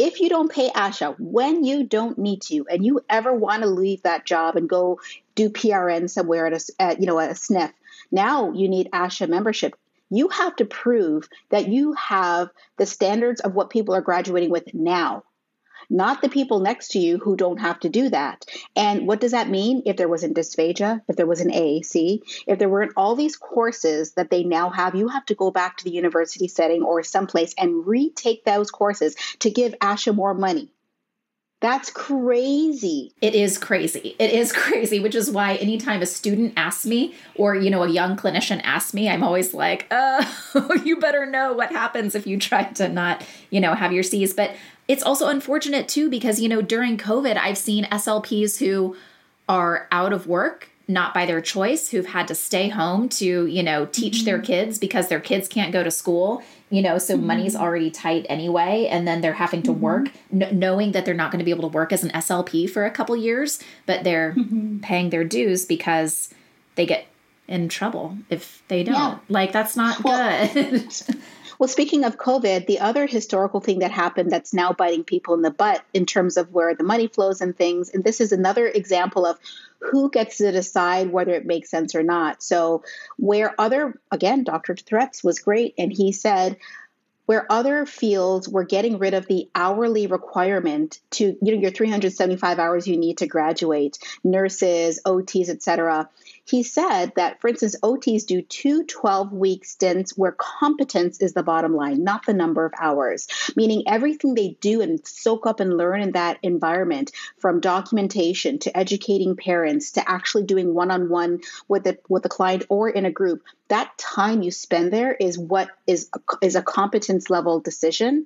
if 0.02 0.20
you 0.20 0.30
don't 0.30 0.52
pay 0.52 0.70
ASHA 0.70 1.16
when 1.20 1.64
you 1.64 1.84
don't 1.84 2.18
need 2.18 2.42
to 2.44 2.66
and 2.70 2.84
you 2.84 3.02
ever 3.08 3.32
want 3.34 3.62
to 3.62 3.70
leave 3.70 4.02
that 4.02 4.26
job 4.26 4.56
and 4.56 4.68
go 4.68 5.00
do 5.36 5.50
prn 5.50 6.10
somewhere 6.10 6.48
at 6.48 6.54
a 6.54 6.74
at, 6.80 7.00
you 7.00 7.06
know 7.06 7.20
a 7.20 7.28
SNF 7.28 7.72
now 8.12 8.52
you 8.52 8.68
need 8.68 8.90
ASHA 8.92 9.30
membership. 9.30 9.76
You 10.10 10.28
have 10.30 10.56
to 10.58 10.66
prove 10.66 11.30
that 11.50 11.70
you 11.70 11.94
have 11.94 12.50
the 12.78 12.86
standards 12.86 13.40
of 13.42 13.54
what 13.54 13.70
people 13.70 13.96
are 13.96 14.02
graduating 14.02 14.50
with 14.50 14.74
now 14.74 15.24
not 15.92 16.22
the 16.22 16.30
people 16.30 16.60
next 16.60 16.92
to 16.92 17.00
you 17.00 17.18
who 17.18 17.36
don't 17.36 17.60
have 17.60 17.80
to 17.82 17.90
do 17.90 18.10
that. 18.10 18.46
And 18.76 19.06
what 19.06 19.20
does 19.20 19.32
that 19.32 19.50
mean? 19.50 19.84
If 19.86 19.98
there 19.98 20.08
wasn't 20.08 20.38
dysphagia, 20.38 21.02
if 21.08 21.18
there 21.18 21.28
was 21.28 21.42
an 21.42 21.52
AAC, 21.52 22.22
if 22.48 22.58
there 22.58 22.70
weren't 22.70 22.94
all 22.96 23.16
these 23.16 23.36
courses 23.36 24.14
that 24.14 24.30
they 24.32 24.44
now 24.44 24.70
have, 24.70 24.96
you 24.96 25.10
have 25.10 25.26
to 25.26 25.36
go 25.36 25.52
back 25.52 25.78
to 25.78 25.84
the 25.84 25.92
university 25.92 26.48
setting 26.48 26.82
or 26.82 27.04
someplace 27.04 27.54
and 27.58 27.86
retake 27.86 28.46
those 28.46 28.72
courses 28.72 29.16
to 29.40 29.50
give 29.50 29.74
ASHA 29.80 30.16
more 30.16 30.34
money. 30.34 30.72
That's 31.62 31.92
crazy. 31.92 33.14
It 33.22 33.36
is 33.36 33.60
crazy. 33.60 34.16
It 34.18 34.32
is 34.32 34.52
crazy, 34.52 35.00
which 35.00 35.14
is 35.14 35.30
why 35.30 35.56
anytime 35.56 36.02
a 36.02 36.08
student 36.08 36.54
asks 36.58 36.88
me 36.88 37.14
or, 37.36 37.56
you 37.56 37.70
know, 37.70 37.84
a 37.84 37.90
young 37.90 38.18
clinician 38.18 38.62
asks 38.64 38.96
me, 38.96 39.08
I'm 39.08 39.24
always 39.24 39.54
like, 39.54 39.86
oh, 39.92 40.82
you 40.84 40.98
better 40.98 41.28
know 41.28 41.54
what 41.54 41.72
happens 41.72 42.16
if 42.16 42.26
you 42.26 42.40
try 42.40 42.64
to 42.64 42.90
not, 42.90 43.24
you 43.52 43.62
know, 43.62 43.76
have 43.76 43.94
your 43.94 44.02
C's. 44.02 44.34
But 44.34 44.56
it's 44.88 45.04
also 45.04 45.28
unfortunate 45.28 45.88
too, 45.88 46.10
because, 46.10 46.40
you 46.40 46.50
know, 46.50 46.62
during 46.62 46.98
COVID, 46.98 47.38
I've 47.38 47.58
seen 47.58 47.86
SLPs 47.86 48.60
who 48.60 48.96
are 49.48 49.88
out 49.92 50.14
of 50.14 50.28
work 50.28 50.72
not 50.88 51.14
by 51.14 51.26
their 51.26 51.42
choice 51.42 51.90
who've 51.90 52.08
had 52.08 52.28
to 52.28 52.36
stay 52.36 52.70
home 52.70 53.08
to 53.08 53.46
you 53.46 53.64
know 53.64 53.86
teach 53.88 54.18
mm-hmm. 54.18 54.26
their 54.26 54.40
kids 54.40 54.78
because 54.78 55.08
their 55.08 55.20
kids 55.20 55.48
can't 55.48 55.72
go 55.72 55.84
to 55.84 55.92
school 55.92 56.44
you 56.70 56.82
know 56.82 56.98
so 56.98 57.16
mm-hmm. 57.16 57.28
money's 57.28 57.56
already 57.56 57.90
tight 57.90 58.26
anyway 58.30 58.88
and 58.92 59.08
then 59.08 59.22
they're 59.22 59.34
having 59.34 59.62
to 59.64 59.72
mm-hmm. 59.72 59.82
work 59.82 60.12
n- 60.34 60.60
knowing 60.60 60.92
that 60.92 61.06
they're 61.06 61.14
not 61.14 61.32
going 61.32 61.40
to 61.40 61.46
be 61.46 61.52
able 61.52 61.70
to 61.70 61.76
work 61.76 61.94
as 61.94 62.04
an 62.04 62.12
slp 62.12 62.70
for 62.70 62.86
a 62.86 62.92
couple 62.92 63.16
years 63.16 63.60
but 63.86 64.04
they're 64.04 64.34
mm-hmm. 64.34 64.80
paying 64.80 65.10
their 65.10 65.24
dues 65.24 65.66
because 65.66 66.34
they 66.76 66.86
get 66.86 67.06
in 67.48 67.70
trouble 67.70 68.18
if 68.30 68.64
they 68.68 68.84
don't 68.84 68.96
yeah. 68.96 69.18
like 69.30 69.52
that's 69.52 69.76
not 69.76 70.04
well, 70.04 70.54
good 70.54 70.94
Well, 71.62 71.68
speaking 71.68 72.06
of 72.06 72.18
COVID, 72.18 72.66
the 72.66 72.80
other 72.80 73.06
historical 73.06 73.60
thing 73.60 73.80
that 73.80 73.92
happened 73.92 74.32
that's 74.32 74.52
now 74.52 74.74
biting 74.74 75.04
people 75.04 75.36
in 75.36 75.44
the 75.44 75.52
butt 75.52 75.86
in 75.94 76.08
terms 76.08 76.36
of 76.36 76.52
where 76.52 76.74
the 76.74 76.84
money 76.84 77.06
flows 77.06 77.40
and 77.40 77.56
things, 77.56 77.92
and 77.92 78.04
this 78.04 78.20
is 78.20 78.32
another 78.32 78.66
example 78.66 79.28
of 79.28 79.38
who 79.80 80.10
gets 80.10 80.38
to 80.38 80.52
decide 80.52 81.12
whether 81.12 81.34
it 81.34 81.46
makes 81.46 81.70
sense 81.70 81.94
or 81.94 82.02
not. 82.02 82.42
So, 82.42 82.82
where 83.18 83.54
other, 83.62 84.02
again, 84.10 84.44
Dr. 84.44 84.76
Threats 84.76 85.24
was 85.24 85.38
great, 85.38 85.76
and 85.78 85.94
he 85.94 86.14
said, 86.14 86.58
where 87.28 87.50
other 87.50 87.86
fields 87.86 88.50
were 88.50 88.64
getting 88.64 88.98
rid 88.98 89.14
of 89.14 89.28
the 89.28 89.48
hourly 89.54 90.08
requirement 90.08 91.00
to 91.12 91.38
you 91.42 91.56
know 91.56 91.62
your 91.62 91.72
375 91.72 92.60
hours 92.60 92.88
you 92.88 92.98
need 92.98 93.20
to 93.20 93.28
graduate 93.28 94.00
nurses 94.24 95.00
ots 95.06 95.48
etc 95.48 96.10
he 96.46 96.64
said 96.64 97.14
that, 97.16 97.40
for 97.40 97.48
instance, 97.48 97.76
OTs 97.82 98.26
do 98.26 98.42
two 98.42 98.84
12 98.84 99.32
week 99.32 99.66
stints 99.66 100.18
where 100.18 100.32
competence 100.32 101.20
is 101.22 101.34
the 101.34 101.44
bottom 101.44 101.76
line, 101.76 102.04
not 102.04 102.26
the 102.26 102.34
number 102.34 102.66
of 102.66 102.74
hours, 102.80 103.28
meaning 103.56 103.84
everything 103.88 104.34
they 104.34 104.58
do 104.60 104.82
and 104.82 105.06
soak 105.08 105.46
up 105.46 105.60
and 105.60 105.78
learn 105.78 106.02
in 106.02 106.12
that 106.14 106.40
environment, 106.44 107.12
from 107.38 107.60
documentation 107.60 108.60
to 108.60 108.78
educating 108.78 109.36
parents 109.36 109.92
to 109.92 110.10
actually 110.10 110.44
doing 110.44 110.74
one 110.74 110.92
on 110.92 111.10
one 111.10 111.42
with 111.68 111.84
the, 111.84 111.98
with 112.10 112.24
the 112.24 112.30
client 112.30 112.66
or 112.70 112.90
in 112.90 113.06
a 113.06 113.12
group, 113.12 113.44
that 113.68 113.98
time 113.98 114.42
you 114.42 114.52
spend 114.52 114.92
there 114.92 115.14
is 115.14 115.38
what 115.38 115.70
is 115.88 116.10
is 116.42 116.56
a 116.56 116.62
competence 116.62 117.30
level 117.30 117.60
decision. 117.60 118.26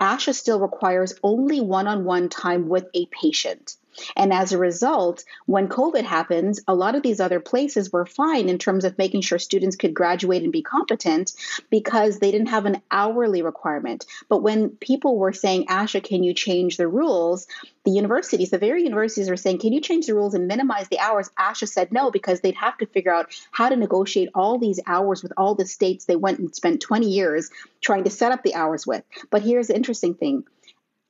ASHA 0.00 0.34
still 0.34 0.60
requires 0.60 1.14
only 1.22 1.60
one 1.60 1.86
on 1.86 2.04
one 2.04 2.28
time 2.28 2.68
with 2.68 2.86
a 2.94 3.06
patient. 3.06 3.76
And 4.16 4.32
as 4.32 4.52
a 4.52 4.58
result, 4.58 5.24
when 5.46 5.68
COVID 5.68 6.04
happens, 6.04 6.60
a 6.68 6.74
lot 6.74 6.94
of 6.94 7.02
these 7.02 7.20
other 7.20 7.40
places 7.40 7.92
were 7.92 8.06
fine 8.06 8.48
in 8.48 8.58
terms 8.58 8.84
of 8.84 8.98
making 8.98 9.22
sure 9.22 9.38
students 9.38 9.76
could 9.76 9.94
graduate 9.94 10.42
and 10.42 10.52
be 10.52 10.62
competent 10.62 11.32
because 11.70 12.18
they 12.18 12.30
didn't 12.30 12.48
have 12.48 12.66
an 12.66 12.82
hourly 12.90 13.42
requirement. 13.42 14.06
But 14.28 14.42
when 14.42 14.70
people 14.70 15.18
were 15.18 15.32
saying, 15.32 15.66
ASHA, 15.66 16.04
can 16.04 16.22
you 16.22 16.34
change 16.34 16.76
the 16.76 16.88
rules? 16.88 17.46
The 17.84 17.92
universities, 17.92 18.50
the 18.50 18.58
very 18.58 18.82
universities 18.82 19.28
are 19.28 19.36
saying, 19.36 19.60
can 19.60 19.72
you 19.72 19.80
change 19.80 20.06
the 20.06 20.14
rules 20.14 20.34
and 20.34 20.48
minimize 20.48 20.88
the 20.88 20.98
hours? 20.98 21.30
ASHA 21.38 21.68
said 21.68 21.92
no 21.92 22.10
because 22.10 22.40
they'd 22.40 22.56
have 22.56 22.76
to 22.78 22.86
figure 22.86 23.14
out 23.14 23.30
how 23.52 23.68
to 23.68 23.76
negotiate 23.76 24.30
all 24.34 24.58
these 24.58 24.80
hours 24.86 25.22
with 25.22 25.32
all 25.36 25.54
the 25.54 25.66
states 25.66 26.04
they 26.04 26.16
went 26.16 26.38
and 26.38 26.54
spent 26.54 26.80
20 26.80 27.08
years 27.08 27.50
trying 27.80 28.04
to 28.04 28.10
set 28.10 28.32
up 28.32 28.42
the 28.42 28.54
hours 28.54 28.86
with. 28.86 29.04
But 29.30 29.42
here's 29.42 29.68
the 29.68 29.76
interesting 29.76 30.14
thing 30.14 30.44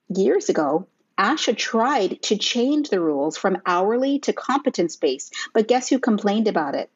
years 0.09 0.49
ago, 0.49 0.87
ASHA 1.17 1.57
tried 1.57 2.21
to 2.23 2.37
change 2.37 2.89
the 2.89 2.99
rules 2.99 3.37
from 3.37 3.61
hourly 3.65 4.19
to 4.19 4.33
competence 4.33 4.95
based, 4.95 5.33
but 5.53 5.67
guess 5.67 5.89
who 5.89 5.99
complained 5.99 6.47
about 6.47 6.75
it? 6.75 6.89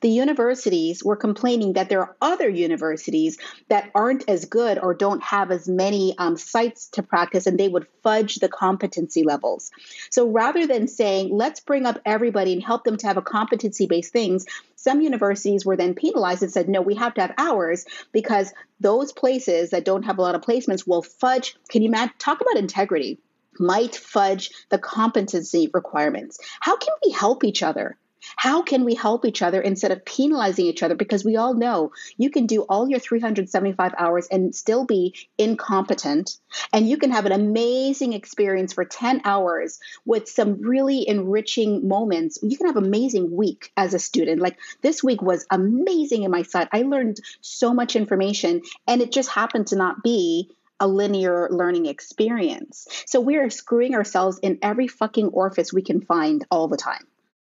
The 0.00 0.08
universities 0.08 1.04
were 1.04 1.16
complaining 1.16 1.74
that 1.74 1.88
there 1.88 2.00
are 2.00 2.16
other 2.20 2.48
universities 2.48 3.38
that 3.68 3.90
aren't 3.94 4.28
as 4.28 4.46
good 4.46 4.78
or 4.78 4.94
don't 4.94 5.22
have 5.22 5.50
as 5.50 5.68
many 5.68 6.16
um, 6.18 6.36
sites 6.36 6.88
to 6.88 7.02
practice, 7.02 7.46
and 7.46 7.58
they 7.58 7.68
would 7.68 7.86
fudge 8.02 8.36
the 8.36 8.48
competency 8.48 9.22
levels. 9.22 9.70
So 10.10 10.28
rather 10.28 10.66
than 10.66 10.88
saying, 10.88 11.30
let's 11.32 11.60
bring 11.60 11.86
up 11.86 12.00
everybody 12.04 12.52
and 12.52 12.62
help 12.62 12.84
them 12.84 12.96
to 12.96 13.06
have 13.06 13.16
a 13.16 13.22
competency 13.22 13.86
based 13.86 14.12
things, 14.12 14.46
some 14.74 15.00
universities 15.00 15.64
were 15.64 15.76
then 15.76 15.94
penalized 15.94 16.42
and 16.42 16.52
said, 16.52 16.68
no, 16.68 16.80
we 16.80 16.94
have 16.96 17.14
to 17.14 17.20
have 17.20 17.34
hours 17.38 17.86
because 18.12 18.52
those 18.80 19.12
places 19.12 19.70
that 19.70 19.84
don't 19.84 20.04
have 20.04 20.18
a 20.18 20.22
lot 20.22 20.34
of 20.34 20.42
placements 20.42 20.86
will 20.86 21.02
fudge. 21.02 21.56
Can 21.68 21.82
you 21.82 21.92
talk 22.18 22.40
about 22.40 22.56
integrity? 22.56 23.20
Might 23.58 23.94
fudge 23.96 24.50
the 24.70 24.78
competency 24.78 25.70
requirements. 25.72 26.38
How 26.60 26.76
can 26.76 26.94
we 27.04 27.12
help 27.12 27.44
each 27.44 27.62
other? 27.62 27.96
How 28.34 28.62
can 28.62 28.84
we 28.84 28.94
help 28.94 29.24
each 29.24 29.42
other 29.42 29.60
instead 29.60 29.92
of 29.92 30.04
penalizing 30.04 30.66
each 30.66 30.82
other? 30.82 30.96
Because 30.96 31.24
we 31.24 31.36
all 31.36 31.54
know 31.54 31.92
you 32.16 32.30
can 32.30 32.46
do 32.46 32.62
all 32.62 32.88
your 32.88 32.98
375 32.98 33.92
hours 33.96 34.26
and 34.28 34.54
still 34.54 34.84
be 34.84 35.14
incompetent. 35.38 36.38
And 36.72 36.88
you 36.88 36.96
can 36.96 37.12
have 37.12 37.26
an 37.26 37.32
amazing 37.32 38.14
experience 38.14 38.72
for 38.72 38.84
10 38.84 39.22
hours 39.24 39.78
with 40.04 40.28
some 40.28 40.62
really 40.62 41.08
enriching 41.08 41.86
moments. 41.86 42.38
You 42.42 42.56
can 42.56 42.66
have 42.66 42.76
an 42.76 42.86
amazing 42.86 43.30
week 43.34 43.70
as 43.76 43.94
a 43.94 43.98
student. 43.98 44.40
Like 44.40 44.58
this 44.82 45.04
week 45.04 45.22
was 45.22 45.46
amazing 45.50 46.24
in 46.24 46.30
my 46.30 46.42
side. 46.42 46.68
I 46.72 46.82
learned 46.82 47.20
so 47.40 47.74
much 47.74 47.96
information, 47.96 48.62
and 48.88 49.00
it 49.02 49.12
just 49.12 49.28
happened 49.28 49.68
to 49.68 49.76
not 49.76 50.02
be 50.02 50.50
a 50.80 50.86
linear 50.86 51.48
learning 51.50 51.86
experience. 51.86 52.86
So 53.06 53.20
we 53.20 53.36
are 53.36 53.50
screwing 53.50 53.94
ourselves 53.94 54.38
in 54.40 54.58
every 54.62 54.88
fucking 54.88 55.28
orifice 55.28 55.72
we 55.72 55.82
can 55.82 56.00
find 56.00 56.44
all 56.50 56.68
the 56.68 56.76
time. 56.76 57.06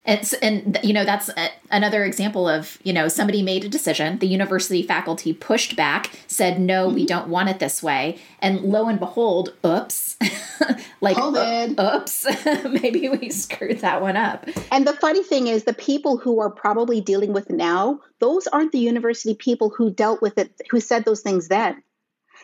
It's 0.06 0.34
and 0.34 0.78
you 0.84 0.92
know 0.92 1.06
that's 1.06 1.30
a, 1.30 1.50
another 1.72 2.04
example 2.04 2.50
of 2.50 2.78
you 2.84 2.92
know 2.92 3.08
somebody 3.08 3.42
made 3.42 3.64
a 3.64 3.70
decision. 3.70 4.20
The 4.20 4.28
university 4.28 4.84
faculty 4.84 5.32
pushed 5.32 5.78
back, 5.78 6.12
said 6.28 6.60
no, 6.60 6.88
mm-hmm. 6.88 6.96
we 6.96 7.06
don't 7.06 7.30
want 7.30 7.48
it 7.48 7.60
this 7.60 7.82
way, 7.82 8.20
and 8.40 8.60
lo 8.64 8.90
and 8.90 9.00
behold, 9.00 9.54
oops, 9.66 10.18
like 11.00 11.16
COVID. 11.16 11.80
oops, 11.80 12.28
maybe 12.82 13.08
we 13.08 13.30
screwed 13.30 13.80
that 13.80 14.02
one 14.02 14.18
up. 14.18 14.46
And 14.74 14.86
the 14.86 14.92
funny 14.92 15.24
thing 15.24 15.48
is, 15.48 15.64
the 15.64 15.74
people 15.74 16.18
who 16.18 16.42
are 16.42 16.50
probably 16.50 17.00
dealing 17.00 17.32
with 17.32 17.50
now, 17.50 18.02
those 18.20 18.46
aren't 18.48 18.74
the 18.74 18.80
university 18.80 19.36
people 19.36 19.70
who 19.70 19.90
dealt 19.90 20.22
with 20.22 20.38
it, 20.38 20.60
who 20.70 20.82
said 20.82 21.06
those 21.06 21.22
things 21.22 21.48
then 21.48 21.82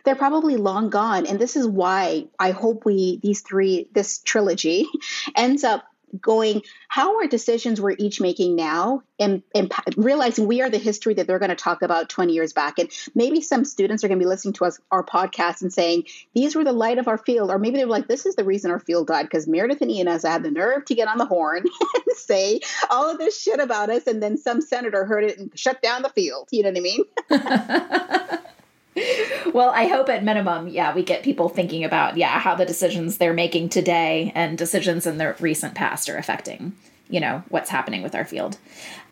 they're 0.04 0.16
probably 0.16 0.56
long 0.58 0.90
gone. 0.90 1.26
And 1.26 1.40
this 1.40 1.56
is 1.56 1.68
why 1.68 2.28
I 2.40 2.52
hope 2.52 2.86
we, 2.86 3.20
these 3.22 3.42
three, 3.42 3.88
this 3.94 4.20
trilogy 4.20 4.88
ends 5.36 5.64
up 5.64 5.84
going 6.20 6.64
how 6.88 7.20
are 7.20 7.28
decisions 7.28 7.80
we're 7.80 7.96
each 7.98 8.20
making 8.20 8.56
now 8.56 9.04
and, 9.20 9.44
and 9.54 9.72
realizing 9.96 10.48
we 10.48 10.62
are 10.62 10.70
the 10.70 10.78
history 10.78 11.14
that 11.14 11.28
they're 11.28 11.40
going 11.40 11.50
to 11.50 11.56
talk 11.56 11.82
about 11.82 12.10
20 12.10 12.34
years 12.34 12.54
back. 12.54 12.80
And 12.80 12.90
maybe 13.14 13.42
some 13.42 13.66
students 13.66 14.04
are 14.04 14.08
going 14.08 14.20
to 14.20 14.24
be 14.24 14.28
listening 14.28 14.54
to 14.56 14.66
us 14.66 14.80
our 14.92 15.04
podcast 15.04 15.62
and 15.62 15.72
saying 15.72 16.06
these 16.34 16.56
were 16.56 16.64
the 16.64 16.72
light 16.72 16.98
of 16.98 17.08
our 17.08 17.18
field. 17.18 17.52
Or 17.52 17.60
maybe 17.60 17.78
they're 17.78 17.86
like 17.86 18.08
this 18.08 18.26
is 18.26 18.36
the 18.36 18.44
reason 18.44 18.72
our 18.72 18.80
field 18.80 19.08
died 19.08 19.24
because 19.24 19.48
meredith 19.48 19.82
and 19.82 19.92
Ina 19.92 20.20
had 20.28 20.44
the 20.44 20.52
nerve 20.52 20.86
to 20.86 20.96
get 20.96 21.08
on 21.08 21.18
the 21.18 21.26
horn 21.26 21.64
and 22.08 22.18
say 22.18 22.62
all 22.90 23.10
of 23.10 23.18
this 23.18 23.40
shit 23.40 23.60
about 23.60 23.90
us. 23.90 24.08
And 24.08 24.22
then 24.22 24.38
some 24.38 24.62
senator 24.62 25.06
heard 25.06 25.26
it 25.26 25.38
and 25.38 25.58
shut 25.58 25.82
down 25.82 26.02
the 26.02 26.10
field. 26.10 26.48
You 26.52 26.64
know 26.64 26.70
what 26.70 26.78
i 26.78 26.82
mean 26.82 28.40
well, 29.54 29.70
I 29.70 29.88
hope 29.88 30.10
at 30.10 30.24
minimum, 30.24 30.68
yeah, 30.68 30.94
we 30.94 31.04
get 31.04 31.24
people 31.24 31.50
thinking 31.50 31.84
about, 31.84 32.18
yeah, 32.18 32.40
how 32.40 32.56
the 32.56 32.66
decisions 32.66 33.18
they're 33.18 33.34
making 33.34 33.70
today 33.70 34.32
and 34.36 34.58
decisions 34.58 35.06
in 35.06 35.18
the 35.18 35.36
recent 35.40 35.76
past 35.76 36.10
are 36.10 36.18
affecting, 36.18 36.76
you 37.10 37.20
know, 37.20 37.44
what's 37.50 37.70
happening 37.70 38.02
with 38.02 38.16
our 38.16 38.26
field. 38.26 38.58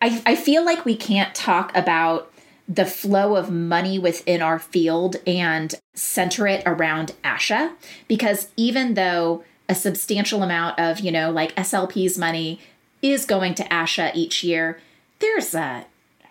I, 0.02 0.22
I 0.26 0.36
feel 0.36 0.64
like 0.64 0.84
we 0.84 0.96
can't 0.96 1.34
talk 1.34 1.74
about 1.76 2.32
the 2.68 2.86
flow 2.86 3.36
of 3.36 3.50
money 3.50 3.98
within 3.98 4.42
our 4.42 4.58
field 4.58 5.16
and 5.26 5.74
center 5.94 6.46
it 6.46 6.62
around 6.66 7.14
ASHA 7.24 7.72
because 8.08 8.48
even 8.56 8.94
though 8.94 9.42
a 9.68 9.74
substantial 9.74 10.42
amount 10.42 10.78
of, 10.78 11.00
you 11.00 11.10
know, 11.10 11.30
like 11.30 11.54
SLP's 11.56 12.18
money 12.18 12.60
is 13.00 13.24
going 13.24 13.54
to 13.54 13.64
ASHA 13.64 14.14
each 14.14 14.44
year, 14.44 14.78
there's 15.20 15.54
a 15.54 15.86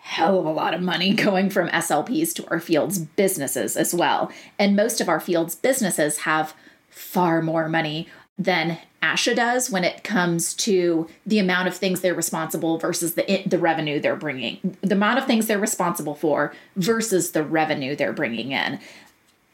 hell 0.07 0.39
of 0.39 0.45
a 0.45 0.51
lot 0.51 0.73
of 0.73 0.81
money 0.81 1.13
going 1.27 1.49
from 1.49 1.67
SLPs 1.69 2.33
to 2.33 2.47
our 2.49 2.59
field's 2.59 2.97
businesses 2.97 3.75
as 3.75 3.93
well. 3.93 4.31
And 4.57 4.75
most 4.75 5.01
of 5.01 5.09
our 5.09 5.19
field's 5.19 5.55
businesses 5.55 6.19
have 6.19 6.53
far 6.89 7.41
more 7.41 7.67
money 7.67 8.07
than 8.39 8.77
ASHA 9.03 9.35
does 9.35 9.69
when 9.69 9.83
it 9.83 10.03
comes 10.03 10.53
to 10.53 11.07
the 11.25 11.39
amount 11.39 11.67
of 11.67 11.75
things 11.75 12.01
they're 12.01 12.13
responsible 12.13 12.77
versus 12.77 13.15
the 13.15 13.43
the 13.45 13.59
revenue 13.59 13.99
they're 13.99 14.15
bringing, 14.15 14.77
the 14.81 14.95
amount 14.95 15.19
of 15.19 15.25
things 15.25 15.47
they're 15.47 15.59
responsible 15.59 16.15
for 16.15 16.53
versus 16.75 17.31
the 17.31 17.43
revenue 17.43 17.95
they're 17.95 18.13
bringing 18.13 18.51
in. 18.51 18.79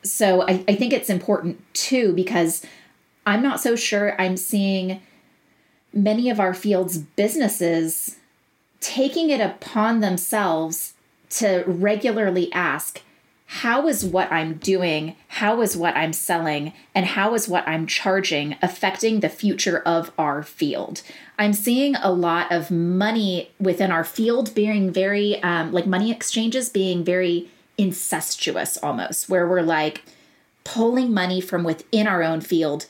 So 0.04 0.43
I, 0.43 0.64
I 0.68 0.76
think 0.76 0.93
it's 0.93 1.10
important 1.10 1.62
too 1.74 2.14
because 2.14 2.66
I'm 3.26 3.41
not 3.41 3.60
so 3.60 3.76
sure 3.76 4.20
I'm 4.22 4.38
seeing 4.38 5.01
many 5.93 6.30
of 6.30 6.39
our 6.39 6.54
field's 6.54 6.97
businesses 6.97 8.18
taking 8.84 9.30
it 9.30 9.40
upon 9.40 10.02
themselves 10.02 10.94
to 11.30 11.64
regularly 11.66 12.52
ask, 12.54 13.02
how 13.46 13.88
is 13.88 14.04
what 14.04 14.32
I'm 14.32 14.56
doing, 14.56 15.16
how 15.28 15.62
is 15.62 15.78
what 15.78 15.96
I'm 15.96 16.12
selling, 16.12 16.74
and 16.94 17.06
how 17.06 17.34
is 17.34 17.48
what 17.48 17.68
I'm 17.68 17.88
charging 17.88 18.56
affecting 18.62 19.20
the 19.20 19.30
future 19.30 19.80
of 19.80 20.12
our 20.18 20.44
field? 20.44 21.02
I'm 21.38 21.54
seeing 21.54 21.96
a 21.96 22.12
lot 22.12 22.52
of 22.52 22.72
money 22.72 23.52
within 23.60 23.92
our 23.92 24.04
field 24.04 24.54
being 24.56 24.92
very, 24.92 25.42
um, 25.44 25.72
like 25.72 25.86
money 25.86 26.12
exchanges 26.12 26.70
being 26.70 27.04
very 27.04 27.50
incestuous 27.78 28.78
almost, 28.78 29.30
where 29.30 29.48
we're 29.48 29.62
like 29.62 30.04
pulling 30.64 31.14
money 31.14 31.40
from 31.40 31.64
within 31.64 32.08
our 32.08 32.24
own 32.24 32.42
field, 32.42 32.88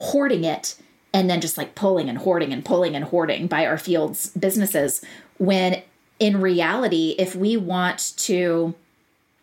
hoarding 0.00 0.44
it, 0.44 0.76
and 1.12 1.28
then 1.28 1.40
just 1.40 1.58
like 1.58 1.74
pulling 1.74 2.08
and 2.08 2.18
hoarding 2.18 2.52
and 2.52 2.64
pulling 2.64 2.94
and 2.94 3.06
hoarding 3.06 3.46
by 3.46 3.66
our 3.66 3.78
field's 3.78 4.30
businesses 4.30 5.02
when 5.40 5.82
in 6.18 6.38
reality, 6.38 7.14
if 7.18 7.34
we 7.34 7.56
want 7.56 8.12
to 8.18 8.74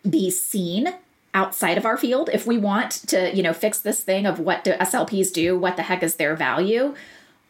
be 0.08 0.30
seen 0.30 0.94
outside 1.34 1.76
of 1.76 1.84
our 1.84 1.98
field, 1.98 2.30
if 2.32 2.46
we 2.46 2.56
want 2.56 2.92
to, 3.08 3.34
you 3.34 3.42
know, 3.42 3.52
fix 3.52 3.80
this 3.80 4.02
thing 4.02 4.24
of 4.24 4.38
what 4.38 4.62
do 4.62 4.72
SLPs 4.74 5.32
do, 5.32 5.58
what 5.58 5.76
the 5.76 5.82
heck 5.82 6.04
is 6.04 6.14
their 6.14 6.36
value, 6.36 6.94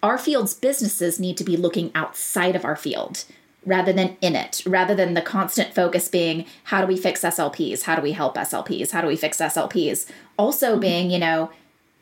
our 0.03 0.17
field's 0.17 0.55
businesses 0.55 1.21
need 1.21 1.37
to 1.37 1.45
be 1.45 1.59
looking 1.59 1.93
outside 1.95 2.57
of 2.57 2.65
our 2.65 2.75
field 2.75 3.25
rather 3.67 3.93
than 3.93 4.17
in 4.23 4.35
it, 4.35 4.63
rather 4.65 4.95
than 4.95 5.13
the 5.13 5.21
constant 5.21 5.75
focus 5.75 6.09
being 6.09 6.47
how 6.65 6.81
do 6.81 6.87
we 6.87 6.97
fix 6.97 7.21
SLPs? 7.21 7.83
How 7.83 7.97
do 7.97 8.03
we 8.03 8.13
help 8.13 8.35
SLPs? 8.35 8.93
How 8.93 9.03
do 9.03 9.09
we 9.09 9.17
fix 9.17 9.37
SLPs? 9.37 10.11
Also 10.39 10.73
mm-hmm. 10.73 10.81
being, 10.81 11.11
you 11.11 11.19
know, 11.19 11.51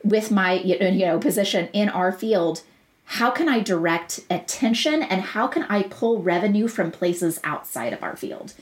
with 0.01 0.31
my 0.31 0.53
you 0.53 1.05
know 1.05 1.19
position 1.19 1.67
in 1.73 1.89
our 1.89 2.13
field, 2.13 2.61
how 3.09 3.31
can 3.31 3.47
I 3.47 3.61
direct 3.61 4.19
attention 4.29 5.01
and 5.01 5.21
how 5.21 5.47
can 5.47 5.63
I 5.63 5.83
pull 5.83 6.21
revenue 6.21 6.67
from 6.67 6.91
places 6.91 7.39
outside 7.41 7.93
of 7.93 8.03
our 8.03 8.17
field? 8.17 8.53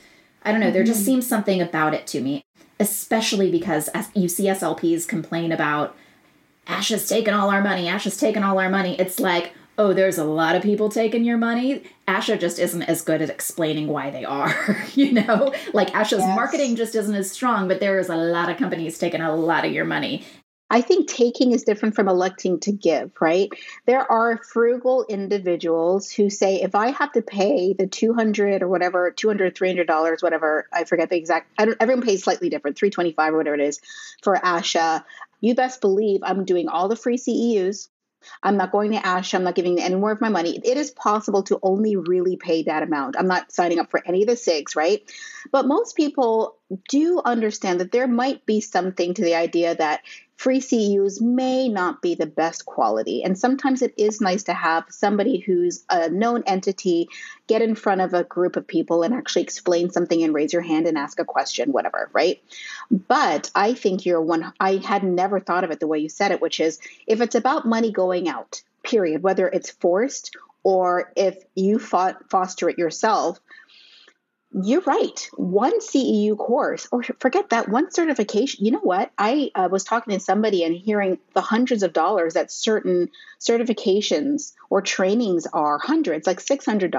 I 0.44 0.52
don't 0.52 0.60
know, 0.60 0.70
there 0.70 0.84
just 0.84 1.00
mm-hmm. 1.00 1.06
seems 1.06 1.26
something 1.26 1.60
about 1.60 1.94
it 1.94 2.06
to 2.08 2.20
me, 2.20 2.44
especially 2.78 3.50
because 3.50 3.90
you 4.14 4.28
see 4.28 4.44
SLPs 4.44 5.08
complain 5.08 5.50
about 5.50 5.96
Ash 6.68 6.90
ASHA's 6.90 7.08
taking 7.08 7.34
all 7.34 7.50
our 7.50 7.60
money, 7.60 7.88
Ash 7.88 8.06
ASHA's 8.06 8.16
taking 8.18 8.44
all 8.44 8.60
our 8.60 8.70
money. 8.70 8.96
It's 9.00 9.18
like, 9.18 9.52
oh, 9.78 9.92
there's 9.92 10.16
a 10.16 10.24
lot 10.24 10.54
of 10.54 10.62
people 10.62 10.90
taking 10.90 11.24
your 11.24 11.38
money. 11.38 11.82
ASHA 12.06 12.38
just 12.38 12.60
isn't 12.60 12.82
as 12.82 13.02
good 13.02 13.20
at 13.20 13.30
explaining 13.30 13.88
why 13.88 14.10
they 14.10 14.24
are, 14.24 14.86
you 14.94 15.10
know? 15.10 15.52
Like 15.72 15.90
ASHA's 15.90 16.20
yes. 16.20 16.36
marketing 16.36 16.76
just 16.76 16.94
isn't 16.94 17.14
as 17.16 17.32
strong, 17.32 17.66
but 17.66 17.80
there 17.80 17.98
is 17.98 18.08
a 18.08 18.16
lot 18.16 18.48
of 18.48 18.58
companies 18.58 18.96
taking 18.96 19.20
a 19.20 19.34
lot 19.34 19.64
of 19.64 19.72
your 19.72 19.84
money. 19.84 20.24
I 20.68 20.80
think 20.80 21.08
taking 21.08 21.52
is 21.52 21.62
different 21.62 21.94
from 21.94 22.08
electing 22.08 22.58
to 22.60 22.72
give, 22.72 23.12
right? 23.20 23.50
There 23.86 24.10
are 24.10 24.38
frugal 24.38 25.06
individuals 25.08 26.10
who 26.10 26.28
say, 26.28 26.62
if 26.62 26.74
I 26.74 26.90
have 26.90 27.12
to 27.12 27.22
pay 27.22 27.72
the 27.72 27.86
200 27.86 28.62
or 28.62 28.68
whatever, 28.68 29.12
200, 29.12 29.54
$300, 29.54 30.22
whatever, 30.22 30.68
I 30.72 30.84
forget 30.84 31.08
the 31.08 31.16
exact, 31.16 31.52
everyone 31.58 32.04
pays 32.04 32.24
slightly 32.24 32.48
different, 32.48 32.76
325 32.76 33.34
or 33.34 33.36
whatever 33.36 33.54
it 33.54 33.60
is 33.60 33.80
for 34.22 34.34
ASHA. 34.34 35.04
You 35.40 35.54
best 35.54 35.80
believe 35.80 36.20
I'm 36.24 36.44
doing 36.44 36.68
all 36.68 36.88
the 36.88 36.96
free 36.96 37.18
CEUs. 37.18 37.88
I'm 38.42 38.56
not 38.56 38.72
going 38.72 38.90
to 38.90 38.98
ASHA. 38.98 39.34
I'm 39.34 39.44
not 39.44 39.54
giving 39.54 39.80
any 39.80 39.94
more 39.94 40.10
of 40.10 40.20
my 40.20 40.30
money. 40.30 40.58
It 40.64 40.76
is 40.76 40.90
possible 40.90 41.44
to 41.44 41.60
only 41.62 41.94
really 41.94 42.36
pay 42.36 42.64
that 42.64 42.82
amount. 42.82 43.14
I'm 43.16 43.28
not 43.28 43.52
signing 43.52 43.78
up 43.78 43.90
for 43.90 44.02
any 44.04 44.22
of 44.22 44.28
the 44.28 44.34
SIGs, 44.34 44.74
right? 44.74 45.02
But 45.52 45.66
most 45.66 45.94
people 45.94 46.56
do 46.88 47.22
understand 47.24 47.78
that 47.78 47.92
there 47.92 48.08
might 48.08 48.44
be 48.44 48.60
something 48.60 49.14
to 49.14 49.22
the 49.22 49.36
idea 49.36 49.76
that 49.76 50.00
free 50.36 50.60
CEUs 50.60 51.20
may 51.20 51.68
not 51.68 52.02
be 52.02 52.14
the 52.14 52.26
best 52.26 52.66
quality. 52.66 53.22
And 53.22 53.38
sometimes 53.38 53.82
it 53.82 53.94
is 53.96 54.20
nice 54.20 54.44
to 54.44 54.52
have 54.52 54.84
somebody 54.90 55.38
who's 55.38 55.84
a 55.90 56.10
known 56.10 56.42
entity 56.46 57.08
get 57.46 57.62
in 57.62 57.74
front 57.74 58.02
of 58.02 58.12
a 58.12 58.24
group 58.24 58.56
of 58.56 58.66
people 58.66 59.02
and 59.02 59.14
actually 59.14 59.42
explain 59.42 59.90
something 59.90 60.22
and 60.22 60.34
raise 60.34 60.52
your 60.52 60.62
hand 60.62 60.86
and 60.86 60.98
ask 60.98 61.18
a 61.18 61.24
question, 61.24 61.72
whatever, 61.72 62.10
right? 62.12 62.42
But 62.90 63.50
I 63.54 63.74
think 63.74 64.04
you're 64.04 64.20
one, 64.20 64.52
I 64.60 64.76
had 64.76 65.02
never 65.02 65.40
thought 65.40 65.64
of 65.64 65.70
it 65.70 65.80
the 65.80 65.86
way 65.86 66.00
you 66.00 66.10
said 66.10 66.32
it, 66.32 66.42
which 66.42 66.60
is 66.60 66.80
if 67.06 67.20
it's 67.20 67.34
about 67.34 67.66
money 67.66 67.90
going 67.90 68.28
out, 68.28 68.62
period, 68.82 69.22
whether 69.22 69.48
it's 69.48 69.70
forced 69.70 70.36
or 70.62 71.12
if 71.16 71.44
you 71.54 71.78
fought, 71.78 72.28
foster 72.28 72.68
it 72.68 72.76
yourself, 72.76 73.40
you're 74.52 74.82
right. 74.82 75.28
One 75.34 75.80
CEU 75.80 76.36
course, 76.36 76.88
or 76.90 77.02
forget 77.02 77.50
that 77.50 77.68
one 77.68 77.90
certification. 77.90 78.64
You 78.64 78.72
know 78.72 78.80
what? 78.80 79.10
I 79.18 79.50
uh, 79.54 79.68
was 79.70 79.84
talking 79.84 80.14
to 80.14 80.20
somebody 80.20 80.64
and 80.64 80.74
hearing 80.74 81.18
the 81.34 81.40
hundreds 81.40 81.82
of 81.82 81.92
dollars 81.92 82.34
that 82.34 82.50
certain 82.50 83.10
certifications 83.40 84.52
or 84.70 84.80
trainings 84.80 85.46
are 85.52 85.78
hundreds, 85.78 86.26
like 86.26 86.38
$600, 86.38 86.90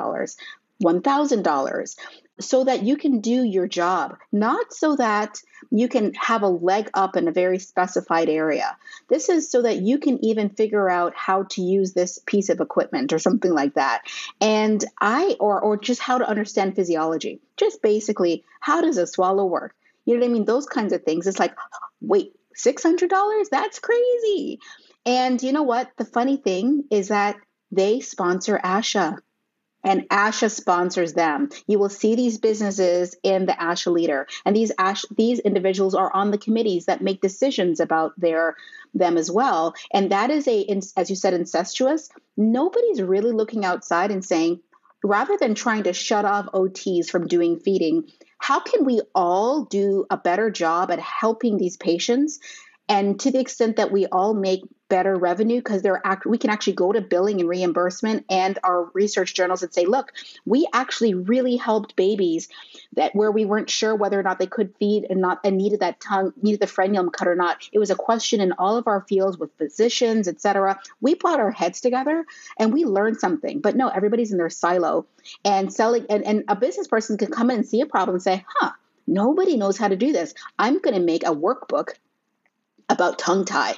$1,000 0.84 1.96
so 2.40 2.64
that 2.64 2.84
you 2.84 2.98
can 2.98 3.20
do 3.20 3.44
your 3.44 3.68
job, 3.68 4.18
not 4.32 4.74
so 4.74 4.96
that 4.96 5.42
you 5.72 5.88
can 5.88 6.14
have 6.14 6.44
a 6.44 6.48
leg 6.48 6.90
up 6.94 7.16
in 7.16 7.28
a 7.28 7.32
very 7.32 7.60
specified 7.60 8.30
area. 8.30 8.78
This 9.08 9.30
is 9.30 9.50
so 9.50 9.64
that 9.64 9.82
you 9.82 9.98
can 9.98 10.24
even 10.24 10.50
figure 10.50 10.90
out 10.90 11.14
how 11.16 11.44
to 11.52 11.62
use 11.62 11.94
this 11.94 12.20
piece 12.26 12.50
of 12.50 12.60
equipment 12.60 13.12
or 13.12 13.20
something 13.20 13.52
like 13.52 13.74
that. 13.74 14.04
And 14.40 14.84
I 15.02 15.36
or 15.40 15.60
or 15.60 15.78
just 15.78 16.02
how 16.02 16.20
to 16.20 16.30
understand 16.30 16.76
physiology. 16.76 17.42
Just 17.58 17.82
basically, 17.82 18.44
how 18.60 18.82
does 18.82 18.98
a 18.98 19.08
swallow 19.08 19.46
work? 19.46 19.76
You 20.06 20.14
know 20.14 20.22
what 20.22 20.30
I 20.30 20.34
mean? 20.34 20.46
Those 20.46 20.68
kinds 20.68 20.94
of 20.94 21.04
things. 21.04 21.28
It's 21.28 21.40
like, 21.40 21.56
wait, 22.02 22.34
$600? 22.56 23.50
That's 23.50 23.80
crazy. 23.80 24.60
And 25.06 25.42
you 25.42 25.52
know 25.52 25.64
what? 25.64 25.92
The 25.98 26.06
funny 26.06 26.38
thing 26.38 26.86
is 26.92 27.10
that 27.10 27.38
they 27.72 28.00
sponsor 28.00 28.60
ASHA 28.64 29.18
and 29.84 30.08
ASHA 30.10 30.52
sponsors 30.52 31.14
them. 31.14 31.50
You 31.68 31.80
will 31.80 31.90
see 31.90 32.16
these 32.16 32.38
businesses 32.38 33.16
in 33.24 33.46
the 33.46 33.54
ASHA 33.54 33.92
leader, 33.92 34.28
and 34.46 34.56
these 34.56 34.72
ASHA, 34.76 35.16
these 35.16 35.40
individuals 35.40 35.96
are 35.96 36.14
on 36.14 36.32
the 36.32 36.38
committees 36.38 36.86
that 36.86 37.02
make 37.02 37.22
decisions 37.22 37.80
about 37.80 38.20
their 38.20 38.56
them 38.94 39.18
as 39.18 39.30
well. 39.30 39.74
And 39.94 40.12
that 40.12 40.30
is 40.32 40.48
a, 40.48 40.66
as 40.98 41.10
you 41.10 41.16
said, 41.16 41.34
incestuous. 41.34 42.10
Nobody's 42.36 43.02
really 43.02 43.32
looking 43.32 43.66
outside 43.66 44.12
and 44.12 44.24
saying, 44.24 44.62
rather 45.04 45.38
than 45.38 45.56
trying 45.56 45.84
to 45.84 45.94
shut 45.94 46.26
off 46.26 46.48
OTs 46.48 47.10
from 47.10 47.28
doing 47.28 47.60
feeding, 47.60 48.10
how 48.40 48.60
can 48.60 48.86
we 48.86 49.02
all 49.14 49.66
do 49.66 50.06
a 50.10 50.18
better 50.18 50.50
job 50.50 50.92
at 50.92 51.00
helping 51.00 51.58
these 51.58 51.78
patients? 51.78 52.40
And 52.90 53.20
to 53.20 53.32
the 53.32 53.40
extent 53.40 53.76
that 53.76 53.92
we 53.92 54.06
all 54.08 54.34
make 54.34 54.62
better 54.90 55.16
revenue 55.16 55.58
because 55.58 55.82
they're 55.82 56.02
act- 56.06 56.26
we 56.26 56.38
can 56.38 56.50
actually 56.50 56.74
go 56.74 56.92
to 56.92 57.02
billing 57.02 57.40
and 57.40 57.50
reimbursement 57.50 58.26
and 58.30 58.58
our 58.64 58.86
research 58.94 59.34
journals 59.34 59.64
and 59.64 59.74
say 59.74 59.86
look 59.86 60.14
we 60.46 60.68
actually 60.74 61.14
really 61.14 61.56
helped 61.56 61.96
babies 61.96 62.48
that 62.94 63.14
where 63.16 63.32
we 63.32 63.46
weren't 63.46 63.70
sure 63.70 63.96
whether 63.96 64.20
or 64.20 64.24
not 64.24 64.40
they 64.40 64.48
could 64.48 64.74
feed 64.78 65.06
and 65.10 65.20
not 65.20 65.40
and 65.44 65.58
needed 65.58 65.82
that 65.82 66.00
tongue 66.00 66.34
needed 66.42 66.60
the 66.60 66.66
frenulum 66.66 67.12
cut 67.12 67.28
or 67.28 67.36
not. 67.36 67.68
It 67.72 67.80
was 67.80 67.90
a 67.90 67.96
question 67.96 68.42
in 68.42 68.54
all 68.54 68.78
of 68.78 68.88
our 68.88 69.02
fields 69.02 69.38
with 69.38 69.58
physicians 69.58 70.28
etc 70.28 70.80
we 71.02 71.16
put 71.16 71.40
our 71.40 71.52
heads 71.52 71.82
together 71.82 72.26
and 72.58 72.74
we 72.74 72.86
learned 72.86 73.18
something. 73.18 73.60
But 73.60 73.76
no 73.76 73.90
everybody's 73.90 74.32
in 74.32 74.38
their 74.38 74.50
silo. 74.50 75.06
And 75.44 75.72
selling 75.74 76.06
and, 76.10 76.24
and 76.26 76.44
a 76.48 76.56
business 76.56 76.88
person 76.88 77.18
can 77.18 77.32
come 77.32 77.50
in 77.50 77.58
and 77.58 77.68
see 77.68 77.82
a 77.82 77.86
problem 77.86 78.16
and 78.16 78.24
say 78.24 78.46
huh 78.48 78.72
nobody 79.06 79.56
knows 79.56 79.78
how 79.78 79.88
to 79.88 79.96
do 79.96 80.12
this. 80.12 80.34
I'm 80.60 80.80
going 80.80 80.96
to 80.96 81.02
make 81.02 81.24
a 81.24 81.34
workbook 81.34 81.92
about 82.90 83.20
tongue 83.20 83.46
tie 83.46 83.76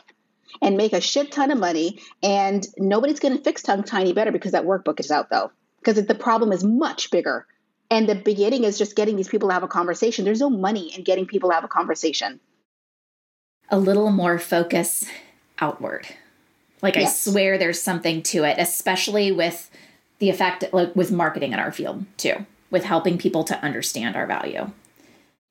and 0.61 0.77
make 0.77 0.93
a 0.93 1.01
shit 1.01 1.31
ton 1.31 1.51
of 1.51 1.59
money. 1.59 1.99
And 2.23 2.65
nobody's 2.77 3.19
going 3.19 3.37
to 3.37 3.43
fix 3.43 3.61
tongue 3.61 3.83
tiny 3.83 4.13
better 4.13 4.31
because 4.31 4.51
that 4.51 4.65
workbook 4.65 4.99
is 4.99 5.11
out 5.11 5.29
though, 5.29 5.51
because 5.79 6.03
the 6.03 6.15
problem 6.15 6.51
is 6.51 6.63
much 6.63 7.11
bigger. 7.11 7.45
And 7.91 8.07
the 8.07 8.15
beginning 8.15 8.63
is 8.63 8.77
just 8.77 8.95
getting 8.95 9.15
these 9.15 9.27
people 9.27 9.49
to 9.49 9.53
have 9.53 9.63
a 9.63 9.67
conversation. 9.67 10.25
There's 10.25 10.39
no 10.39 10.49
money 10.49 10.93
in 10.95 11.03
getting 11.03 11.25
people 11.25 11.49
to 11.49 11.55
have 11.55 11.63
a 11.63 11.69
conversation. 11.69 12.39
A 13.69 13.79
little 13.79 14.11
more 14.11 14.37
focus 14.37 15.05
outward. 15.59 16.07
Like 16.81 16.95
yes. 16.95 17.27
I 17.27 17.31
swear 17.31 17.57
there's 17.57 17.81
something 17.81 18.21
to 18.23 18.43
it, 18.43 18.57
especially 18.59 19.31
with 19.31 19.69
the 20.19 20.29
effect 20.29 20.65
like 20.71 20.95
with 20.95 21.11
marketing 21.11 21.53
in 21.53 21.59
our 21.59 21.71
field 21.71 22.05
too, 22.17 22.45
with 22.69 22.83
helping 22.83 23.17
people 23.17 23.43
to 23.45 23.59
understand 23.63 24.15
our 24.15 24.27
value. 24.27 24.71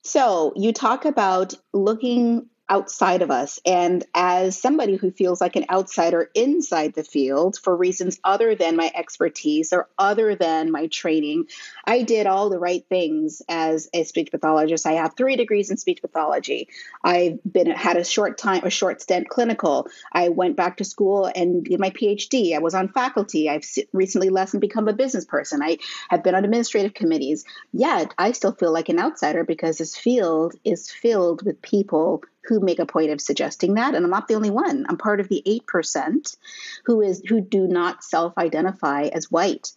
So 0.05 0.53
you 0.57 0.73
talk 0.73 1.05
about 1.05 1.55
looking 1.73 2.47
outside 2.69 3.23
of 3.23 3.31
us. 3.31 3.59
And 3.65 4.05
as 4.15 4.61
somebody 4.61 4.97
who 4.97 5.11
feels 5.11 5.41
like 5.41 5.57
an 5.57 5.67
outsider 5.71 6.31
inside 6.35 6.95
the 6.95 7.05
field 7.05 7.59
for 7.63 7.75
reasons 7.75 8.21
other 8.23 8.55
than 8.55 8.77
my 8.77 8.91
expertise 8.95 9.73
or 9.73 9.89
other 9.99 10.35
than 10.35 10.71
my 10.71 10.87
training, 10.89 11.47
I 11.85 12.03
did 12.03 12.27
all 12.27 12.51
the 12.51 12.59
right 12.59 12.85
things 12.89 13.43
as 13.49 13.89
a 13.95 14.05
speech 14.05 14.31
pathologist. 14.31 14.87
I 14.87 14.93
have 14.93 15.17
three 15.17 15.37
degrees 15.37 15.71
in 15.71 15.77
speech 15.77 16.01
pathology. 16.03 16.69
I've 17.03 17.39
been 17.51 17.71
had 17.71 17.97
a 17.97 18.05
short 18.05 18.39
time, 18.39 18.65
a 18.65 18.71
short 18.71 19.01
stint 19.01 19.29
clinical. 19.29 19.89
I 20.13 20.29
went 20.29 20.57
back 20.57 20.79
to 20.79 20.85
school 20.85 21.31
and 21.35 21.65
did 21.65 21.81
my 21.81 21.91
PhD. 21.91 22.55
I 22.55 22.59
was 22.59 22.75
on 22.75 22.89
faculty. 22.89 23.49
I've 23.49 23.65
recently 23.93 24.29
left 24.29 24.55
and 24.55 24.61
become 24.61 24.89
a 24.89 24.93
business 24.93 25.25
person. 25.25 25.63
I 25.63 25.79
have 26.11 26.23
been 26.23 26.35
on 26.35 26.45
administrative 26.45 26.95
committees. 26.95 27.45
Yet 27.73 28.15
I 28.19 28.33
still 28.33 28.53
feel 28.53 28.73
like 28.73 28.89
an 28.89 28.99
outsider 28.99 29.45
because 29.45 29.79
this 29.79 29.97
field 29.97 30.55
is 30.65 30.91
filled 30.91 31.45
with 31.45 31.63
people 31.63 32.23
who 32.49 32.61
make 32.61 32.79
a 32.79 32.87
point 32.87 33.11
of 33.11 33.21
suggesting 33.21 33.75
that 33.75 33.95
and 33.95 34.05
i'm 34.05 34.11
not 34.11 34.29
the 34.29 34.35
only 34.35 34.51
one 34.51 34.87
i'm 34.89 34.97
part 34.97 35.21
of 35.21 35.29
the 35.29 35.43
8% 35.47 36.37
who 36.85 37.01
is 37.01 37.23
who 37.29 37.41
do 37.41 37.67
not 37.67 38.03
self-identify 38.03 39.05
as 39.05 39.31
white 39.31 39.73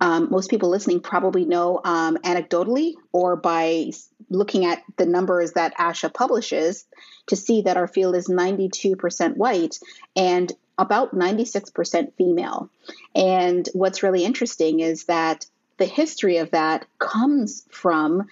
um, 0.00 0.28
most 0.30 0.48
people 0.48 0.68
listening 0.68 1.00
probably 1.00 1.44
know 1.44 1.80
um, 1.84 2.16
anecdotally 2.18 2.94
or 3.12 3.36
by 3.36 3.90
looking 4.30 4.64
at 4.64 4.82
the 4.96 5.06
numbers 5.06 5.52
that 5.52 5.76
ASHA 5.76 6.14
publishes 6.14 6.84
to 7.26 7.36
see 7.36 7.62
that 7.62 7.76
our 7.76 7.88
field 7.88 8.14
is 8.14 8.28
92% 8.28 9.36
white 9.36 9.78
and 10.14 10.52
about 10.78 11.14
96% 11.14 12.14
female. 12.14 12.70
And 13.14 13.68
what's 13.72 14.02
really 14.02 14.24
interesting 14.24 14.80
is 14.80 15.04
that 15.04 15.46
the 15.78 15.86
history 15.86 16.38
of 16.38 16.52
that 16.52 16.86
comes 16.98 17.66
from 17.70 18.28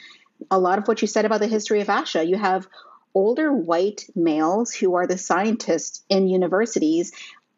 a 0.51 0.59
lot 0.59 0.79
of 0.79 0.87
what 0.87 1.03
you 1.03 1.09
said 1.09 1.25
about 1.25 1.41
the 1.41 1.47
history 1.49 1.81
of 1.81 1.89
ASHA. 1.89 2.29
You 2.29 2.37
have 2.37 2.69
older 3.17 3.51
white 3.51 4.05
males 4.15 4.75
who 4.75 4.95
are 4.95 5.07
the 5.07 5.17
scientists 5.17 6.05
in 6.11 6.29
universities 6.29 7.13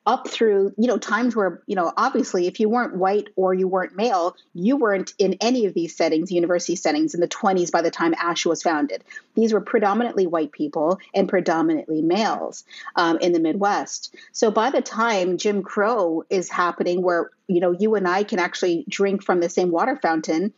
up 0.06 0.28
through 0.28 0.72
you 0.78 0.86
know 0.86 0.96
times 0.96 1.34
where 1.34 1.61
you 1.66 1.74
know 1.74 1.92
obviously 1.96 2.46
if 2.46 2.61
you 2.61 2.68
weren't 2.68 2.96
white 2.96 3.28
or 3.34 3.52
you 3.52 3.66
weren't 3.66 3.96
male 3.96 4.36
you 4.54 4.76
weren't 4.76 5.12
in 5.18 5.36
any 5.40 5.66
of 5.66 5.74
these 5.74 5.96
settings 5.96 6.30
university 6.30 6.76
settings 6.76 7.12
in 7.12 7.20
the 7.20 7.26
20s 7.26 7.72
by 7.72 7.82
the 7.82 7.90
time 7.90 8.14
ASHA 8.14 8.46
was 8.46 8.62
founded. 8.62 9.02
These 9.34 9.52
were 9.52 9.61
predominantly 9.61 10.28
white 10.28 10.52
people 10.52 11.00
and 11.12 11.28
predominantly 11.28 12.02
males 12.02 12.64
um, 12.94 13.18
in 13.18 13.32
the 13.32 13.40
midwest. 13.40 14.14
So 14.30 14.52
by 14.52 14.70
the 14.70 14.80
time 14.80 15.38
jim 15.38 15.64
crow 15.64 16.22
is 16.30 16.48
happening 16.48 17.02
where 17.02 17.32
you 17.48 17.59
know 17.59 17.72
you 17.72 17.96
and 17.96 18.06
i 18.06 18.22
can 18.22 18.38
actually 18.38 18.84
drink 18.88 19.24
from 19.24 19.40
the 19.40 19.48
same 19.48 19.72
water 19.72 19.98
fountain 20.00 20.54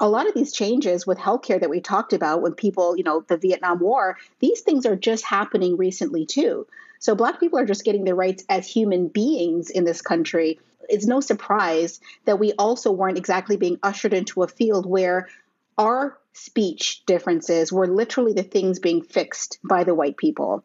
a 0.00 0.08
lot 0.08 0.28
of 0.28 0.34
these 0.34 0.52
changes 0.52 1.06
with 1.06 1.18
healthcare 1.18 1.60
that 1.60 1.70
we 1.70 1.80
talked 1.80 2.12
about 2.12 2.40
when 2.40 2.54
people, 2.54 2.96
you 2.96 3.02
know, 3.02 3.24
the 3.26 3.36
Vietnam 3.36 3.80
War, 3.80 4.16
these 4.38 4.60
things 4.60 4.86
are 4.86 4.96
just 4.96 5.24
happening 5.24 5.76
recently 5.76 6.24
too. 6.24 6.66
So 7.00 7.14
black 7.14 7.40
people 7.40 7.58
are 7.58 7.66
just 7.66 7.84
getting 7.84 8.04
their 8.04 8.14
rights 8.14 8.44
as 8.48 8.66
human 8.66 9.08
beings 9.08 9.70
in 9.70 9.84
this 9.84 10.02
country. 10.02 10.60
It's 10.88 11.06
no 11.06 11.20
surprise 11.20 12.00
that 12.24 12.38
we 12.38 12.52
also 12.52 12.92
weren't 12.92 13.18
exactly 13.18 13.56
being 13.56 13.78
ushered 13.82 14.14
into 14.14 14.42
a 14.42 14.48
field 14.48 14.86
where 14.86 15.28
our 15.76 16.18
speech 16.32 17.04
differences 17.06 17.72
were 17.72 17.86
literally 17.86 18.32
the 18.32 18.42
things 18.42 18.78
being 18.78 19.02
fixed 19.02 19.58
by 19.64 19.84
the 19.84 19.94
white 19.94 20.16
people 20.16 20.64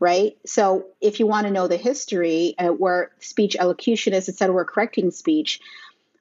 right? 0.00 0.36
So 0.46 0.86
if 1.00 1.18
you 1.18 1.26
want 1.26 1.46
to 1.46 1.52
know 1.52 1.66
the 1.66 1.76
history 1.76 2.54
uh, 2.58 2.68
where 2.68 3.10
speech 3.18 3.56
elocutionists, 3.58 4.28
et 4.28 4.36
cetera, 4.36 4.54
were 4.54 4.64
correcting 4.64 5.10
speech, 5.10 5.60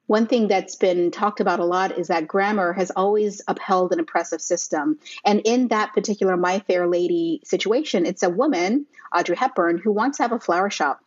one 0.08 0.26
thing 0.26 0.48
that's 0.48 0.76
been 0.76 1.12
talked 1.12 1.40
about 1.40 1.60
a 1.60 1.66
lot 1.66 1.98
is 1.98 2.08
that 2.08 2.28
grammar 2.28 2.74
has 2.74 2.92
always 2.92 3.42
upheld 3.48 3.92
an 3.92 4.00
oppressive 4.00 4.42
system. 4.42 4.98
And 5.24 5.42
in 5.46 5.68
that 5.68 5.94
particular 5.94 6.36
My 6.36 6.60
Fair 6.60 6.88
Lady 6.88 7.42
situation, 7.44 8.06
it's 8.06 8.24
a 8.24 8.30
woman, 8.30 8.88
Audrey 9.16 9.36
Hepburn, 9.36 9.78
who 9.78 9.92
wants 9.92 10.18
to 10.18 10.24
have 10.24 10.32
a 10.32 10.40
flower 10.40 10.70
shop 10.70 11.02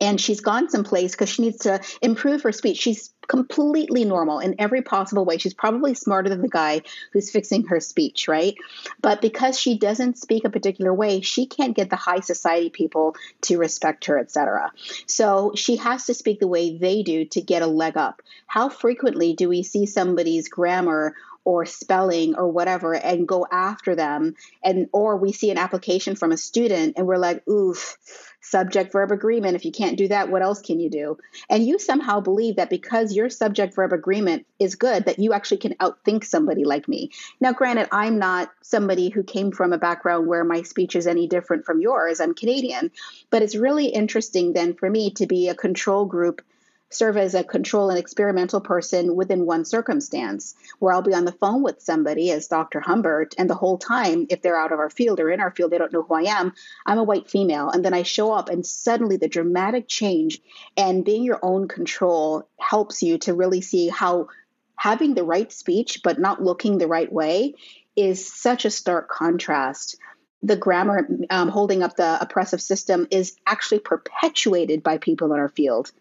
and 0.00 0.20
she's 0.20 0.40
gone 0.40 0.68
someplace 0.68 1.12
because 1.12 1.28
she 1.28 1.42
needs 1.42 1.58
to 1.58 1.80
improve 2.02 2.42
her 2.42 2.52
speech. 2.52 2.78
She's 2.78 3.12
completely 3.30 4.04
normal 4.04 4.40
in 4.40 4.56
every 4.58 4.82
possible 4.82 5.24
way. 5.24 5.38
She's 5.38 5.54
probably 5.54 5.94
smarter 5.94 6.28
than 6.28 6.42
the 6.42 6.48
guy 6.48 6.82
who's 7.12 7.30
fixing 7.30 7.64
her 7.66 7.78
speech, 7.78 8.26
right? 8.26 8.56
But 9.00 9.20
because 9.20 9.58
she 9.58 9.78
doesn't 9.78 10.18
speak 10.18 10.44
a 10.44 10.50
particular 10.50 10.92
way, 10.92 11.20
she 11.20 11.46
can't 11.46 11.76
get 11.76 11.90
the 11.90 11.96
high 11.96 12.20
society 12.20 12.70
people 12.70 13.14
to 13.42 13.56
respect 13.56 14.06
her, 14.06 14.18
etc. 14.18 14.72
So 15.06 15.52
she 15.54 15.76
has 15.76 16.06
to 16.06 16.14
speak 16.14 16.40
the 16.40 16.48
way 16.48 16.76
they 16.76 17.04
do 17.04 17.24
to 17.26 17.40
get 17.40 17.62
a 17.62 17.68
leg 17.68 17.96
up. 17.96 18.20
How 18.46 18.68
frequently 18.68 19.34
do 19.34 19.48
we 19.48 19.62
see 19.62 19.86
somebody's 19.86 20.48
grammar 20.48 21.14
or 21.50 21.66
spelling 21.66 22.36
or 22.36 22.48
whatever 22.48 22.94
and 22.94 23.26
go 23.26 23.44
after 23.50 23.96
them. 23.96 24.36
And 24.62 24.88
or 24.92 25.16
we 25.16 25.32
see 25.32 25.50
an 25.50 25.58
application 25.58 26.14
from 26.14 26.30
a 26.30 26.36
student 26.36 26.94
and 26.96 27.08
we're 27.08 27.16
like 27.16 27.46
oof 27.48 27.98
subject 28.40 28.92
verb 28.92 29.10
agreement. 29.10 29.56
If 29.56 29.64
you 29.64 29.72
can't 29.72 29.98
do 29.98 30.06
that 30.08 30.30
what 30.30 30.42
else 30.42 30.62
can 30.62 30.78
you 30.78 30.88
do? 30.88 31.18
And 31.48 31.66
you 31.66 31.80
somehow 31.80 32.20
believe 32.20 32.54
that 32.56 32.70
because 32.70 33.16
your 33.16 33.28
subject 33.28 33.74
verb 33.74 33.92
agreement 33.92 34.46
is 34.60 34.76
good 34.76 35.06
that 35.06 35.18
you 35.18 35.32
actually 35.32 35.56
can 35.56 35.74
outthink 35.74 36.24
somebody 36.24 36.64
like 36.64 36.86
me. 36.86 37.10
Now 37.40 37.52
granted 37.52 37.88
i'm 37.90 38.20
not 38.20 38.52
somebody 38.62 39.08
who 39.08 39.24
came 39.24 39.50
from 39.50 39.72
a 39.72 39.78
background 39.78 40.28
where 40.28 40.44
my 40.44 40.62
speech 40.62 40.94
is 40.94 41.08
any 41.08 41.26
different 41.26 41.64
from 41.64 41.80
yours. 41.80 42.20
I'm 42.20 42.34
canadian. 42.34 42.92
But 43.30 43.42
it's 43.42 43.56
really 43.56 43.86
interesting 43.86 44.52
then 44.52 44.74
for 44.74 44.88
me 44.88 45.10
to 45.14 45.26
be 45.26 45.48
a 45.48 45.56
control 45.56 46.04
group 46.04 46.42
serve 46.90 47.16
as 47.16 47.34
a 47.34 47.44
control 47.44 47.90
and 47.90 47.98
experimental 47.98 48.60
person 48.60 49.14
within 49.14 49.46
one 49.46 49.64
circumstance 49.64 50.54
where 50.78 50.92
I'll 50.92 51.02
be 51.02 51.14
on 51.14 51.24
the 51.24 51.32
phone 51.32 51.62
with 51.62 51.80
somebody 51.80 52.30
as 52.30 52.48
Dr. 52.48 52.80
Humbert, 52.80 53.34
and 53.38 53.48
the 53.48 53.54
whole 53.54 53.78
time, 53.78 54.26
if 54.28 54.42
they're 54.42 54.58
out 54.58 54.72
of 54.72 54.80
our 54.80 54.90
field 54.90 55.20
or 55.20 55.30
in 55.30 55.40
our 55.40 55.52
field, 55.52 55.70
they 55.70 55.78
don't 55.78 55.92
know 55.92 56.02
who 56.02 56.14
I 56.14 56.22
am. 56.22 56.52
I'm 56.84 56.98
a 56.98 57.04
white 57.04 57.30
female. 57.30 57.70
And 57.70 57.84
then 57.84 57.94
I 57.94 58.02
show 58.02 58.32
up, 58.32 58.48
and 58.48 58.66
suddenly 58.66 59.16
the 59.16 59.28
dramatic 59.28 59.86
change 59.88 60.40
and 60.76 61.04
being 61.04 61.22
your 61.22 61.38
own 61.42 61.68
control 61.68 62.48
helps 62.58 63.02
you 63.02 63.18
to 63.18 63.34
really 63.34 63.60
see 63.60 63.88
how 63.88 64.28
having 64.74 65.14
the 65.14 65.24
right 65.24 65.52
speech 65.52 66.00
but 66.02 66.18
not 66.18 66.42
looking 66.42 66.78
the 66.78 66.88
right 66.88 67.12
way 67.12 67.54
is 67.96 68.26
such 68.26 68.64
a 68.64 68.70
stark 68.70 69.08
contrast 69.08 69.96
the 70.42 70.56
grammar 70.56 71.06
um, 71.28 71.48
holding 71.48 71.82
up 71.82 71.96
the 71.96 72.18
oppressive 72.20 72.62
system 72.62 73.06
is 73.10 73.36
actually 73.46 73.80
perpetuated 73.80 74.82
by 74.82 74.96
people 74.96 75.32
in 75.32 75.38
our 75.38 75.50
field 75.50 75.92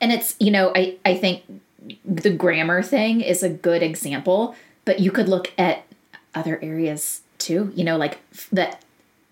and 0.00 0.12
it's, 0.12 0.36
you 0.38 0.50
know, 0.50 0.72
I, 0.74 0.96
I 1.04 1.16
think 1.16 1.42
the 2.04 2.30
grammar 2.30 2.82
thing 2.82 3.20
is 3.20 3.42
a 3.42 3.48
good 3.48 3.82
example, 3.82 4.54
but 4.84 5.00
you 5.00 5.10
could 5.10 5.28
look 5.28 5.52
at 5.58 5.84
other 6.34 6.58
areas 6.62 7.22
too, 7.38 7.72
you 7.74 7.84
know, 7.84 7.96
like 7.96 8.18
the 8.50 8.76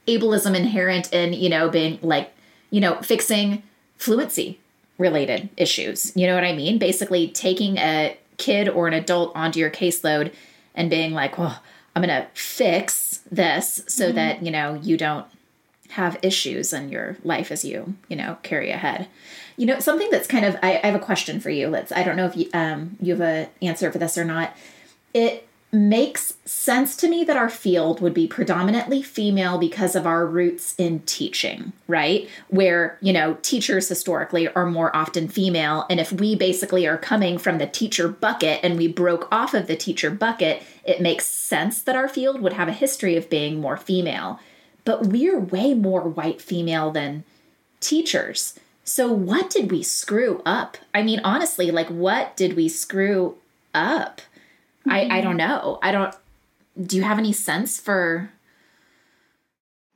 ableism 0.07 0.57
inherent 0.57 1.13
in, 1.13 1.33
you 1.33 1.49
know, 1.49 1.69
being 1.69 1.99
like, 2.03 2.33
you 2.71 2.81
know, 2.81 3.01
fixing 3.03 3.63
fluency 3.97 4.59
related 4.99 5.49
issues. 5.57 6.17
You 6.17 6.27
know 6.27 6.35
what 6.35 6.45
I 6.45 6.55
mean? 6.55 6.79
Basically 6.79 7.29
taking 7.29 7.79
a 7.79 8.17
kid 8.37 8.69
or 8.69 8.89
an 8.89 8.95
adult 8.95 9.35
onto 9.35 9.61
your 9.61 9.71
caseload 9.71 10.33
and 10.75 10.91
being 10.91 11.13
like, 11.13 11.39
well, 11.39 11.63
I'm 11.95 12.03
going 12.03 12.23
to 12.23 12.29
fix 12.35 13.21
this 13.31 13.85
so 13.87 14.07
mm-hmm. 14.07 14.17
that, 14.17 14.43
you 14.43 14.51
know, 14.51 14.75
you 14.75 14.97
don't 14.97 15.27
have 15.91 16.19
issues 16.23 16.73
in 16.73 16.89
your 16.89 17.17
life 17.23 17.53
as 17.53 17.65
you, 17.65 17.95
you 18.09 18.17
know, 18.17 18.39
carry 18.43 18.71
ahead. 18.71 19.09
You 19.57 19.67
know, 19.67 19.79
something 19.79 20.11
that's 20.11 20.27
kind 20.27 20.45
of 20.45 20.57
I, 20.63 20.81
I 20.83 20.87
have 20.87 20.95
a 20.95 21.05
question 21.05 21.41
for 21.41 21.51
you. 21.51 21.69
Let's 21.69 21.93
I 21.93 22.03
don't 22.03 22.17
know 22.17 22.27
if 22.27 22.37
you 22.37 22.49
um 22.53 22.97
you 23.01 23.15
have 23.15 23.21
a 23.21 23.49
answer 23.63 23.91
for 23.91 23.99
this 23.99 24.19
or 24.19 24.25
not. 24.25 24.57
It 25.13 25.49
makes 25.75 26.35
sense 26.45 26.97
to 26.97 27.09
me 27.09 27.25
that 27.25 27.37
our 27.37 27.49
field 27.49 28.01
would 28.01 28.15
be 28.15 28.29
predominantly 28.29 29.03
female 29.03 29.59
because 29.59 29.97
of 29.97 30.07
our 30.07 30.25
roots 30.25 30.75
in 30.79 31.01
teaching, 31.01 31.73
right? 31.89 32.29
Where, 32.49 32.97
you 33.01 33.13
know, 33.13 33.37
teachers 33.43 33.89
historically 33.89 34.49
are 34.49 34.67
more 34.67 34.95
often 34.95 35.27
female. 35.27 35.85
And 35.91 35.99
if 35.99 36.13
we 36.13 36.37
basically 36.37 36.87
are 36.87 36.97
coming 36.97 37.39
from 37.39 37.59
the 37.59 37.67
teacher 37.67 38.07
bucket 38.07 38.61
and 38.63 38.79
we 38.79 38.87
broke 38.87 39.27
off 39.33 39.53
of 39.53 39.67
the 39.67 39.77
teacher 39.77 40.11
bucket, 40.11 40.63
it 40.85 41.01
makes 41.01 41.27
sense 41.27 41.83
that 41.83 41.97
our 41.97 42.09
field 42.09 42.41
would 42.41 42.53
have 42.53 42.69
a 42.69 42.73
history 42.73 43.17
of 43.17 43.29
being 43.29 43.61
more 43.61 43.77
female. 43.77 44.39
But 44.85 45.09
we're 45.09 45.41
way 45.41 45.75
more 45.75 46.03
white 46.03 46.41
female 46.41 46.93
than 46.93 47.25
teachers. 47.81 48.59
So, 48.85 49.11
what 49.11 49.49
did 49.49 49.71
we 49.71 49.83
screw 49.83 50.43
up? 50.45 50.77
I 50.93 51.03
mean, 51.03 51.21
honestly, 51.25 51.71
like, 51.71 51.89
what 51.89 52.37
did 52.37 52.55
we 52.55 52.69
screw 52.69 53.37
up? 53.75 54.21
I, 54.87 55.09
I 55.09 55.21
don't 55.23 55.39
mm-hmm. 55.39 55.49
know. 55.49 55.79
I 55.83 55.91
don't. 55.91 56.15
Do 56.81 56.97
you 56.97 57.03
have 57.03 57.19
any 57.19 57.33
sense 57.33 57.81
for? 57.81 58.31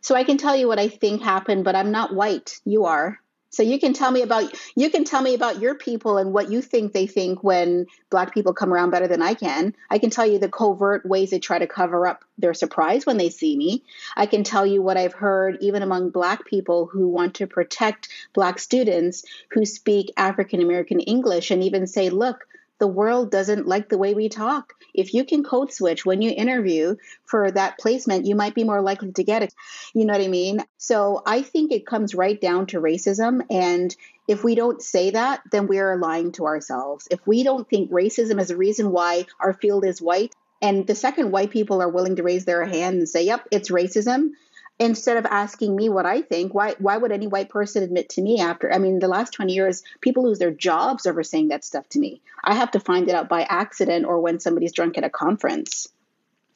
So 0.01 0.15
I 0.15 0.25
can 0.25 0.39
tell 0.39 0.57
you 0.57 0.69
what 0.69 0.79
I 0.79 0.89
think 0.89 1.23
happened, 1.23 1.65
but 1.65 1.77
I'm 1.77 1.91
not 1.91 2.15
white. 2.15 2.61
You 2.65 2.87
are. 2.87 3.21
So 3.51 3.63
you 3.63 3.79
can 3.79 3.95
tell 3.95 4.11
me 4.11 4.23
about 4.23 4.53
you 4.77 4.91
can 4.91 5.05
tell 5.05 5.23
me 5.23 5.35
about 5.35 5.61
your 5.61 5.75
people 5.75 6.19
and 6.19 6.33
what 6.33 6.51
you 6.51 6.61
think 6.61 6.93
they 6.93 7.07
think 7.07 7.43
when 7.43 7.87
black 8.11 8.35
people 8.35 8.53
come 8.53 8.73
around 8.73 8.91
better 8.91 9.09
than 9.09 9.23
I 9.23 9.35
can. 9.35 9.75
I 9.91 9.99
can 9.99 10.11
tell 10.11 10.27
you 10.27 10.39
the 10.39 10.51
covert 10.51 11.07
ways 11.07 11.31
they 11.31 11.39
try 11.39 11.59
to 11.59 11.67
cover 11.67 12.07
up 12.07 12.25
their 12.37 12.55
surprise 12.55 13.07
when 13.07 13.17
they 13.17 13.31
see 13.31 13.57
me. 13.57 13.85
I 14.17 14.27
can 14.27 14.45
tell 14.45 14.67
you 14.67 14.83
what 14.83 14.97
I've 14.97 15.15
heard 15.15 15.59
even 15.61 15.83
among 15.83 16.11
black 16.11 16.45
people 16.45 16.87
who 16.87 17.09
want 17.09 17.37
to 17.37 17.47
protect 17.47 18.09
black 18.35 18.59
students 18.59 19.25
who 19.51 19.65
speak 19.65 20.13
African 20.17 20.61
American 20.61 21.01
English 21.01 21.51
and 21.51 21.65
even 21.65 21.87
say, 21.87 22.11
"Look, 22.11 22.47
the 22.79 22.89
world 22.89 23.31
doesn't 23.31 23.67
like 23.67 23.89
the 23.89 23.99
way 23.99 24.15
we 24.15 24.29
talk. 24.29 24.75
If 24.95 25.15
you 25.15 25.25
can 25.25 25.45
code 25.45 25.73
switch 25.73 26.07
when 26.07 26.23
you 26.23 26.31
interview 26.31 26.97
for 27.25 27.51
that 27.51 27.79
placement, 27.79 28.27
you 28.27 28.35
might 28.35 28.55
be 28.55 28.65
more 28.65 28.81
likely 28.81 29.13
to 29.13 29.25
get 29.25 29.43
it. 29.43 29.55
You 29.95 30.05
know 30.05 30.13
what 30.13 30.23
I 30.23 30.29
mean? 30.29 30.65
So 30.77 31.23
I 31.27 31.43
think 31.43 31.73
it 31.73 31.87
comes 31.87 32.15
right 32.15 32.41
down 32.41 32.67
to 32.67 32.81
racism. 32.81 33.43
And 33.51 33.95
if 34.27 34.45
we 34.45 34.55
don't 34.55 34.83
say 34.83 35.11
that, 35.11 35.43
then 35.51 35.67
we're 35.67 35.97
lying 35.97 36.33
to 36.33 36.47
ourselves. 36.47 37.09
If 37.11 37.27
we 37.27 37.43
don't 37.43 37.69
think 37.69 37.91
racism 37.91 38.41
is 38.41 38.51
a 38.51 38.57
reason 38.57 38.93
why 38.93 39.27
our 39.41 39.53
field 39.53 39.85
is 39.85 40.03
white, 40.03 40.35
and 40.61 40.87
the 40.87 40.95
second 40.95 41.31
white 41.31 41.51
people 41.51 41.81
are 41.81 41.89
willing 41.89 42.17
to 42.17 42.25
raise 42.25 42.45
their 42.45 42.65
hand 42.65 42.99
and 42.99 43.09
say, 43.09 43.25
yep, 43.25 43.47
it's 43.53 43.71
racism, 43.71 44.31
instead 44.79 45.17
of 45.17 45.27
asking 45.27 45.75
me 45.75 45.89
what 45.89 46.07
I 46.07 46.23
think, 46.23 46.55
why 46.55 46.75
why 46.79 46.97
would 46.97 47.13
any 47.13 47.27
white 47.27 47.49
person 47.49 47.83
admit 47.83 48.09
to 48.11 48.23
me 48.23 48.41
after? 48.41 48.73
I 48.73 48.79
mean, 48.79 48.99
the 48.99 49.09
last 49.09 49.33
20 49.33 49.53
years, 49.53 49.83
people 50.01 50.25
lose 50.25 50.39
their 50.39 50.51
jobs 50.51 51.07
over 51.07 51.23
saying 51.23 51.49
that 51.49 51.65
stuff 51.65 51.89
to 51.91 51.99
me. 51.99 52.21
I 52.45 52.55
have 52.55 52.71
to 52.73 52.81
find 52.81 53.09
it 53.09 53.15
out 53.15 53.29
by 53.29 53.43
accident 53.43 54.07
or 54.07 54.21
when 54.21 54.41
somebody's 54.41 54.73
drunk 54.73 54.97
at 54.99 55.05
a 55.05 55.11
conference. 55.11 55.89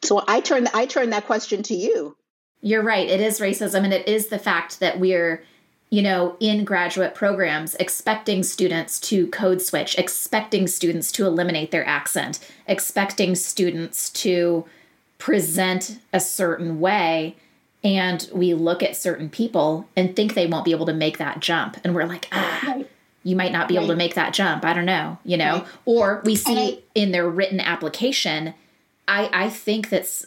So 0.03 0.23
I 0.27 0.41
turn 0.41 0.69
I 0.75 0.87
turn 0.87 1.11
that 1.11 1.27
question 1.27 1.63
to 1.65 1.75
you. 1.75 2.17
You're 2.61 2.83
right. 2.83 3.09
It 3.09 3.21
is 3.21 3.41
racism 3.41 3.83
and 3.83 3.93
it 3.93 4.07
is 4.07 4.29
the 4.29 4.39
fact 4.39 4.81
that 4.81 5.01
we're 5.01 5.43
you 5.91 6.01
know, 6.01 6.39
in 6.41 6.65
graduate 6.65 7.15
programs, 7.15 7.75
expecting 7.75 8.43
students 8.43 8.99
to 8.99 9.27
code 9.27 9.61
switch, 9.61 9.99
expecting 9.99 10.67
students 10.67 11.13
to 11.13 11.27
eliminate 11.27 11.71
their 11.71 11.87
accent, 11.87 12.39
expecting 12.67 13.35
students 13.35 14.09
to 14.09 14.65
present 15.19 15.99
a 16.11 16.19
certain 16.19 16.81
way 16.81 17.37
and 17.85 18.29
we 18.33 18.55
look 18.55 18.83
at 18.83 18.97
certain 18.97 19.29
people 19.29 19.89
and 19.97 20.15
think 20.15 20.35
they 20.35 20.47
won't 20.47 20.65
be 20.65 20.71
able 20.71 20.87
to 20.87 20.93
make 20.93 21.19
that 21.19 21.41
jump 21.41 21.77
and 21.85 21.95
we're 21.95 22.07
like 22.07 22.29
ah 22.33 22.63
right. 22.67 22.91
you 23.25 23.37
might 23.37 23.53
not 23.53 23.69
be 23.69 23.77
right. 23.77 23.85
able 23.85 23.93
to 23.93 23.97
make 23.97 24.15
that 24.15 24.33
jump 24.33 24.65
i 24.65 24.73
don't 24.73 24.85
know 24.85 25.19
you 25.25 25.37
know 25.37 25.59
right. 25.59 25.67
or 25.85 26.23
we 26.25 26.35
see 26.35 26.75
I, 26.75 26.79
in 26.95 27.13
their 27.13 27.29
written 27.29 27.61
application 27.61 28.55
i 29.09 29.29
i 29.33 29.51
think 29.51 29.89
that 29.91 30.25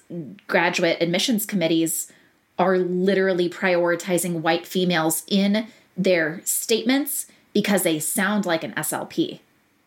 graduate 0.47 0.97
admissions 1.01 1.45
committees 1.45 2.11
are 2.57 2.77
literally 2.77 3.49
prioritizing 3.49 4.41
white 4.41 4.65
females 4.65 5.23
in 5.27 5.67
their 5.97 6.41
statements 6.45 7.27
because 7.53 7.83
they 7.83 7.99
sound 7.99 8.45
like 8.45 8.63
an 8.63 8.73
slp 8.73 9.39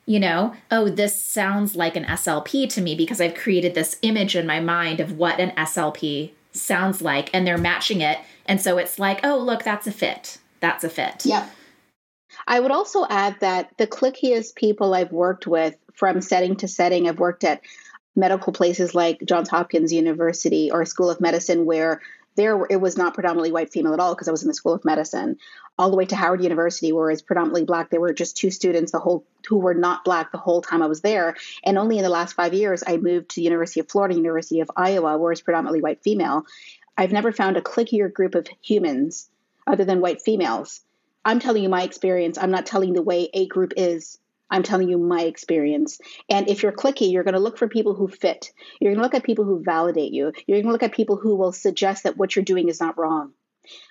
you 0.09 0.19
know, 0.19 0.55
oh, 0.71 0.89
this 0.89 1.23
sounds 1.23 1.77
like 1.77 1.95
an 1.95 2.07
SLP 2.07 2.67
to 2.71 2.81
me 2.81 2.95
because 2.95 3.21
I've 3.21 3.35
created 3.35 3.75
this 3.75 3.99
image 4.01 4.35
in 4.35 4.47
my 4.47 4.59
mind 4.59 5.01
of 5.01 5.19
what 5.19 5.39
an 5.39 5.51
SLP 5.51 6.31
sounds 6.59 7.01
like 7.03 7.31
and 7.33 7.47
they're 7.47 7.59
matching 7.59 8.01
it. 8.01 8.19
And 8.47 8.61
so 8.61 8.79
it's 8.79 8.99
like, 8.99 9.21
oh, 9.25 9.39
look, 9.39 9.63
that's 9.63 9.87
a 9.87 9.93
fit. 9.93 10.39
That's 10.61 10.85
a 10.85 10.89
fit. 10.89 11.25
Yeah. 11.25 11.49
I 12.47 12.61
would 12.61 12.71
also 12.71 13.07
add 13.09 13.37
that 13.41 13.71
the 13.79 13.87
clickiest 13.87 14.55
people 14.55 14.95
I've 14.95 15.13
worked 15.13 15.47
with 15.47 15.77
from 15.95 16.21
setting 16.21 16.57
to 16.57 16.69
setting, 16.69 17.09
I've 17.09 17.19
worked 17.19 17.45
at 17.45 17.63
medical 18.17 18.53
places 18.53 18.95
like 18.95 19.23
Johns 19.25 19.49
Hopkins 19.49 19.93
University 19.93 20.71
or 20.71 20.85
School 20.85 21.11
of 21.11 21.21
Medicine 21.21 21.65
where 21.65 22.01
there 22.39 22.65
it 22.71 22.81
was 22.81 22.97
not 22.97 23.15
predominantly 23.15 23.53
white 23.53 23.73
female 23.73 23.93
at 23.93 24.01
all 24.01 24.15
because 24.15 24.29
I 24.29 24.31
was 24.31 24.43
in 24.43 24.49
the 24.49 24.55
School 24.55 24.73
of 24.73 24.85
Medicine, 24.85 25.37
all 25.77 25.91
the 25.91 25.97
way 25.97 26.07
to 26.07 26.17
Howard 26.17 26.43
University 26.43 26.93
where 26.93 27.11
it's 27.11 27.21
predominantly 27.21 27.65
black. 27.65 27.91
There 27.91 28.01
were 28.01 28.15
just 28.15 28.37
two 28.37 28.51
students 28.51 28.93
the 28.93 29.01
whole 29.01 29.27
who 29.49 29.59
were 29.59 29.75
not 29.75 30.05
black 30.05 30.31
the 30.31 30.39
whole 30.39 30.63
time 30.63 30.81
I 30.81 30.87
was 30.87 31.01
there, 31.03 31.37
and 31.65 31.77
only 31.77 31.99
in 31.99 32.05
the 32.05 32.09
last 32.09 32.35
five 32.35 32.55
years 32.55 32.85
I 32.87 32.97
moved 32.97 33.31
to 33.31 33.37
the 33.37 33.43
University 33.43 33.81
of 33.81 33.91
Florida, 33.91 34.15
University 34.15 34.61
of 34.61 34.71
Iowa, 34.77 35.19
where 35.19 35.33
it's 35.33 35.43
predominantly 35.43 35.83
white 35.83 36.03
female. 36.03 36.47
I've 36.97 37.13
never 37.13 37.33
found 37.33 37.57
a 37.57 37.61
clickier 37.61 38.13
group 38.13 38.35
of 38.35 38.47
humans 38.63 39.29
other 39.67 39.85
than 39.85 40.01
white 40.01 40.23
females. 40.23 40.81
I'm 41.25 41.41
telling 41.41 41.63
you 41.63 41.69
my 41.69 41.83
experience. 41.83 42.39
I'm 42.39 42.51
not 42.51 42.67
telling 42.67 42.93
the 42.93 43.03
way 43.03 43.29
a 43.35 43.47
group 43.47 43.75
is. 43.77 44.19
I'm 44.51 44.63
telling 44.63 44.89
you 44.89 44.99
my 44.99 45.23
experience. 45.23 46.01
And 46.29 46.49
if 46.49 46.63
you're 46.63 46.73
clicky, 46.73 47.13
you're 47.13 47.25
going 47.25 47.35
to 47.35 47.41
look 47.41 47.59
for 47.59 47.69
people 47.69 47.95
who 47.95 48.09
fit. 48.09 48.53
You're 48.81 48.93
going 48.93 48.99
to 48.99 49.03
look 49.03 49.15
at 49.15 49.25
people 49.25 49.45
who 49.45 49.63
validate 49.63 50.13
you. 50.13 50.33
You're 50.47 50.57
going 50.57 50.67
to 50.67 50.73
look 50.73 50.83
at 50.83 50.93
people 50.93 51.17
who 51.17 51.37
will 51.37 51.53
suggest 51.53 52.05
that 52.05 52.17
what 52.17 52.35
you're 52.35 52.45
doing 52.45 52.69
is 52.69 52.81
not 52.81 52.99
wrong. 52.99 53.33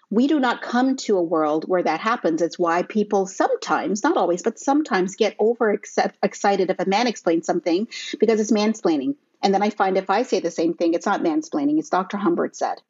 We 0.10 0.28
do 0.28 0.40
not 0.40 0.62
come 0.62 0.96
to 0.96 1.18
a 1.18 1.24
world 1.24 1.66
where 1.68 1.84
that 1.84 2.00
happens. 2.00 2.42
It's 2.42 2.58
why 2.58 2.84
people 2.84 3.28
sometimes, 3.28 4.04
not 4.04 4.18
always, 4.18 4.42
but 4.42 4.58
sometimes 4.58 5.16
get 5.16 5.36
over 5.38 5.80
excited 6.24 6.70
if 6.72 6.80
a 6.80 6.90
man 6.90 7.08
explains 7.08 7.46
something 7.46 7.88
because 8.20 8.40
it's 8.40 8.52
mansplaining. 8.52 9.16
And 9.44 9.54
then 9.54 9.62
I 9.62 9.70
find 9.70 9.98
if 9.98 10.10
I 10.10 10.24
say 10.24 10.40
the 10.40 10.50
same 10.50 10.74
thing, 10.74 10.94
it's 10.94 11.06
not 11.06 11.22
mansplaining, 11.22 11.78
it's 11.78 11.90
Dr. 11.90 12.18
Humbert 12.18 12.56
said. 12.56 12.82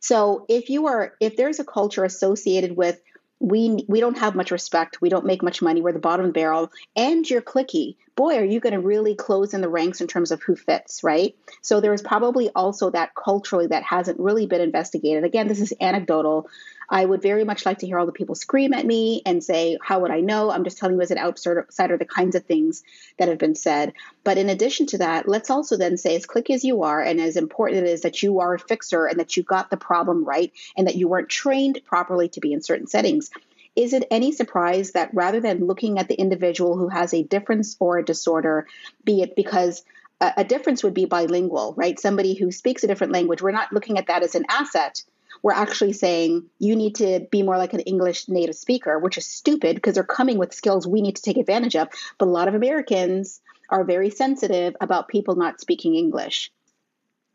So 0.00 0.44
if 0.48 0.68
you 0.68 0.88
are, 0.88 1.14
if 1.20 1.36
there's 1.36 1.60
a 1.60 1.64
culture 1.64 2.04
associated 2.04 2.76
with 2.76 3.00
we 3.40 3.84
we 3.88 4.00
don't 4.00 4.18
have 4.18 4.34
much 4.34 4.50
respect. 4.50 5.00
We 5.00 5.08
don't 5.08 5.26
make 5.26 5.42
much 5.42 5.60
money. 5.60 5.80
We're 5.80 5.92
the 5.92 5.98
bottom 5.98 6.26
of 6.26 6.30
the 6.30 6.40
barrel, 6.40 6.70
and 6.94 7.28
you're 7.28 7.42
clicky. 7.42 7.96
Boy, 8.14 8.36
are 8.36 8.44
you 8.44 8.60
going 8.60 8.72
to 8.72 8.80
really 8.80 9.14
close 9.14 9.52
in 9.52 9.60
the 9.60 9.68
ranks 9.68 10.00
in 10.00 10.06
terms 10.06 10.30
of 10.30 10.42
who 10.42 10.56
fits, 10.56 11.04
right? 11.04 11.36
So 11.60 11.80
there 11.80 11.92
is 11.92 12.00
probably 12.00 12.48
also 12.54 12.90
that 12.90 13.14
culturally 13.14 13.66
that 13.66 13.82
hasn't 13.82 14.18
really 14.18 14.46
been 14.46 14.62
investigated. 14.62 15.24
Again, 15.24 15.48
this 15.48 15.60
is 15.60 15.74
anecdotal. 15.82 16.48
I 16.88 17.04
would 17.04 17.22
very 17.22 17.44
much 17.44 17.66
like 17.66 17.78
to 17.78 17.86
hear 17.86 17.98
all 17.98 18.06
the 18.06 18.12
people 18.12 18.34
scream 18.34 18.72
at 18.72 18.86
me 18.86 19.22
and 19.26 19.42
say, 19.42 19.78
How 19.82 20.00
would 20.00 20.10
I 20.10 20.20
know? 20.20 20.50
I'm 20.50 20.64
just 20.64 20.78
telling 20.78 20.96
you 20.96 21.02
as 21.02 21.10
an 21.10 21.18
outsider 21.18 21.96
the 21.96 22.04
kinds 22.04 22.34
of 22.34 22.44
things 22.44 22.82
that 23.18 23.28
have 23.28 23.38
been 23.38 23.54
said. 23.54 23.92
But 24.24 24.38
in 24.38 24.48
addition 24.48 24.86
to 24.86 24.98
that, 24.98 25.28
let's 25.28 25.50
also 25.50 25.76
then 25.76 25.96
say, 25.96 26.16
as 26.16 26.26
click 26.26 26.50
as 26.50 26.64
you 26.64 26.82
are, 26.82 27.00
and 27.00 27.20
as 27.20 27.36
important 27.36 27.86
it 27.86 27.90
is 27.90 28.02
that 28.02 28.22
you 28.22 28.40
are 28.40 28.54
a 28.54 28.58
fixer 28.58 29.06
and 29.06 29.18
that 29.20 29.36
you 29.36 29.42
got 29.42 29.70
the 29.70 29.76
problem 29.76 30.24
right 30.24 30.52
and 30.76 30.86
that 30.86 30.96
you 30.96 31.08
weren't 31.08 31.28
trained 31.28 31.80
properly 31.84 32.28
to 32.30 32.40
be 32.40 32.52
in 32.52 32.62
certain 32.62 32.86
settings. 32.86 33.30
Is 33.74 33.92
it 33.92 34.08
any 34.10 34.32
surprise 34.32 34.92
that 34.92 35.10
rather 35.12 35.40
than 35.40 35.66
looking 35.66 35.98
at 35.98 36.08
the 36.08 36.14
individual 36.14 36.78
who 36.78 36.88
has 36.88 37.12
a 37.12 37.22
difference 37.22 37.76
or 37.78 37.98
a 37.98 38.04
disorder, 38.04 38.66
be 39.04 39.20
it 39.20 39.36
because 39.36 39.84
a 40.18 40.44
difference 40.44 40.82
would 40.82 40.94
be 40.94 41.04
bilingual, 41.04 41.74
right? 41.76 42.00
Somebody 42.00 42.34
who 42.34 42.50
speaks 42.50 42.82
a 42.82 42.86
different 42.86 43.12
language, 43.12 43.42
we're 43.42 43.50
not 43.50 43.72
looking 43.72 43.98
at 43.98 44.06
that 44.06 44.22
as 44.22 44.34
an 44.34 44.46
asset 44.48 45.02
we're 45.46 45.52
actually 45.52 45.92
saying 45.92 46.44
you 46.58 46.74
need 46.74 46.96
to 46.96 47.24
be 47.30 47.44
more 47.44 47.56
like 47.56 47.72
an 47.72 47.78
English 47.78 48.28
native 48.28 48.56
speaker, 48.56 48.98
which 48.98 49.16
is 49.16 49.26
stupid 49.26 49.76
because 49.76 49.94
they're 49.94 50.02
coming 50.02 50.38
with 50.38 50.52
skills 50.52 50.88
we 50.88 51.00
need 51.00 51.14
to 51.14 51.22
take 51.22 51.36
advantage 51.36 51.76
of. 51.76 51.86
But 52.18 52.26
a 52.26 52.32
lot 52.32 52.48
of 52.48 52.56
Americans 52.56 53.40
are 53.68 53.84
very 53.84 54.10
sensitive 54.10 54.74
about 54.80 55.06
people 55.06 55.36
not 55.36 55.60
speaking 55.60 55.94
English. 55.94 56.50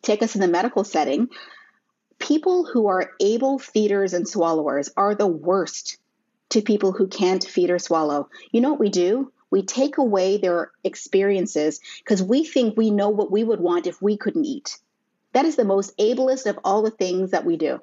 Take 0.02 0.22
us 0.22 0.36
in 0.36 0.42
the 0.42 0.50
medical 0.50 0.84
setting. 0.84 1.30
People 2.20 2.66
who 2.66 2.88
are 2.88 3.12
able 3.22 3.58
feeders 3.60 4.12
and 4.12 4.28
swallowers 4.28 4.90
are 4.98 5.16
the 5.16 5.26
worst 5.26 5.98
to 6.50 6.62
people 6.62 6.92
who 6.92 7.08
can't 7.08 7.46
feed 7.46 7.70
or 7.70 7.80
swallow. 7.80 8.28
You 8.52 8.60
know 8.60 8.72
what 8.72 8.82
we 8.82 8.90
do? 8.90 9.32
We 9.52 9.64
take 9.64 9.98
away 9.98 10.36
their 10.38 10.72
experiences 10.84 11.80
because 12.00 12.22
we 12.22 12.44
think 12.44 12.76
we 12.76 12.92
know 12.92 13.08
what 13.08 13.32
we 13.32 13.46
would 13.46 13.62
want 13.62 13.88
if 13.88 14.02
we 14.02 14.18
couldn't 14.18 14.44
eat. 14.44 14.80
That 15.32 15.46
is 15.46 15.56
the 15.56 15.64
most 15.64 15.98
ableist 15.98 16.46
of 16.46 16.60
all 16.66 16.82
the 16.82 16.92
things 16.92 17.32
that 17.32 17.46
we 17.46 17.56
do 17.56 17.80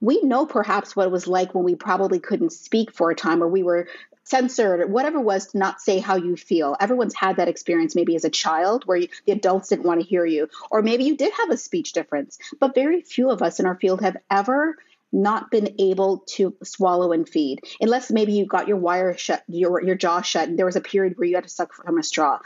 we 0.00 0.22
know 0.22 0.46
perhaps 0.46 0.96
what 0.96 1.06
it 1.06 1.12
was 1.12 1.26
like 1.26 1.54
when 1.54 1.64
we 1.64 1.74
probably 1.74 2.20
couldn't 2.20 2.52
speak 2.52 2.92
for 2.92 3.10
a 3.10 3.14
time 3.14 3.42
or 3.42 3.48
we 3.48 3.62
were 3.62 3.88
censored 4.24 4.80
or 4.80 4.86
whatever 4.86 5.18
it 5.18 5.24
was 5.24 5.48
to 5.48 5.58
not 5.58 5.80
say 5.80 5.98
how 5.98 6.16
you 6.16 6.36
feel. 6.36 6.76
Everyone's 6.78 7.14
had 7.14 7.36
that 7.36 7.48
experience 7.48 7.94
maybe 7.94 8.14
as 8.16 8.24
a 8.24 8.30
child 8.30 8.84
where 8.86 8.98
you, 8.98 9.08
the 9.26 9.32
adults 9.32 9.68
didn't 9.68 9.84
want 9.84 10.00
to 10.00 10.06
hear 10.06 10.24
you, 10.24 10.48
or 10.70 10.82
maybe 10.82 11.04
you 11.04 11.16
did 11.16 11.32
have 11.34 11.50
a 11.50 11.56
speech 11.56 11.92
difference. 11.92 12.38
But 12.58 12.74
very 12.74 13.02
few 13.02 13.30
of 13.30 13.42
us 13.42 13.60
in 13.60 13.66
our 13.66 13.74
field 13.74 14.02
have 14.02 14.16
ever 14.30 14.76
not 15.12 15.50
been 15.50 15.74
able 15.80 16.18
to 16.18 16.54
swallow 16.62 17.10
and 17.12 17.28
feed, 17.28 17.60
unless 17.80 18.10
maybe 18.12 18.32
you 18.32 18.46
got 18.46 18.68
your 18.68 18.76
wire 18.76 19.16
shut, 19.16 19.42
your 19.48 19.82
your 19.82 19.96
jaw 19.96 20.22
shut, 20.22 20.48
and 20.48 20.58
there 20.58 20.66
was 20.66 20.76
a 20.76 20.80
period 20.80 21.18
where 21.18 21.26
you 21.26 21.34
had 21.34 21.44
to 21.44 21.50
suck 21.50 21.72
from 21.74 21.98
a 21.98 22.02
straw. 22.02 22.38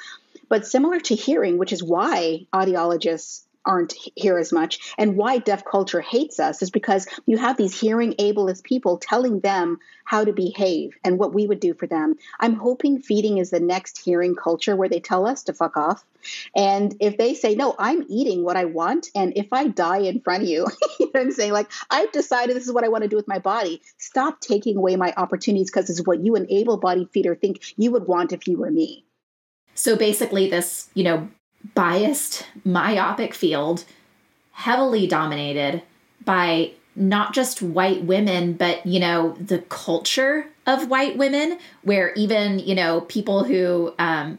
But 0.49 0.67
similar 0.67 0.99
to 1.01 1.15
hearing, 1.15 1.59
which 1.59 1.73
is 1.73 1.83
why 1.83 2.47
audiologists 2.55 3.44
aren't 3.67 3.95
here 4.15 4.39
as 4.39 4.53
much. 4.53 4.79
And 4.99 5.17
why 5.17 5.39
deaf 5.39 5.65
culture 5.65 6.01
hates 6.01 6.39
us 6.41 6.63
is 6.63 6.71
because 6.71 7.07
you 7.27 7.39
have 7.39 7.57
these 7.57 7.79
hearing 7.79 8.15
ableist 8.15 8.65
people 8.65 8.99
telling 8.99 9.41
them 9.41 9.79
how 10.05 10.25
to 10.25 10.33
behave 10.33 10.97
and 11.03 11.19
what 11.19 11.33
we 11.33 11.47
would 11.47 11.61
do 11.61 11.75
for 11.75 11.87
them. 11.87 12.17
I'm 12.39 12.55
hoping 12.55 13.01
feeding 13.01 13.39
is 13.39 13.51
the 13.51 13.61
next 13.61 13.99
hearing 13.99 14.35
culture 14.35 14.77
where 14.77 14.89
they 14.89 15.01
tell 15.01 15.27
us 15.27 15.45
to 15.45 15.55
fuck 15.55 15.77
off. 15.77 16.05
And 16.55 16.95
if 17.01 17.19
they 17.19 17.35
say 17.35 17.55
no 17.55 17.75
i'm 17.79 18.05
eating 18.09 18.45
what 18.45 18.57
i 18.57 18.65
want 18.65 19.11
and 19.15 19.37
if 19.37 19.53
i 19.53 19.69
die 19.69 19.99
in 19.99 20.21
front 20.21 20.45
of 20.45 20.49
you 20.49 20.67
you 20.99 21.07
know 21.07 21.11
what 21.13 21.21
i'm 21.21 21.33
saying? 21.33 21.53
Like 21.53 21.71
i've 21.91 22.13
decided 22.13 22.57
this 22.57 22.67
is 22.67 22.73
what 22.73 22.85
i 22.85 22.89
want 22.89 23.03
to 23.03 23.09
do 23.09 23.17
with 23.17 23.29
my 23.29 23.39
body. 23.39 23.83
Stop 23.99 24.41
taking 24.41 24.79
away 24.79 24.97
my 24.97 25.13
opportunities 25.17 25.71
because 25.71 25.91
it's 25.91 26.07
what 26.07 26.25
you 26.25 26.35
an 26.37 26.47
able 26.49 26.79
bodied 26.79 27.11
feeder 27.11 27.35
think 27.35 27.75
you 27.77 27.91
would 27.93 28.07
want 28.07 28.33
if 28.33 28.49
you 28.49 28.57
were 28.57 28.71
me. 28.71 29.05
So 29.75 29.97
basically, 29.97 30.49
this, 30.49 30.89
you 30.95 31.03
know, 31.05 31.29
biased, 31.75 32.47
myopic 32.65 33.35
field, 33.35 33.85
heavily 34.53 35.07
dominated 35.07 35.83
by 36.25 36.73
not 36.97 37.35
just 37.35 37.61
white 37.61 38.05
women, 38.05 38.53
but, 38.53 38.85
you 38.87 39.01
know, 39.01 39.37
the 39.41 39.59
culture 39.59 40.47
of 40.67 40.89
white 40.89 41.17
women, 41.17 41.59
where 41.83 42.13
even, 42.15 42.59
you 42.59 42.75
know, 42.75 43.01
people 43.03 43.45
who, 43.45 43.93
um, 43.99 44.39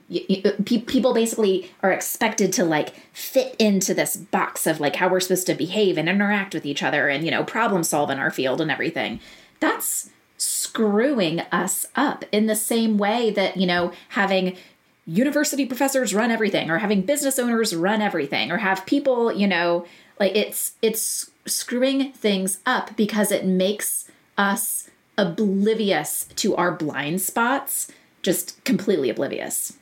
people 0.66 1.14
basically 1.14 1.70
are 1.84 1.92
expected 1.92 2.54
to 2.54 2.64
like 2.64 2.96
fit 3.12 3.56
into 3.60 3.94
this 3.94 4.16
box 4.16 4.66
of 4.66 4.80
like 4.80 4.96
how 4.96 5.10
we're 5.10 5.20
supposed 5.20 5.48
to 5.48 5.54
behave 5.54 5.98
and 5.98 6.08
interact 6.08 6.54
with 6.54 6.66
each 6.66 6.82
other 6.82 7.10
and, 7.10 7.26
you 7.26 7.32
know, 7.32 7.44
problem 7.44 7.84
solve 7.84 8.10
in 8.10 8.20
our 8.20 8.32
field 8.32 8.62
and 8.62 8.72
everything. 8.72 9.20
That's 9.60 10.10
screwing 10.38 11.42
us 11.52 11.86
up 11.96 12.24
in 12.32 12.46
the 12.46 12.56
same 12.56 12.98
way 12.98 13.32
that, 13.32 13.58
you 13.58 13.68
know, 13.68 13.92
having 14.10 14.58
university 15.06 15.66
professors 15.66 16.14
run 16.14 16.32
everything 16.32 16.70
or 16.70 16.80
having 16.80 17.02
business 17.02 17.38
owners 17.38 17.76
run 17.76 18.02
everything 18.02 18.52
or 18.52 18.58
have 18.58 18.86
people 18.86 19.32
you 19.32 19.48
know 19.48 19.86
like 20.20 20.36
it's 20.36 20.74
it's 20.82 21.32
screwing 21.46 22.12
things 22.14 22.60
up 22.66 22.96
because 22.96 23.32
it 23.32 23.46
makes 23.46 24.10
us 24.38 24.90
oblivious 25.18 26.26
to 26.36 26.56
our 26.56 26.72
blind 26.72 27.22
spots 27.22 27.92
just 28.22 28.62
completely 28.66 29.10
oblivious. 29.10 29.78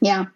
Yeah 0.00 0.26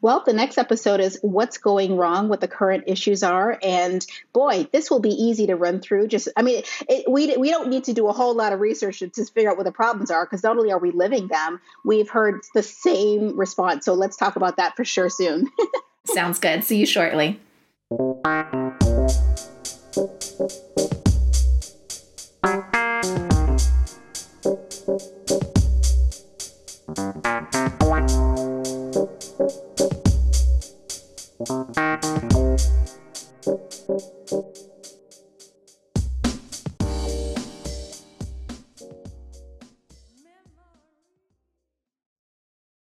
well, 0.00 0.22
the 0.24 0.32
next 0.32 0.58
episode 0.58 1.00
is 1.00 1.18
what's 1.22 1.58
going 1.58 1.96
wrong, 1.96 2.28
what 2.28 2.40
the 2.40 2.48
current 2.48 2.84
issues 2.86 3.22
are, 3.22 3.58
and 3.62 4.04
boy, 4.32 4.66
this 4.72 4.90
will 4.90 5.00
be 5.00 5.10
easy 5.10 5.46
to 5.48 5.56
run 5.56 5.80
through. 5.80 6.08
Just, 6.08 6.28
I 6.36 6.42
mean, 6.42 6.62
it, 6.88 7.10
we 7.10 7.36
we 7.36 7.50
don't 7.50 7.68
need 7.68 7.84
to 7.84 7.92
do 7.92 8.08
a 8.08 8.12
whole 8.12 8.34
lot 8.34 8.52
of 8.52 8.60
research 8.60 9.00
to, 9.00 9.08
to 9.08 9.24
figure 9.26 9.50
out 9.50 9.56
what 9.56 9.64
the 9.64 9.72
problems 9.72 10.10
are 10.10 10.24
because 10.24 10.42
not 10.42 10.56
only 10.56 10.72
are 10.72 10.78
we 10.78 10.90
living 10.90 11.28
them, 11.28 11.60
we've 11.84 12.08
heard 12.08 12.40
the 12.54 12.62
same 12.62 13.38
response. 13.38 13.84
So 13.84 13.94
let's 13.94 14.16
talk 14.16 14.36
about 14.36 14.56
that 14.56 14.76
for 14.76 14.84
sure 14.84 15.10
soon. 15.10 15.50
Sounds 16.06 16.38
good. 16.38 16.64
See 16.64 16.78
you 16.78 16.86
shortly. 16.86 17.38
Thank 29.40 29.70
you. 33.88 34.19